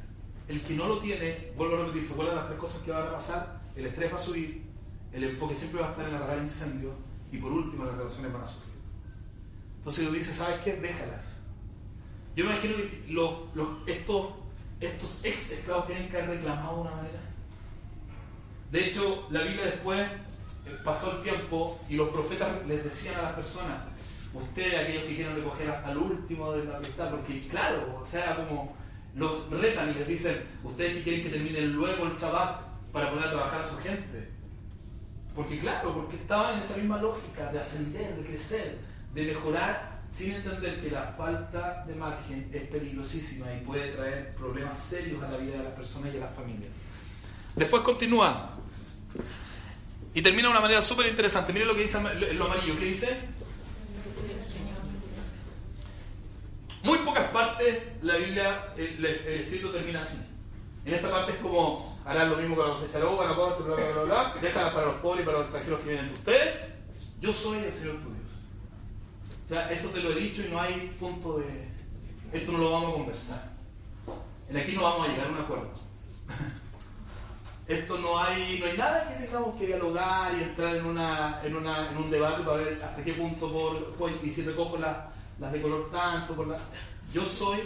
El 0.48 0.64
que 0.64 0.74
no 0.76 0.88
lo 0.88 1.00
tiene, 1.00 1.52
vuelvo 1.56 1.76
a 1.76 1.80
repetir, 1.80 2.04
se 2.04 2.14
vuelven 2.14 2.36
las 2.36 2.48
tres 2.48 2.60
cosas 2.60 2.82
que 2.82 2.92
van 2.92 3.08
a 3.08 3.12
pasar, 3.12 3.62
el 3.76 3.86
estrés 3.86 4.12
va 4.12 4.16
a 4.16 4.20
subir, 4.20 4.64
el 5.12 5.24
enfoque 5.24 5.56
siempre 5.56 5.82
va 5.82 5.88
a 5.88 5.92
estar 5.92 6.08
en 6.08 6.16
apagar 6.16 6.38
incendios 6.40 6.94
y 7.32 7.38
por 7.38 7.52
último 7.52 7.86
las 7.86 7.96
relaciones 7.96 8.34
van 8.34 8.44
a 8.44 8.48
sufrir. 8.48 8.76
Entonces 9.78 10.02
Dios 10.02 10.14
dice, 10.14 10.34
¿sabes 10.34 10.60
qué? 10.62 10.74
Déjalas. 10.74 11.26
Yo 12.36 12.46
me 12.46 12.52
imagino 12.52 12.76
que 12.76 13.06
los, 13.10 13.34
estos, 13.88 14.28
estos 14.80 15.20
ex 15.24 15.52
esclavos 15.52 15.88
tienen 15.88 16.08
que 16.10 16.18
haber 16.18 16.38
reclamado 16.38 16.76
de 16.76 16.82
una 16.82 16.92
manera. 16.92 17.20
De 18.72 18.86
hecho, 18.86 19.28
la 19.32 19.44
Biblia 19.44 19.66
después 19.66 20.08
eh, 20.10 20.78
pasó 20.84 21.18
el 21.18 21.24
tiempo 21.24 21.80
y 21.90 21.96
los 21.96 22.10
profetas 22.10 22.66
les 22.68 22.84
decían 22.84 23.16
a 23.16 23.24
las 23.24 23.34
personas, 23.34 23.78
ustedes, 24.34 24.80
aquellos 24.80 25.04
que 25.04 25.16
quieren 25.16 25.36
recoger 25.36 25.70
hasta 25.70 25.92
el 25.92 25.98
último 25.98 26.52
de 26.54 26.66
la 26.66 26.78
amistad, 26.78 27.10
porque 27.10 27.48
claro, 27.48 28.00
o 28.02 28.06
sea, 28.06 28.36
como 28.36 28.76
los 29.16 29.50
retan 29.50 29.92
y 29.92 29.94
les 29.96 30.08
dicen, 30.08 30.38
ustedes 30.64 30.98
que 30.98 31.04
quieren 31.04 31.24
que 31.24 31.30
termine 31.30 31.62
luego 31.62 32.06
el 32.06 32.18
Shabbat 32.18 32.62
para 32.92 33.10
poner 33.10 33.28
a 33.28 33.32
trabajar 33.32 33.62
a 33.62 33.66
su 33.66 33.78
gente. 33.78 34.30
Porque 35.36 35.60
claro, 35.60 35.94
porque 35.94 36.16
estaban 36.16 36.56
en 36.56 36.64
esa 36.64 36.78
misma 36.78 36.98
lógica 37.00 37.52
de 37.52 37.60
ascender, 37.60 38.16
de 38.16 38.26
crecer, 38.26 38.78
de 39.14 39.24
mejorar, 39.24 39.98
sin 40.12 40.32
entender 40.34 40.82
que 40.82 40.90
la 40.90 41.04
falta 41.04 41.84
de 41.86 41.94
margen 41.96 42.50
es 42.52 42.64
peligrosísima 42.68 43.54
y 43.54 43.60
puede 43.64 43.92
traer 43.92 44.34
problemas 44.36 44.78
serios 44.80 45.22
a 45.24 45.30
la 45.30 45.38
vida 45.38 45.58
de 45.58 45.64
las 45.64 45.74
personas 45.74 46.14
y 46.14 46.18
a 46.18 46.22
las 46.22 46.34
familias. 46.34 46.72
Después 47.56 47.82
continúa 47.84 48.52
y 50.14 50.22
termina 50.22 50.48
de 50.48 50.52
una 50.52 50.62
manera 50.62 50.82
súper 50.82 51.08
interesante. 51.08 51.54
Miren 51.54 51.68
lo 51.68 51.76
que 51.76 51.82
dice 51.82 52.00
lo 52.34 52.46
amarillo. 52.46 52.78
¿Qué 52.80 52.86
dice? 52.86 53.20
Muy 56.88 57.00
pocas 57.00 57.26
partes 57.32 57.84
la 58.02 58.16
Biblia, 58.16 58.70
el, 58.78 59.06
el 59.06 59.42
escrito 59.42 59.72
termina 59.72 60.00
así. 60.00 60.26
En 60.86 60.94
esta 60.94 61.12
parte 61.12 61.34
es 61.34 61.38
como 61.40 62.00
harán 62.06 62.30
lo 62.30 62.38
mismo 62.38 62.56
con 62.56 62.66
la 62.66 62.76
cosecha 62.76 63.00
la 63.00 63.10
uva, 63.10 63.26
la 63.26 63.34
bla, 63.34 63.76
bla, 63.76 63.76
bla, 63.76 64.04
bla. 64.04 64.34
Déjala 64.42 64.74
para 64.74 64.86
los 64.86 64.96
pobres 65.02 65.24
y 65.24 65.26
para 65.26 65.40
los 65.40 65.48
extranjeros 65.48 65.82
que 65.82 65.90
vienen 65.90 66.08
de 66.08 66.14
ustedes. 66.14 66.76
Yo 67.20 67.34
soy 67.34 67.58
el 67.58 67.74
Señor 67.74 67.96
tu 67.96 68.14
Dios. 68.14 68.32
O 69.44 69.48
sea, 69.50 69.70
esto 69.70 69.90
te 69.90 70.00
lo 70.00 70.14
he 70.14 70.16
dicho 70.16 70.42
y 70.48 70.50
no 70.50 70.62
hay 70.62 70.96
punto 70.98 71.40
de... 71.40 71.68
Esto 72.32 72.54
no 72.54 72.60
lo 72.60 72.72
vamos 72.72 72.90
a 72.90 72.94
conversar. 72.94 73.50
En 74.50 74.56
aquí 74.56 74.72
no 74.72 74.84
vamos 74.84 75.10
a 75.10 75.12
llegar 75.12 75.28
a 75.28 75.32
un 75.32 75.38
acuerdo. 75.40 75.72
Esto 77.68 77.98
no 77.98 78.18
hay, 78.18 78.60
no 78.60 78.66
hay 78.66 78.78
nada 78.78 79.10
que 79.10 79.26
tengamos 79.26 79.58
que 79.58 79.68
dialogar 79.68 80.34
y 80.40 80.44
entrar 80.44 80.78
en, 80.78 80.86
una, 80.86 81.42
en, 81.44 81.54
una, 81.54 81.92
en 81.92 81.98
un 81.98 82.10
debate 82.10 82.44
para 82.44 82.58
ver 82.60 82.82
hasta 82.82 83.04
qué 83.04 83.12
punto 83.12 83.52
por, 84.00 84.10
y 84.24 84.32
si 84.32 84.44
recojo 84.44 84.78
las, 84.78 85.17
las 85.40 85.52
de 85.52 85.62
color 85.62 85.90
tanto, 85.92 86.36
por 86.36 86.48
la, 86.48 86.58
yo 87.14 87.26
soy 87.26 87.60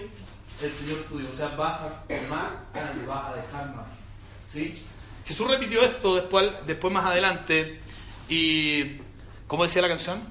el 0.61 0.71
Señor 0.71 0.99
tu 1.09 1.17
Dios. 1.17 1.31
O 1.31 1.33
sea, 1.33 1.55
vas 1.55 1.81
a 1.81 2.03
tomar 2.03 2.65
y 2.95 3.05
vas 3.05 3.31
a 3.31 3.35
dejar 3.35 3.75
más. 3.75 3.85
¿Sí? 4.49 4.73
Jesús 5.25 5.47
repitió 5.47 5.81
esto 5.81 6.15
después, 6.15 6.51
después 6.65 6.93
más 6.93 7.05
adelante 7.05 7.79
y, 8.27 8.97
¿cómo 9.47 9.63
decía 9.63 9.81
la 9.81 9.87
canción? 9.87 10.21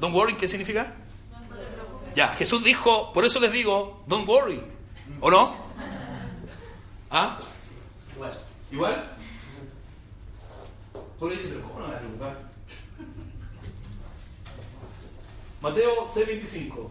Don't 0.00 0.14
worry, 0.14 0.36
¿qué 0.36 0.48
significa? 0.48 0.94
Ya, 2.14 2.28
Jesús 2.28 2.62
dijo, 2.62 3.12
por 3.12 3.24
eso 3.24 3.40
les 3.40 3.52
digo, 3.52 4.04
don't 4.06 4.28
worry. 4.28 4.62
¿O 5.20 5.30
no? 5.30 5.56
¿Ah? 7.10 7.38
Igual. 8.14 8.32
¿Igual? 8.70 9.10
Pero 11.18 11.62
¿cómo 11.62 11.80
no 11.80 11.86
me 11.86 11.86
voy 11.86 11.94
a 11.94 11.98
preocupar? 11.98 12.53
Mateo 15.64 16.06
6:25, 16.14 16.90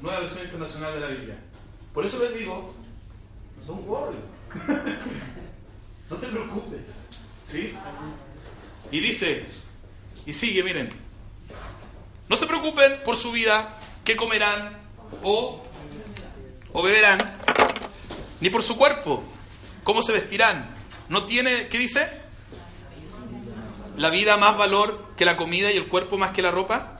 nueva 0.00 0.18
versión 0.18 0.44
internacional 0.44 0.94
de 0.94 1.00
la 1.00 1.06
Biblia. 1.06 1.38
Por 1.94 2.04
eso 2.04 2.18
les 2.24 2.36
digo, 2.36 2.74
don't 3.64 3.86
worry. 3.86 4.18
no 6.10 6.16
te 6.16 6.26
preocupes. 6.26 6.80
¿Sí? 7.44 7.72
Y 8.90 8.98
dice, 8.98 9.46
y 10.26 10.32
sigue, 10.32 10.64
miren. 10.64 10.88
No 12.28 12.34
se 12.34 12.48
preocupen 12.48 12.96
por 13.04 13.14
su 13.14 13.30
vida, 13.30 13.78
qué 14.02 14.16
comerán 14.16 14.76
o, 15.22 15.62
o 16.72 16.82
beberán, 16.82 17.18
ni 18.40 18.50
por 18.50 18.64
su 18.64 18.76
cuerpo, 18.76 19.22
cómo 19.84 20.02
se 20.02 20.12
vestirán. 20.12 20.74
No 21.08 21.22
tiene, 21.22 21.68
¿qué 21.68 21.78
dice? 21.78 22.10
La 23.96 24.10
vida 24.10 24.36
más 24.36 24.58
valor 24.58 25.06
que 25.16 25.24
la 25.24 25.36
comida 25.36 25.70
y 25.70 25.76
el 25.76 25.86
cuerpo 25.86 26.18
más 26.18 26.32
que 26.32 26.42
la 26.42 26.50
ropa. 26.50 26.97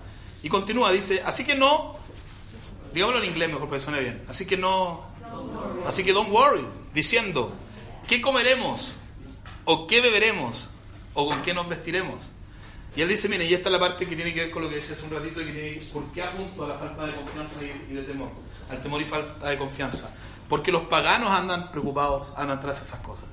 Y 0.48 0.50
continúa, 0.50 0.92
dice, 0.92 1.22
así 1.26 1.44
que 1.44 1.54
no, 1.54 1.96
digámoslo 2.94 3.22
en 3.22 3.28
inglés 3.28 3.50
mejor 3.50 3.68
para 3.68 3.78
que 3.78 3.84
suene 3.84 4.00
bien, 4.00 4.24
así 4.28 4.46
que 4.46 4.56
no, 4.56 5.04
así 5.86 6.02
que 6.02 6.14
don't 6.14 6.30
worry, 6.30 6.64
diciendo, 6.94 7.52
¿qué 8.06 8.22
comeremos? 8.22 8.94
¿O 9.66 9.86
qué 9.86 10.00
beberemos? 10.00 10.70
¿O 11.12 11.28
con 11.28 11.42
qué 11.42 11.52
nos 11.52 11.68
vestiremos? 11.68 12.24
Y 12.96 13.02
él 13.02 13.10
dice, 13.10 13.28
mire, 13.28 13.44
y 13.44 13.52
esta 13.52 13.68
es 13.68 13.74
la 13.74 13.78
parte 13.78 14.06
que 14.06 14.16
tiene 14.16 14.32
que 14.32 14.44
ver 14.44 14.50
con 14.50 14.62
lo 14.62 14.70
que 14.70 14.76
decía 14.76 14.96
hace 14.96 15.04
un 15.04 15.10
ratito, 15.10 15.42
y 15.42 15.44
que 15.44 15.52
tiene, 15.52 15.80
¿por 15.92 16.10
qué 16.12 16.22
apunto 16.22 16.64
a 16.64 16.68
la 16.68 16.74
falta 16.76 17.04
de 17.04 17.14
confianza 17.14 17.60
y, 17.64 17.92
y 17.92 17.94
de 17.96 18.02
temor? 18.04 18.30
Al 18.70 18.80
temor 18.80 19.02
y 19.02 19.04
falta 19.04 19.50
de 19.50 19.58
confianza. 19.58 20.16
Porque 20.48 20.72
los 20.72 20.86
paganos 20.86 21.28
andan 21.28 21.70
preocupados, 21.70 22.28
andan 22.38 22.58
tras 22.62 22.80
esas 22.80 23.00
cosas. 23.00 23.28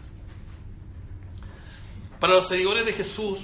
Para 2.19 2.33
los 2.33 2.45
seguidores 2.45 2.85
de 2.85 2.91
Jesús, 2.91 3.39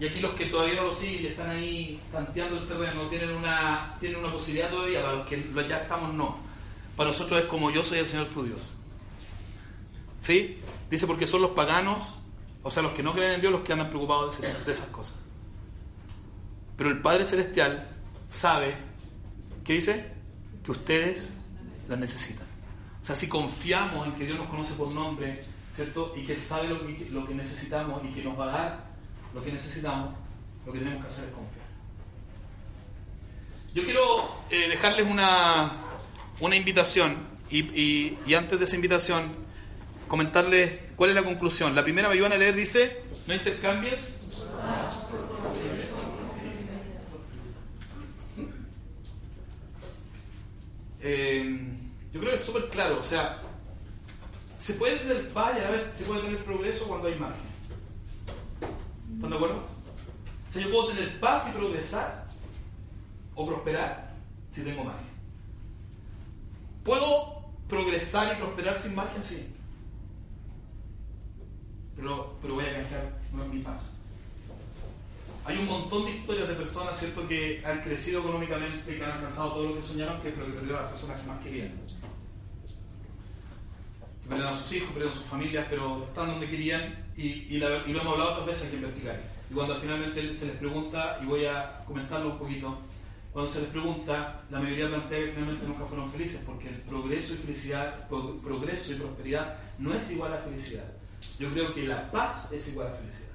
y 0.00 0.06
aquí 0.06 0.20
los 0.20 0.32
que 0.34 0.46
todavía 0.46 0.74
no 0.74 0.84
lo 0.84 0.92
siguen 0.92 1.26
están 1.32 1.50
ahí 1.50 2.00
tanteando 2.12 2.58
el 2.58 2.66
terreno, 2.66 3.06
tienen 3.08 3.30
una, 3.30 3.96
tienen 4.00 4.18
una 4.18 4.32
posibilidad 4.32 4.70
todavía, 4.70 5.02
para 5.02 5.14
los 5.14 5.26
que 5.26 5.42
ya 5.68 5.78
estamos 5.82 6.12
no. 6.14 6.36
Para 6.96 7.10
nosotros 7.10 7.40
es 7.42 7.46
como 7.46 7.70
yo 7.70 7.82
soy 7.84 7.98
el 7.98 8.06
Señor 8.06 8.26
tu 8.28 8.42
Dios. 8.44 8.60
¿Sí? 10.22 10.58
Dice 10.90 11.06
porque 11.06 11.26
son 11.26 11.42
los 11.42 11.50
paganos, 11.52 12.14
o 12.62 12.70
sea, 12.70 12.82
los 12.82 12.92
que 12.92 13.02
no 13.02 13.12
creen 13.12 13.32
en 13.32 13.40
Dios, 13.40 13.52
los 13.52 13.62
que 13.62 13.72
andan 13.72 13.88
preocupados 13.88 14.40
de, 14.40 14.46
ese- 14.48 14.64
de 14.64 14.72
esas 14.72 14.86
cosas. 14.88 15.14
Pero 16.76 16.90
el 16.90 17.00
Padre 17.00 17.24
Celestial 17.24 17.88
sabe, 18.28 18.74
¿qué 19.64 19.74
dice? 19.74 20.12
Que 20.64 20.70
ustedes 20.72 21.32
las 21.88 21.98
necesitan. 21.98 22.46
O 23.02 23.04
sea, 23.04 23.14
si 23.14 23.28
confiamos 23.28 24.06
en 24.06 24.14
que 24.14 24.24
Dios 24.24 24.38
nos 24.38 24.48
conoce 24.48 24.74
por 24.74 24.90
nombre, 24.92 25.42
¿cierto? 25.74 26.14
Y 26.16 26.24
que 26.24 26.34
Él 26.34 26.40
sabe 26.40 26.68
lo 27.10 27.26
que 27.26 27.34
necesitamos 27.34 28.02
y 28.04 28.08
que 28.14 28.24
nos 28.24 28.38
va 28.38 28.44
a 28.44 28.56
dar 28.58 28.93
lo 29.34 29.42
que 29.42 29.52
necesitamos, 29.52 30.14
lo 30.66 30.72
que 30.72 30.78
tenemos 30.78 31.00
que 31.02 31.08
hacer 31.08 31.24
es 31.24 31.30
confiar. 31.34 31.64
Yo 33.74 33.84
quiero 33.84 34.36
eh, 34.50 34.68
dejarles 34.68 35.06
una, 35.10 35.72
una 36.40 36.56
invitación 36.56 37.16
y, 37.50 37.58
y- 37.80 38.18
antes 38.34 38.58
de 38.58 38.64
esa 38.64 38.76
invitación 38.76 39.32
comentarles 40.08 40.78
cuál 40.96 41.10
es 41.10 41.16
la 41.16 41.24
conclusión. 41.24 41.74
La 41.74 41.82
primera 41.82 42.08
me 42.08 42.16
iban 42.16 42.32
a 42.32 42.36
leer, 42.36 42.54
dice, 42.54 43.02
no 43.26 43.34
intercambies. 43.34 44.12
Eh, 51.00 51.58
yo 52.12 52.20
creo 52.20 52.30
que 52.30 52.36
es 52.36 52.44
súper 52.44 52.68
claro, 52.68 52.98
o 52.98 53.02
sea, 53.02 53.42
se 54.58 54.74
puede 54.74 54.96
tener 54.98 55.30
y 55.34 55.38
a 55.38 55.70
ver, 55.70 55.92
se 55.94 56.04
puede 56.04 56.22
tener 56.22 56.44
progreso 56.44 56.86
cuando 56.86 57.08
hay 57.08 57.16
margen. 57.16 57.53
¿Están 59.24 59.40
de 59.40 59.46
acuerdo? 59.46 59.62
O 60.48 60.52
sea, 60.52 60.62
yo 60.62 60.70
puedo 60.70 60.88
tener 60.88 61.18
paz 61.18 61.48
y 61.48 61.52
progresar 61.56 62.26
o 63.34 63.46
prosperar 63.46 64.12
si 64.50 64.62
tengo 64.62 64.84
margen. 64.84 65.06
¿Puedo 66.84 67.48
progresar 67.66 68.36
y 68.36 68.40
prosperar 68.42 68.76
sin 68.76 68.94
margen? 68.94 69.24
Sí. 69.24 69.50
Pero, 71.96 72.36
pero 72.42 72.54
voy 72.54 72.66
a 72.66 72.74
canjear 72.74 73.12
mi 73.50 73.60
paz. 73.62 73.96
Hay 75.46 75.56
un 75.56 75.66
montón 75.66 76.04
de 76.04 76.10
historias 76.18 76.48
de 76.48 76.54
personas, 76.54 76.98
¿cierto?, 76.98 77.26
que 77.26 77.62
han 77.64 77.80
crecido 77.80 78.20
económicamente, 78.20 78.96
que 78.96 79.02
han 79.02 79.12
alcanzado 79.12 79.54
todo 79.54 79.68
lo 79.68 79.74
que 79.76 79.82
soñaron, 79.82 80.20
que, 80.20 80.30
pero 80.32 80.46
que 80.46 80.52
perdieron 80.52 80.78
a 80.78 80.82
las 80.82 80.90
personas 80.90 81.20
que 81.22 81.26
más 81.26 81.42
querían. 81.42 81.68
que 84.22 84.28
perdieron 84.28 84.52
a 84.52 84.56
sus 84.56 84.70
hijos, 84.72 84.88
perdieron 84.88 85.12
a 85.12 85.16
sus 85.16 85.26
familias, 85.26 85.66
pero 85.70 86.04
están 86.04 86.28
donde 86.28 86.50
querían 86.50 87.03
y, 87.16 87.54
y, 87.54 87.58
la- 87.58 87.86
y 87.86 87.92
lo 87.92 88.00
hemos 88.00 88.12
hablado 88.14 88.30
otras 88.32 88.46
veces 88.46 88.66
aquí 88.68 88.76
en 88.76 88.82
Vertical. 88.82 89.20
Y 89.50 89.54
cuando 89.54 89.76
finalmente 89.76 90.34
se 90.34 90.46
les 90.46 90.56
pregunta, 90.56 91.18
y 91.22 91.26
voy 91.26 91.44
a 91.46 91.84
comentarlo 91.86 92.30
un 92.32 92.38
poquito, 92.38 92.78
cuando 93.32 93.50
se 93.50 93.60
les 93.62 93.70
pregunta, 93.70 94.42
la 94.50 94.60
mayoría 94.60 94.88
plantea 94.88 95.18
que 95.18 95.32
finalmente 95.32 95.66
nunca 95.66 95.84
fueron 95.84 96.10
felices, 96.10 96.42
porque 96.46 96.68
el 96.68 96.76
progreso 96.82 97.34
y 97.34 97.38
felicidad, 97.38 98.08
pro- 98.08 98.36
progreso 98.38 98.92
y 98.92 98.96
prosperidad 98.96 99.56
no 99.78 99.92
es 99.94 100.10
igual 100.12 100.32
a 100.32 100.38
felicidad. 100.38 100.84
Yo 101.38 101.48
creo 101.48 101.74
que 101.74 101.82
la 101.84 102.10
paz 102.10 102.52
es 102.52 102.68
igual 102.68 102.88
a 102.88 102.90
felicidad, 102.92 103.30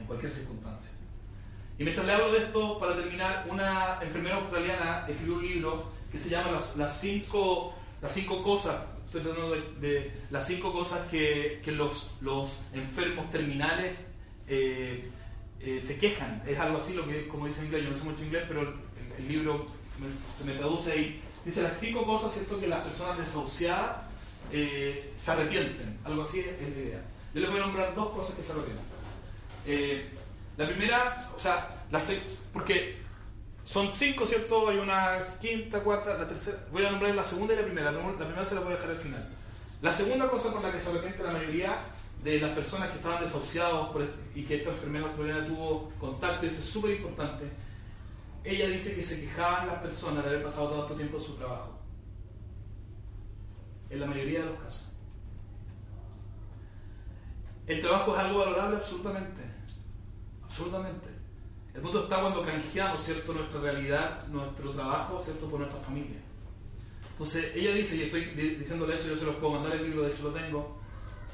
en 0.00 0.06
cualquier 0.06 0.30
circunstancia. 0.30 0.92
Y 1.78 1.84
mientras 1.84 2.06
le 2.06 2.12
hablo 2.12 2.32
de 2.32 2.38
esto, 2.38 2.78
para 2.78 2.96
terminar, 2.96 3.46
una 3.50 3.98
enfermera 4.02 4.36
australiana 4.36 5.06
escribió 5.08 5.34
un 5.36 5.46
libro 5.46 5.90
que 6.10 6.18
se 6.18 6.30
llama 6.30 6.52
Las, 6.52 6.76
las, 6.76 7.00
cinco, 7.00 7.74
las 8.02 8.12
cinco 8.12 8.42
cosas, 8.42 8.82
estoy 9.08 9.22
tratando 9.22 9.52
de, 9.52 9.60
de 9.80 10.12
las 10.30 10.46
cinco 10.46 10.72
cosas 10.72 11.06
que, 11.10 11.60
que 11.64 11.72
los, 11.72 12.16
los 12.20 12.50
enfermos 12.74 13.30
terminales 13.30 14.06
eh, 14.46 15.08
eh, 15.60 15.80
se 15.80 15.98
quejan. 15.98 16.42
Es 16.46 16.58
algo 16.58 16.78
así, 16.78 16.94
lo 16.94 17.06
que 17.08 17.26
como 17.26 17.46
dice 17.46 17.60
en 17.60 17.66
inglés, 17.66 17.84
yo 17.84 17.90
no 17.90 17.96
sé 17.96 18.04
mucho 18.04 18.24
inglés, 18.24 18.44
pero 18.46 18.62
el, 18.62 19.28
libro 19.28 19.66
se 20.38 20.44
me 20.44 20.52
traduce 20.52 20.92
ahí. 20.92 21.22
Dice 21.44 21.62
las 21.62 21.80
cinco 21.80 22.04
cosas, 22.04 22.32
¿cierto?, 22.34 22.60
que 22.60 22.68
las 22.68 22.86
personas 22.86 23.18
desahuciadas 23.18 24.02
eh, 24.52 25.12
se 25.16 25.30
arrepienten. 25.30 25.98
Algo 26.04 26.22
así 26.22 26.40
es 26.40 26.46
la 26.46 26.68
idea. 26.68 27.02
Yo 27.34 27.40
les 27.40 27.50
voy 27.50 27.60
a 27.60 27.62
nombrar 27.62 27.94
dos 27.94 28.10
cosas 28.10 28.34
que 28.34 28.42
se 28.42 28.52
arrepienten. 28.52 30.18
La 30.56 30.66
primera, 30.66 31.30
o 31.34 31.38
sea, 31.38 31.84
la 31.90 32.00
porque 32.52 32.97
son 33.68 33.92
cinco, 33.92 34.24
¿cierto? 34.24 34.66
Hay 34.70 34.78
una 34.78 35.20
quinta, 35.42 35.82
cuarta, 35.82 36.14
la 36.14 36.26
tercera. 36.26 36.56
Voy 36.72 36.86
a 36.86 36.90
nombrar 36.90 37.14
la 37.14 37.22
segunda 37.22 37.52
y 37.52 37.56
la 37.58 37.64
primera. 37.64 37.92
La 37.92 38.00
primera 38.00 38.42
se 38.42 38.54
la 38.54 38.62
voy 38.62 38.72
a 38.72 38.76
dejar 38.76 38.92
al 38.92 38.96
final. 38.96 39.28
La 39.82 39.92
segunda 39.92 40.26
cosa 40.30 40.54
por 40.54 40.62
la 40.62 40.72
que 40.72 40.80
se 40.80 40.88
arrepiente 40.88 41.22
la 41.22 41.32
mayoría 41.32 41.84
de 42.24 42.40
las 42.40 42.52
personas 42.52 42.88
que 42.90 42.96
estaban 42.96 43.22
desahuciados 43.22 43.90
por- 43.90 44.08
y 44.34 44.44
que 44.44 44.56
esta 44.56 44.70
enfermera 44.70 45.04
australiana 45.04 45.46
tuvo 45.46 45.92
contacto, 46.00 46.46
y 46.46 46.48
esto 46.48 46.60
es 46.60 46.64
súper 46.64 46.92
importante, 46.92 47.44
ella 48.42 48.68
dice 48.68 48.96
que 48.96 49.02
se 49.02 49.20
quejaban 49.20 49.66
las 49.66 49.82
personas 49.82 50.24
de 50.24 50.30
haber 50.30 50.42
pasado 50.44 50.70
tanto 50.70 50.94
tiempo 50.94 51.18
en 51.18 51.22
su 51.22 51.34
trabajo. 51.34 51.78
En 53.90 54.00
la 54.00 54.06
mayoría 54.06 54.40
de 54.40 54.46
los 54.46 54.62
casos. 54.62 54.94
El 57.66 57.82
trabajo 57.82 58.14
es 58.14 58.18
algo 58.18 58.38
valorable 58.38 58.76
absolutamente. 58.78 59.42
Absolutamente. 60.42 61.17
El 61.78 61.82
punto 61.82 62.02
está 62.02 62.20
cuando 62.20 62.42
canjeamos, 62.44 63.00
¿cierto?, 63.00 63.32
nuestra 63.32 63.60
realidad, 63.60 64.26
nuestro 64.26 64.72
trabajo, 64.72 65.20
¿cierto?, 65.20 65.46
por 65.48 65.60
nuestra 65.60 65.78
familia. 65.78 66.18
Entonces, 67.12 67.54
ella 67.54 67.72
dice, 67.72 67.94
y 67.94 68.02
estoy 68.02 68.24
di- 68.34 68.56
diciéndole 68.56 68.96
eso, 68.96 69.10
yo 69.10 69.16
se 69.16 69.26
los 69.26 69.36
puedo 69.36 69.52
mandar 69.52 69.76
el 69.76 69.84
libro, 69.84 70.02
de 70.02 70.12
hecho 70.12 70.24
lo 70.24 70.30
tengo, 70.30 70.76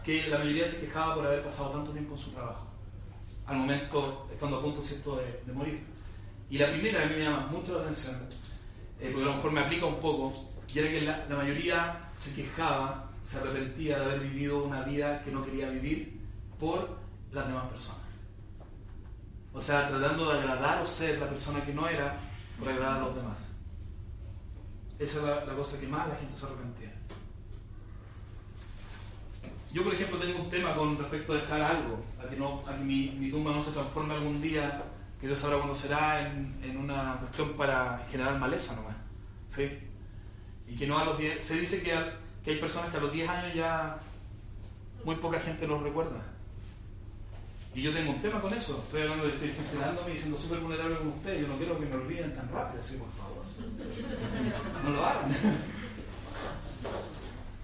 que 0.04 0.28
la 0.28 0.36
mayoría 0.36 0.68
se 0.68 0.80
quejaba 0.82 1.14
por 1.14 1.26
haber 1.26 1.42
pasado 1.42 1.70
tanto 1.70 1.92
tiempo 1.92 2.12
en 2.12 2.18
su 2.18 2.30
trabajo, 2.32 2.66
al 3.46 3.56
momento, 3.56 4.28
estando 4.30 4.58
a 4.58 4.62
punto, 4.62 4.82
¿cierto?, 4.82 5.18
de, 5.46 5.52
morir. 5.54 5.82
Y 6.50 6.58
la 6.58 6.70
primera 6.70 7.08
que 7.08 7.16
me 7.16 7.22
llama 7.22 7.46
mucho 7.50 7.76
la 7.78 7.80
atención, 7.84 8.16
eh, 9.00 9.08
porque 9.14 9.22
a 9.22 9.30
lo 9.30 9.36
mejor 9.36 9.50
me 9.50 9.60
aplica 9.60 9.86
un 9.86 9.98
poco, 9.98 10.50
y 10.74 10.78
era 10.78 10.90
que 10.90 11.00
la 11.00 11.36
mayoría 11.36 12.10
se 12.16 12.34
quejaba, 12.34 13.10
se 13.24 13.38
arrepentía 13.38 13.98
de 13.98 14.04
haber 14.04 14.20
vivido 14.20 14.62
una 14.62 14.82
vida 14.82 15.22
que 15.22 15.30
no 15.30 15.42
quería 15.42 15.70
vivir 15.70 16.20
por 16.60 16.98
las 17.32 17.48
demás 17.48 17.70
personas. 17.70 18.03
O 19.54 19.60
sea, 19.60 19.88
tratando 19.88 20.32
de 20.32 20.40
agradar 20.40 20.82
o 20.82 20.86
ser 20.86 21.18
la 21.20 21.28
persona 21.28 21.64
que 21.64 21.72
no 21.72 21.88
era 21.88 22.18
por 22.58 22.68
agradar 22.68 22.96
a 22.96 23.04
los 23.04 23.14
demás. 23.14 23.36
Esa 24.98 25.18
es 25.18 25.46
la, 25.46 25.54
cosa 25.54 25.80
que 25.80 25.86
más 25.86 26.08
la 26.08 26.16
gente 26.16 26.36
se 26.36 26.46
arrepentía. 26.46 26.92
Yo, 29.72 29.84
por 29.84 29.94
ejemplo, 29.94 30.18
tengo 30.18 30.42
un 30.42 30.50
tema 30.50 30.72
con 30.72 30.98
respecto 30.98 31.32
a 31.32 31.36
dejar 31.36 31.62
algo, 31.62 32.04
a 32.20 32.28
que, 32.28 32.36
no, 32.36 32.62
a 32.66 32.76
que 32.76 32.84
mi, 32.84 33.10
mi 33.10 33.30
tumba 33.30 33.52
no 33.52 33.62
se 33.62 33.72
transforme 33.72 34.14
algún 34.14 34.40
día, 34.42 34.82
que 35.20 35.26
Dios 35.26 35.38
sabrá 35.38 35.56
cuándo 35.56 35.74
será, 35.74 36.28
en, 36.28 36.56
en 36.62 36.76
una 36.76 37.16
cuestión 37.20 37.54
para 37.54 38.06
generar 38.10 38.38
maleza 38.38 38.74
nomás. 38.76 38.96
¿sí? 39.54 39.70
Y 40.66 40.76
que 40.76 40.86
no 40.86 40.98
a 40.98 41.04
los 41.04 41.18
10. 41.18 41.44
Se 41.44 41.60
dice 41.60 41.82
que, 41.82 41.94
que 42.44 42.52
hay 42.52 42.60
personas 42.60 42.90
que 42.90 42.96
a 42.96 43.00
los 43.00 43.12
10 43.12 43.28
años 43.28 43.54
ya 43.54 43.98
muy 45.04 45.16
poca 45.16 45.38
gente 45.38 45.66
los 45.66 45.82
recuerda. 45.82 46.33
Y 47.74 47.82
yo 47.82 47.92
tengo 47.92 48.12
un 48.12 48.20
tema 48.20 48.40
con 48.40 48.54
eso. 48.54 48.82
Estoy 48.84 49.02
hablando 49.02 49.26
estoy 49.26 49.50
sincerándome 49.50 50.14
y 50.14 50.16
siendo 50.16 50.38
súper 50.38 50.60
vulnerable 50.60 50.96
con 50.98 51.08
ustedes. 51.08 51.42
Yo 51.42 51.48
no 51.48 51.58
quiero 51.58 51.78
que 51.78 51.86
me 51.86 51.96
olviden 51.96 52.34
tan 52.34 52.48
rápido, 52.50 52.80
así 52.80 52.96
por 52.96 53.10
favor. 53.10 53.42
No 54.84 54.90
lo 54.90 55.04
hagan. 55.04 55.30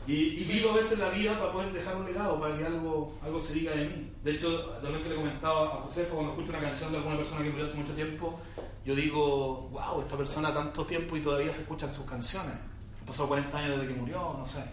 Y, 0.06 0.14
y 0.14 0.44
vivo 0.44 0.70
a 0.70 0.76
veces 0.76 0.98
la 0.98 1.10
vida 1.10 1.38
para 1.38 1.52
poder 1.52 1.72
dejar 1.72 1.96
un 1.96 2.06
legado, 2.06 2.40
para 2.40 2.58
que 2.58 2.66
algo, 2.66 3.16
algo 3.22 3.38
se 3.38 3.54
diga 3.54 3.72
de 3.76 3.84
mí. 3.84 4.12
De 4.24 4.32
hecho, 4.32 4.72
de 4.80 4.88
repente 4.88 5.10
le 5.10 5.14
comentaba 5.14 5.64
a 5.66 5.68
Josefa 5.82 6.14
cuando 6.14 6.32
escucho 6.32 6.50
una 6.50 6.60
canción 6.60 6.90
de 6.90 6.98
alguna 6.98 7.16
persona 7.16 7.44
que 7.44 7.50
murió 7.50 7.64
hace 7.66 7.78
mucho 7.78 7.92
tiempo, 7.92 8.40
yo 8.84 8.96
digo, 8.96 9.68
wow, 9.70 10.00
esta 10.00 10.16
persona 10.16 10.52
tanto 10.52 10.84
tiempo 10.84 11.16
y 11.16 11.22
todavía 11.22 11.52
se 11.52 11.62
escuchan 11.62 11.92
sus 11.92 12.06
canciones. 12.06 12.54
Han 13.00 13.06
pasado 13.06 13.28
40 13.28 13.56
años 13.56 13.78
desde 13.78 13.94
que 13.94 14.00
murió, 14.00 14.34
no 14.36 14.46
sé. 14.46 14.64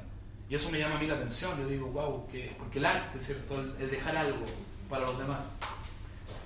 Y 0.50 0.56
eso 0.56 0.72
me 0.72 0.80
llama 0.80 0.96
a 0.96 1.00
mí 1.00 1.06
la 1.06 1.16
atención. 1.16 1.52
Yo 1.60 1.68
digo, 1.68 1.88
wow, 1.88 2.26
que, 2.32 2.56
porque 2.58 2.80
el 2.80 2.86
arte, 2.86 3.22
¿cierto? 3.22 3.60
El, 3.60 3.76
el 3.80 3.92
dejar 3.92 4.18
algo 4.18 4.46
para 4.90 5.06
los 5.08 5.18
demás. 5.20 5.56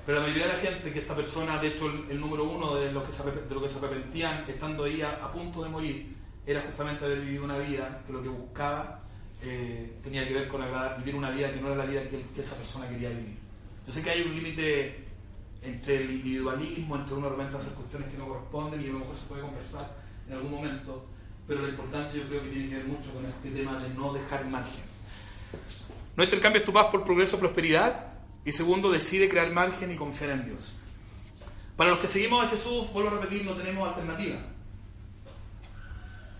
Pero 0.06 0.20
la 0.20 0.24
mayoría 0.24 0.48
de 0.48 0.54
la 0.54 0.60
gente 0.60 0.92
que 0.92 1.00
esta 1.00 1.16
persona, 1.16 1.62
de 1.62 1.70
hecho, 1.70 1.88
el, 2.10 2.20
número 2.20 2.44
uno 2.44 2.76
de 2.76 2.92
los 2.92 3.04
que 3.04 3.14
se, 3.14 3.24
de 3.24 3.54
los 3.54 3.64
que 3.64 3.70
se 3.70 3.78
arrepentían 3.78 4.44
estando 4.48 4.84
ahí 4.86 5.02
a, 5.02 5.12
a 5.24 5.32
punto 5.32 5.64
de 5.64 5.70
morir, 5.70 6.16
era 6.46 6.62
justamente 6.62 7.06
haber 7.06 7.22
vivido 7.22 7.44
una 7.44 7.58
vida 7.60 8.02
que 8.06 8.14
lo 8.14 8.22
que 8.24 8.30
buscaba 8.30 9.02
eh, 9.44 9.98
tenía 10.04 10.28
que 10.28 10.34
ver 10.34 10.48
con 10.48 10.62
agradar- 10.62 10.98
vivir 10.98 11.16
una 11.16 11.30
vida 11.30 11.52
que 11.54 11.62
no 11.62 11.68
era 11.68 11.78
la 11.78 11.86
vida 11.86 12.04
que, 12.10 12.26
que 12.34 12.42
esa 12.42 12.56
persona 12.58 12.90
quería 12.90 13.10
vivir. 13.10 13.38
Yo 13.86 13.94
sé 13.94 14.02
que 14.02 14.10
hay 14.10 14.22
un 14.24 14.34
límite 14.36 15.06
entre 15.62 15.98
el 15.98 16.12
individualismo, 16.12 16.96
entre 16.96 17.16
uno 17.16 17.30
de 17.30 17.36
repente 17.36 17.58
hacer 17.58 17.74
cuestiones 17.74 18.10
que 18.10 18.18
no 18.18 18.28
corresponden 18.28 18.82
y 18.82 18.86
a 18.90 18.94
lo 18.94 19.00
mejor 19.00 19.16
se 19.16 19.28
puede 19.28 19.42
conversar 19.44 19.96
en 20.28 20.34
algún 20.34 20.52
momento, 20.52 21.06
pero 21.48 21.62
la 21.62 21.70
importancia 21.70 22.20
yo 22.22 22.28
creo 22.28 22.42
que 22.44 22.50
tiene 22.50 22.70
que 22.70 22.76
ver 22.78 22.86
mucho 22.86 23.14
con 23.14 23.24
este 23.26 23.52
tema 23.52 23.78
de 23.78 23.90
no 23.94 24.14
dejar 24.14 24.46
margen. 24.48 24.84
No 26.16 26.24
intercambies 26.24 26.66
tu 26.66 26.74
paz 26.74 26.88
por 26.92 27.04
progreso 27.04 27.40
prosperidad. 27.40 28.11
Y 28.46 28.52
segundo, 28.52 28.92
decide 28.92 29.30
crear 29.30 29.52
margen 29.52 29.92
y 29.92 29.96
confiar 29.96 30.32
en 30.32 30.46
Dios. 30.46 30.74
Para 31.78 31.92
los 31.92 32.00
que 32.00 32.08
seguimos 32.08 32.44
a 32.44 32.50
Jesús, 32.50 32.92
vuelvo 32.92 33.10
a 33.10 33.14
repetir, 33.14 33.46
no 33.46 33.54
tenemos 33.54 33.88
alternativa. 33.88 34.38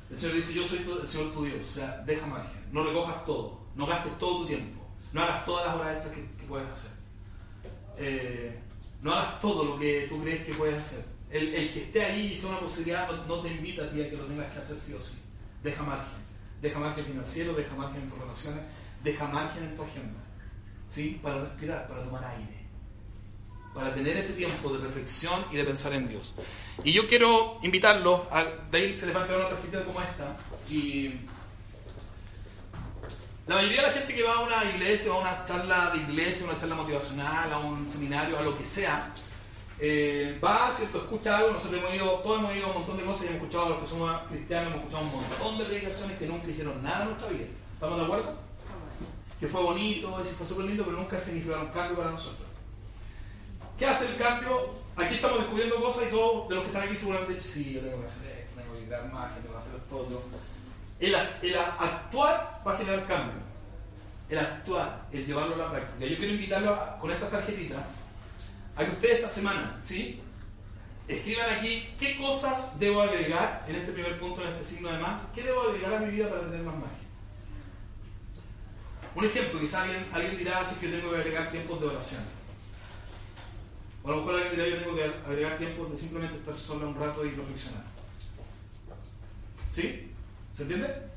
El 0.10 0.18
Señor 0.18 0.36
dice, 0.36 0.54
yo 0.54 0.64
soy 0.66 0.80
el 1.02 1.08
Señor 1.08 1.32
tu 1.32 1.46
Dios. 1.46 1.68
O 1.70 1.72
sea, 1.72 1.98
deja 2.06 2.26
margen. 2.26 2.62
No 2.72 2.84
recojas 2.84 3.24
todo. 3.26 3.62
No 3.76 3.86
gastes 3.86 4.18
todo 4.18 4.42
tu 4.42 4.48
tiempo. 4.48 4.82
No 5.14 5.22
hagas 5.22 5.46
todas 5.46 5.68
las 5.68 5.76
horas 5.76 5.96
extras 5.96 6.16
que, 6.16 6.46
puedes 6.46 6.70
hacer. 6.70 6.92
Eh, 7.98 8.60
no 9.02 9.14
hagas 9.14 9.40
todo 9.40 9.64
lo 9.64 9.80
que 9.80 10.08
tú 10.10 10.22
crees 10.22 10.46
que 10.46 10.54
puedes 10.54 10.82
hacer. 10.82 11.06
El, 11.30 11.72
que 11.72 11.84
esté 11.84 12.04
ahí 12.04 12.34
y 12.34 12.38
sea 12.38 12.50
una 12.50 12.60
posibilidad 12.60 13.10
no, 13.10 13.26
no 13.26 13.42
te 13.42 13.50
invita 13.50 13.86
a 13.86 13.90
ti 13.90 14.02
a 14.02 14.10
que 14.10 14.18
lo 14.18 14.26
tengas 14.26 14.52
que 14.52 14.60
hacer 14.60 14.78
sí 14.78 14.94
o 14.94 15.02
sí. 15.02 15.18
Deja 15.64 15.82
margen. 15.84 16.22
Deja 16.62 16.78
margen 16.78 17.06
financiero, 17.06 17.54
deja 17.54 17.74
margen 17.76 18.02
en 18.02 18.10
tus 18.10 18.20
relaciones, 18.20 18.64
deja 19.04 19.28
margen 19.28 19.64
en 19.64 19.76
tu 19.76 19.84
agenda. 19.84 20.21
¿Sí? 20.92 21.20
Para 21.24 21.42
respirar, 21.42 21.88
para 21.88 22.04
tomar 22.04 22.26
aire. 22.26 22.62
Para 23.74 23.96
tener 23.96 24.18
ese 24.18 24.34
tiempo 24.34 24.70
de 24.70 24.86
reflexión 24.86 25.46
y 25.52 25.56
de 25.56 25.64
pensar 25.64 25.94
en 25.94 26.10
Dios. 26.10 26.36
Y 26.84 26.92
yo 26.92 27.08
quiero 27.08 27.58
invitarlos, 27.64 28.22
a, 28.30 28.44
de 28.70 28.78
ahí 28.78 28.94
se 28.94 29.06
les 29.06 29.16
va 29.16 29.20
a 29.20 29.22
entregar 29.24 29.46
una 29.46 29.56
tarjetita 29.56 29.86
como 29.86 30.02
esta. 30.02 30.36
Y 30.70 31.14
la 33.48 33.56
mayoría 33.56 33.82
de 33.82 33.88
la 33.88 33.94
gente 33.94 34.14
que 34.14 34.24
va 34.24 34.36
a 34.36 34.40
una 34.42 34.66
iglesia, 34.66 35.14
a 35.14 35.16
una 35.16 35.44
charla 35.46 35.92
de 35.92 36.02
iglesia, 36.02 36.46
una 36.46 36.58
charla 36.58 36.76
motivacional, 36.76 37.54
a 37.54 37.58
un 37.60 37.90
seminario, 37.90 38.38
a 38.38 38.42
lo 38.42 38.58
que 38.58 38.66
sea, 38.66 39.14
eh, 39.80 40.38
va, 40.44 40.72
¿cierto? 40.72 41.00
Escucha 41.00 41.38
algo, 41.38 41.52
nosotros 41.52 41.80
hemos 41.80 41.96
ido, 41.96 42.06
todos 42.20 42.40
hemos 42.40 42.56
ido 42.56 42.66
a 42.66 42.70
un 42.70 42.76
montón 42.76 42.98
de 42.98 43.04
cosas 43.04 43.24
y 43.24 43.28
hemos 43.28 43.38
escuchado 43.38 43.66
a 43.66 43.70
los 43.70 43.80
que 43.80 43.88
somos 43.88 44.22
cristianos, 44.30 44.68
hemos 44.68 44.80
escuchado 44.84 45.04
un 45.06 45.12
montón 45.12 45.58
de 45.58 45.66
predicaciones 45.66 46.18
que 46.18 46.28
nunca 46.28 46.48
hicieron 46.50 46.84
nada 46.84 47.04
en 47.04 47.10
nuestra 47.10 47.30
vida. 47.30 47.46
¿Estamos 47.74 47.98
de 47.98 48.04
acuerdo? 48.04 48.51
Que 49.42 49.48
fue 49.48 49.62
bonito, 49.62 50.22
y 50.22 50.26
fue 50.28 50.48
súper 50.48 50.78
pero 50.78 50.92
nunca 50.92 51.20
significaron 51.20 51.68
cambio 51.70 51.98
para 51.98 52.12
nosotros. 52.12 52.48
¿Qué 53.78 53.88
hace 53.88 54.12
el 54.12 54.16
cambio? 54.16 54.76
Aquí 54.96 55.16
estamos 55.16 55.40
descubriendo 55.40 55.82
cosas 55.82 56.04
y 56.08 56.12
todos 56.12 56.48
de 56.48 56.56
los 56.56 56.64
que 56.64 56.68
están 56.70 56.88
aquí 56.88 56.96
seguramente 56.96 57.42
sí, 57.42 57.74
yo 57.74 57.82
tengo 57.82 58.00
que 58.00 58.06
hacer 58.06 58.46
esto, 58.46 58.62
tengo 58.62 58.76
que 58.76 58.86
crear 58.86 59.12
magia, 59.12 59.38
tengo 59.42 59.54
que 59.54 59.60
hacer 59.60 59.76
esto. 59.76 60.24
El, 61.00 61.56
actuar 61.56 62.62
va 62.66 62.74
a 62.74 62.78
generar 62.78 63.08
cambio. 63.08 63.42
El 64.30 64.38
actuar, 64.38 65.08
el 65.12 65.26
llevarlo 65.26 65.56
a 65.56 65.58
la 65.58 65.72
práctica. 65.72 66.06
Yo 66.06 66.18
quiero 66.18 66.34
invitarlo 66.34 66.78
con 67.00 67.12
esta 67.12 67.28
tarjetita 67.28 67.84
a 68.76 68.86
que 68.86 68.92
ustedes 68.92 69.16
esta 69.16 69.28
semana, 69.28 69.80
¿sí? 69.82 70.22
Escriban 71.08 71.50
aquí 71.50 71.90
qué 72.00 72.16
cosas 72.18 72.80
debo 72.80 73.02
agregar 73.02 73.66
en 73.68 73.76
este 73.76 73.92
primer 73.92 74.20
punto, 74.20 74.44
en 74.44 74.50
este 74.50 74.64
signo 74.64 74.92
de 74.92 75.00
más, 75.00 75.20
qué 75.34 75.42
debo 75.42 75.62
agregar 75.62 75.96
a 75.96 76.00
mi 76.00 76.12
vida 76.12 76.30
para 76.30 76.44
tener 76.44 76.62
más 76.62 76.76
magia. 76.76 77.11
Un 79.16 79.26
ejemplo, 79.26 79.60
quizá 79.60 79.84
alguien, 79.84 80.38
dirá 80.38 80.62
así 80.62 80.80
que 80.80 80.90
yo 80.90 80.98
tengo 80.98 81.12
que 81.12 81.18
agregar 81.18 81.52
tiempos 81.52 81.80
de 81.82 81.88
oración. 81.88 82.24
O 84.04 84.08
a 84.08 84.12
lo 84.12 84.18
mejor 84.18 84.36
alguien 84.36 84.52
dirá 84.52 84.68
yo 84.68 84.78
tengo 84.78 84.96
que 84.96 85.04
agregar 85.04 85.58
tiempos 85.58 85.92
de 85.92 85.98
simplemente 85.98 86.38
estar 86.38 86.56
solo 86.56 86.90
un 86.90 86.96
rato 86.96 87.26
y 87.26 87.32
reflexionar. 87.32 87.84
¿Sí? 89.72 90.12
¿Se 90.56 90.64
entiende? 90.64 91.12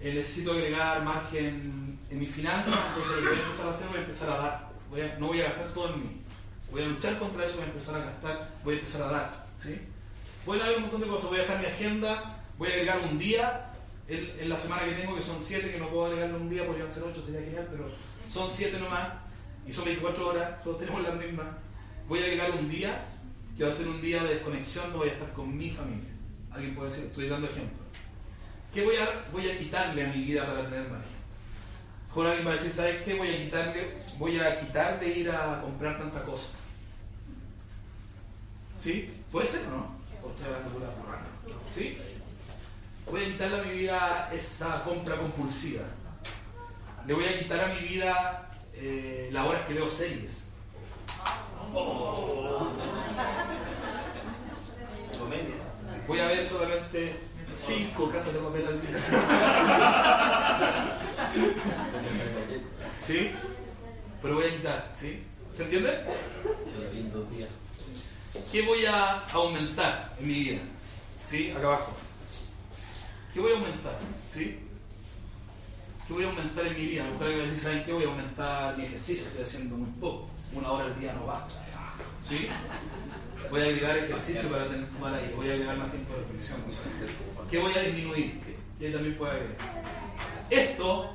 eh, 0.00 0.12
necesito 0.12 0.52
agregar 0.52 1.02
margen 1.02 1.98
en 2.10 2.18
mi 2.18 2.26
finanza, 2.26 2.78
entonces 2.88 3.16
lo 3.16 3.22
que 3.22 3.28
voy 3.28 3.38
a 3.38 3.42
empezar 3.42 3.66
a 3.66 3.70
hacer 3.70 3.88
voy 3.88 3.96
a 3.96 4.00
empezar 4.00 4.30
a 4.30 4.36
dar. 4.36 4.66
No 5.18 5.26
voy 5.28 5.40
a 5.40 5.44
gastar 5.44 5.68
todo 5.72 5.94
en 5.94 6.00
mí. 6.00 6.20
Voy 6.70 6.82
a 6.82 6.86
luchar 6.86 7.18
contra 7.18 7.44
eso, 7.44 7.56
voy 7.56 7.64
a 7.64 7.68
empezar 7.68 8.00
a 8.00 8.04
gastar, 8.04 8.48
voy 8.62 8.74
a 8.74 8.78
empezar 8.78 9.02
a 9.02 9.06
dar. 9.06 9.46
¿sí? 9.56 9.80
Pueden 10.44 10.62
haber 10.62 10.76
un 10.76 10.82
montón 10.82 11.00
de 11.00 11.06
cosas. 11.06 11.30
Voy 11.30 11.38
a 11.38 11.42
dejar 11.42 11.60
mi 11.60 11.66
agenda, 11.66 12.42
voy 12.58 12.68
a 12.68 12.72
agregar 12.72 13.00
un 13.00 13.18
día 13.18 13.65
en, 14.08 14.40
en 14.40 14.48
la 14.48 14.56
semana 14.56 14.84
que 14.84 14.92
tengo, 14.92 15.14
que 15.14 15.22
son 15.22 15.42
7, 15.42 15.70
que 15.70 15.78
no 15.78 15.90
puedo 15.90 16.06
agregarle 16.06 16.36
un 16.36 16.48
día, 16.48 16.66
podrían 16.66 16.90
ser 16.90 17.02
8, 17.04 17.22
sería 17.24 17.40
genial, 17.40 17.68
pero 17.70 17.90
son 18.28 18.50
7 18.50 18.78
nomás, 18.78 19.08
y 19.66 19.72
son 19.72 19.84
24 19.86 20.28
horas, 20.28 20.62
todos 20.62 20.78
tenemos 20.78 21.02
las 21.02 21.16
mismas. 21.16 21.46
Voy 22.08 22.20
a 22.20 22.22
agregar 22.22 22.50
un 22.52 22.70
día, 22.70 23.06
que 23.56 23.64
va 23.64 23.70
a 23.70 23.74
ser 23.74 23.88
un 23.88 24.00
día 24.00 24.22
de 24.22 24.34
desconexión, 24.34 24.92
no 24.92 24.98
voy 24.98 25.08
a 25.08 25.12
estar 25.12 25.32
con 25.32 25.56
mi 25.56 25.70
familia. 25.70 26.10
Alguien 26.50 26.74
puede 26.74 26.90
decir, 26.90 27.06
estoy 27.06 27.28
dando 27.28 27.48
ejemplo. 27.48 27.84
¿Qué 28.72 28.84
voy 28.84 28.96
a, 28.96 29.24
voy 29.32 29.50
a 29.50 29.58
quitarle 29.58 30.04
a 30.04 30.12
mi 30.12 30.22
vida 30.22 30.46
para 30.46 30.64
tener 30.64 30.88
margen? 30.88 31.16
Ahora 32.14 32.30
alguien 32.30 32.46
va 32.46 32.52
a 32.52 32.54
decir, 32.54 32.72
¿sabes 32.72 33.02
qué? 33.02 33.14
Voy 33.14 33.28
a 33.28 33.44
quitarle, 33.44 33.98
voy 34.18 34.40
a 34.40 34.60
quitar 34.60 34.98
de 35.00 35.08
ir 35.08 35.30
a 35.30 35.60
comprar 35.60 35.98
tanta 35.98 36.22
cosa. 36.22 36.52
¿Sí? 38.80 39.10
¿Puede 39.30 39.46
ser 39.46 39.66
o 39.68 39.70
no? 39.70 39.96
O 40.22 40.30
estoy 40.30 40.46
hablando 40.46 40.70
pura. 40.70 40.90
¿Sí? 41.74 41.98
Voy 43.10 43.22
a 43.22 43.26
quitarle 43.26 43.60
a 43.60 43.62
mi 43.62 43.70
vida 43.70 44.28
esa 44.32 44.82
compra 44.82 45.16
compulsiva. 45.16 45.84
Le 47.06 47.14
voy 47.14 47.24
a 47.24 47.38
quitar 47.38 47.60
a 47.60 47.68
mi 47.68 47.78
vida 47.86 48.50
eh, 48.74 49.30
las 49.32 49.46
horas 49.46 49.64
que 49.66 49.74
veo 49.74 49.88
series. 49.88 50.32
Voy 56.08 56.20
a 56.20 56.26
ver 56.26 56.44
solamente 56.46 57.16
cinco 57.56 58.10
casas 58.10 58.34
de 58.34 58.40
papel 58.40 58.66
al 58.66 58.80
día. 58.80 58.90
¿Sí? 63.00 63.30
Pero 64.20 64.34
voy 64.34 64.46
a 64.46 64.56
quitar, 64.56 64.90
¿sí? 64.94 65.22
¿Se 65.54 65.62
entiende? 65.62 66.00
¿Qué 68.50 68.62
voy 68.62 68.84
a 68.84 69.24
aumentar 69.32 70.12
en 70.18 70.26
mi 70.26 70.34
vida? 70.34 70.58
¿Sí? 71.26 71.52
Acá 71.52 71.66
abajo. 71.66 72.05
¿Qué 73.36 73.42
voy 73.42 73.52
a 73.52 73.56
aumentar? 73.56 73.98
¿Sí? 74.32 74.56
¿Qué 76.06 76.12
voy 76.14 76.24
a 76.24 76.28
aumentar 76.28 76.66
en 76.68 76.74
mi 76.74 76.86
vida? 76.86 77.02
A 77.02 77.04
lo 77.04 77.12
mejor 77.12 77.26
alguien 77.26 77.44
va 77.44 77.46
a 77.46 77.50
decir, 77.50 77.64
¿saben 77.64 77.84
qué? 77.84 77.92
Voy 77.92 78.04
a 78.04 78.06
aumentar 78.06 78.78
mi 78.78 78.84
ejercicio, 78.86 79.26
estoy 79.26 79.44
haciendo 79.44 79.76
muy 79.76 79.90
poco. 80.00 80.30
Una 80.54 80.72
hora 80.72 80.86
al 80.86 80.98
día 80.98 81.12
no 81.12 81.26
basta. 81.26 81.54
¿Sí? 82.26 82.48
Voy 83.50 83.60
a 83.60 83.64
agregar 83.64 83.98
ejercicio 83.98 84.48
para 84.48 84.68
tener 84.68 84.88
tomar 84.88 85.12
ahí. 85.12 85.34
Voy 85.36 85.50
a 85.50 85.52
agregar 85.52 85.76
más 85.76 85.90
tiempo 85.90 86.14
de 86.14 86.20
reflexión. 86.20 86.60
¿Qué 87.50 87.58
voy 87.58 87.72
a 87.74 87.82
disminuir? 87.82 88.40
Y 88.80 88.86
ahí 88.86 88.92
también 88.94 89.16
puede 89.16 89.32
agregar. 89.32 89.84
Esto, 90.48 91.10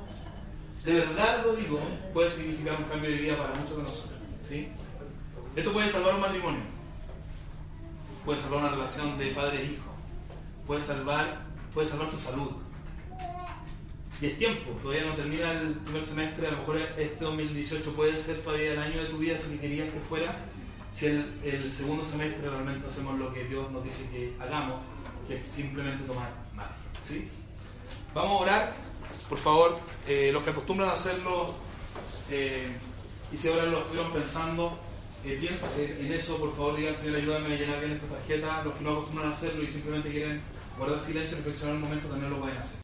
de 0.84 0.92
verdad 0.92 1.42
lo 1.44 1.56
digo, 1.56 1.80
puede 2.12 2.30
significar 2.30 2.76
un 2.78 2.84
cambio 2.84 3.10
de 3.10 3.16
vida 3.16 3.36
para 3.36 3.52
muchos 3.56 3.78
de 3.78 3.82
nosotros. 3.82 4.20
¿Sí? 4.48 4.68
Esto 5.56 5.72
puede 5.72 5.88
salvar 5.88 6.14
un 6.14 6.20
matrimonio. 6.20 6.62
Puede 8.24 8.38
salvar 8.38 8.60
una 8.60 8.70
relación 8.70 9.18
de 9.18 9.26
padre 9.32 9.62
e 9.62 9.64
hijo. 9.72 9.90
Puede 10.68 10.80
salvar, 10.80 11.41
puede 11.74 11.86
salvar 11.86 12.10
tu 12.10 12.18
salud. 12.18 12.50
Y 14.20 14.26
es 14.26 14.38
tiempo, 14.38 14.70
todavía 14.82 15.06
no 15.06 15.14
termina 15.14 15.50
el 15.52 15.74
primer 15.74 16.04
semestre, 16.04 16.46
a 16.46 16.52
lo 16.52 16.58
mejor 16.58 16.78
este 16.78 17.24
2018 17.24 17.92
puede 17.92 18.22
ser 18.22 18.40
todavía 18.42 18.72
el 18.72 18.78
año 18.78 19.02
de 19.02 19.08
tu 19.08 19.18
vida 19.18 19.36
si 19.36 19.58
querías 19.58 19.92
que 19.92 19.98
fuera, 19.98 20.36
si 20.94 21.06
el, 21.06 21.72
segundo 21.72 22.04
semestre 22.04 22.48
realmente 22.48 22.86
hacemos 22.86 23.18
lo 23.18 23.32
que 23.34 23.44
Dios 23.44 23.70
nos 23.72 23.82
dice 23.82 24.08
que 24.10 24.36
hagamos, 24.38 24.80
que 25.26 25.34
es 25.34 25.42
simplemente 25.46 26.04
tomar 26.04 26.30
margen. 26.54 26.76
¿sí? 27.02 27.28
Vamos 28.14 28.32
a 28.32 28.42
orar, 28.44 28.76
por 29.28 29.38
favor, 29.38 29.80
eh, 30.06 30.30
los 30.32 30.44
que 30.44 30.50
acostumbran 30.50 30.90
a 30.90 30.92
hacerlo, 30.92 31.54
eh, 32.30 32.68
y 33.32 33.36
si 33.36 33.48
ahora 33.48 33.64
lo 33.64 33.80
estuvieron 33.80 34.12
pensando, 34.12 34.78
eh, 35.24 35.36
piensen 35.40 36.06
en 36.06 36.12
eso, 36.12 36.36
por 36.38 36.54
favor, 36.54 36.76
digan, 36.76 36.96
Señor, 36.96 37.16
ayúdame 37.16 37.54
a 37.54 37.56
llenar 37.56 37.80
bien 37.80 37.92
esta 37.92 38.06
tarjeta. 38.06 38.62
Los 38.64 38.74
que 38.74 38.84
no 38.84 38.90
acostumbran 38.90 39.28
a 39.28 39.32
hacerlo 39.32 39.62
y 39.62 39.68
simplemente 39.68 40.10
quieren 40.10 40.40
guardar 40.82 40.98
silencio 40.98 41.36
y 41.36 41.38
reflexionar 41.38 41.76
un 41.76 41.82
momento, 41.82 42.08
también 42.08 42.30
lo 42.30 42.40
pueden 42.40 42.58
hacer. 42.58 42.80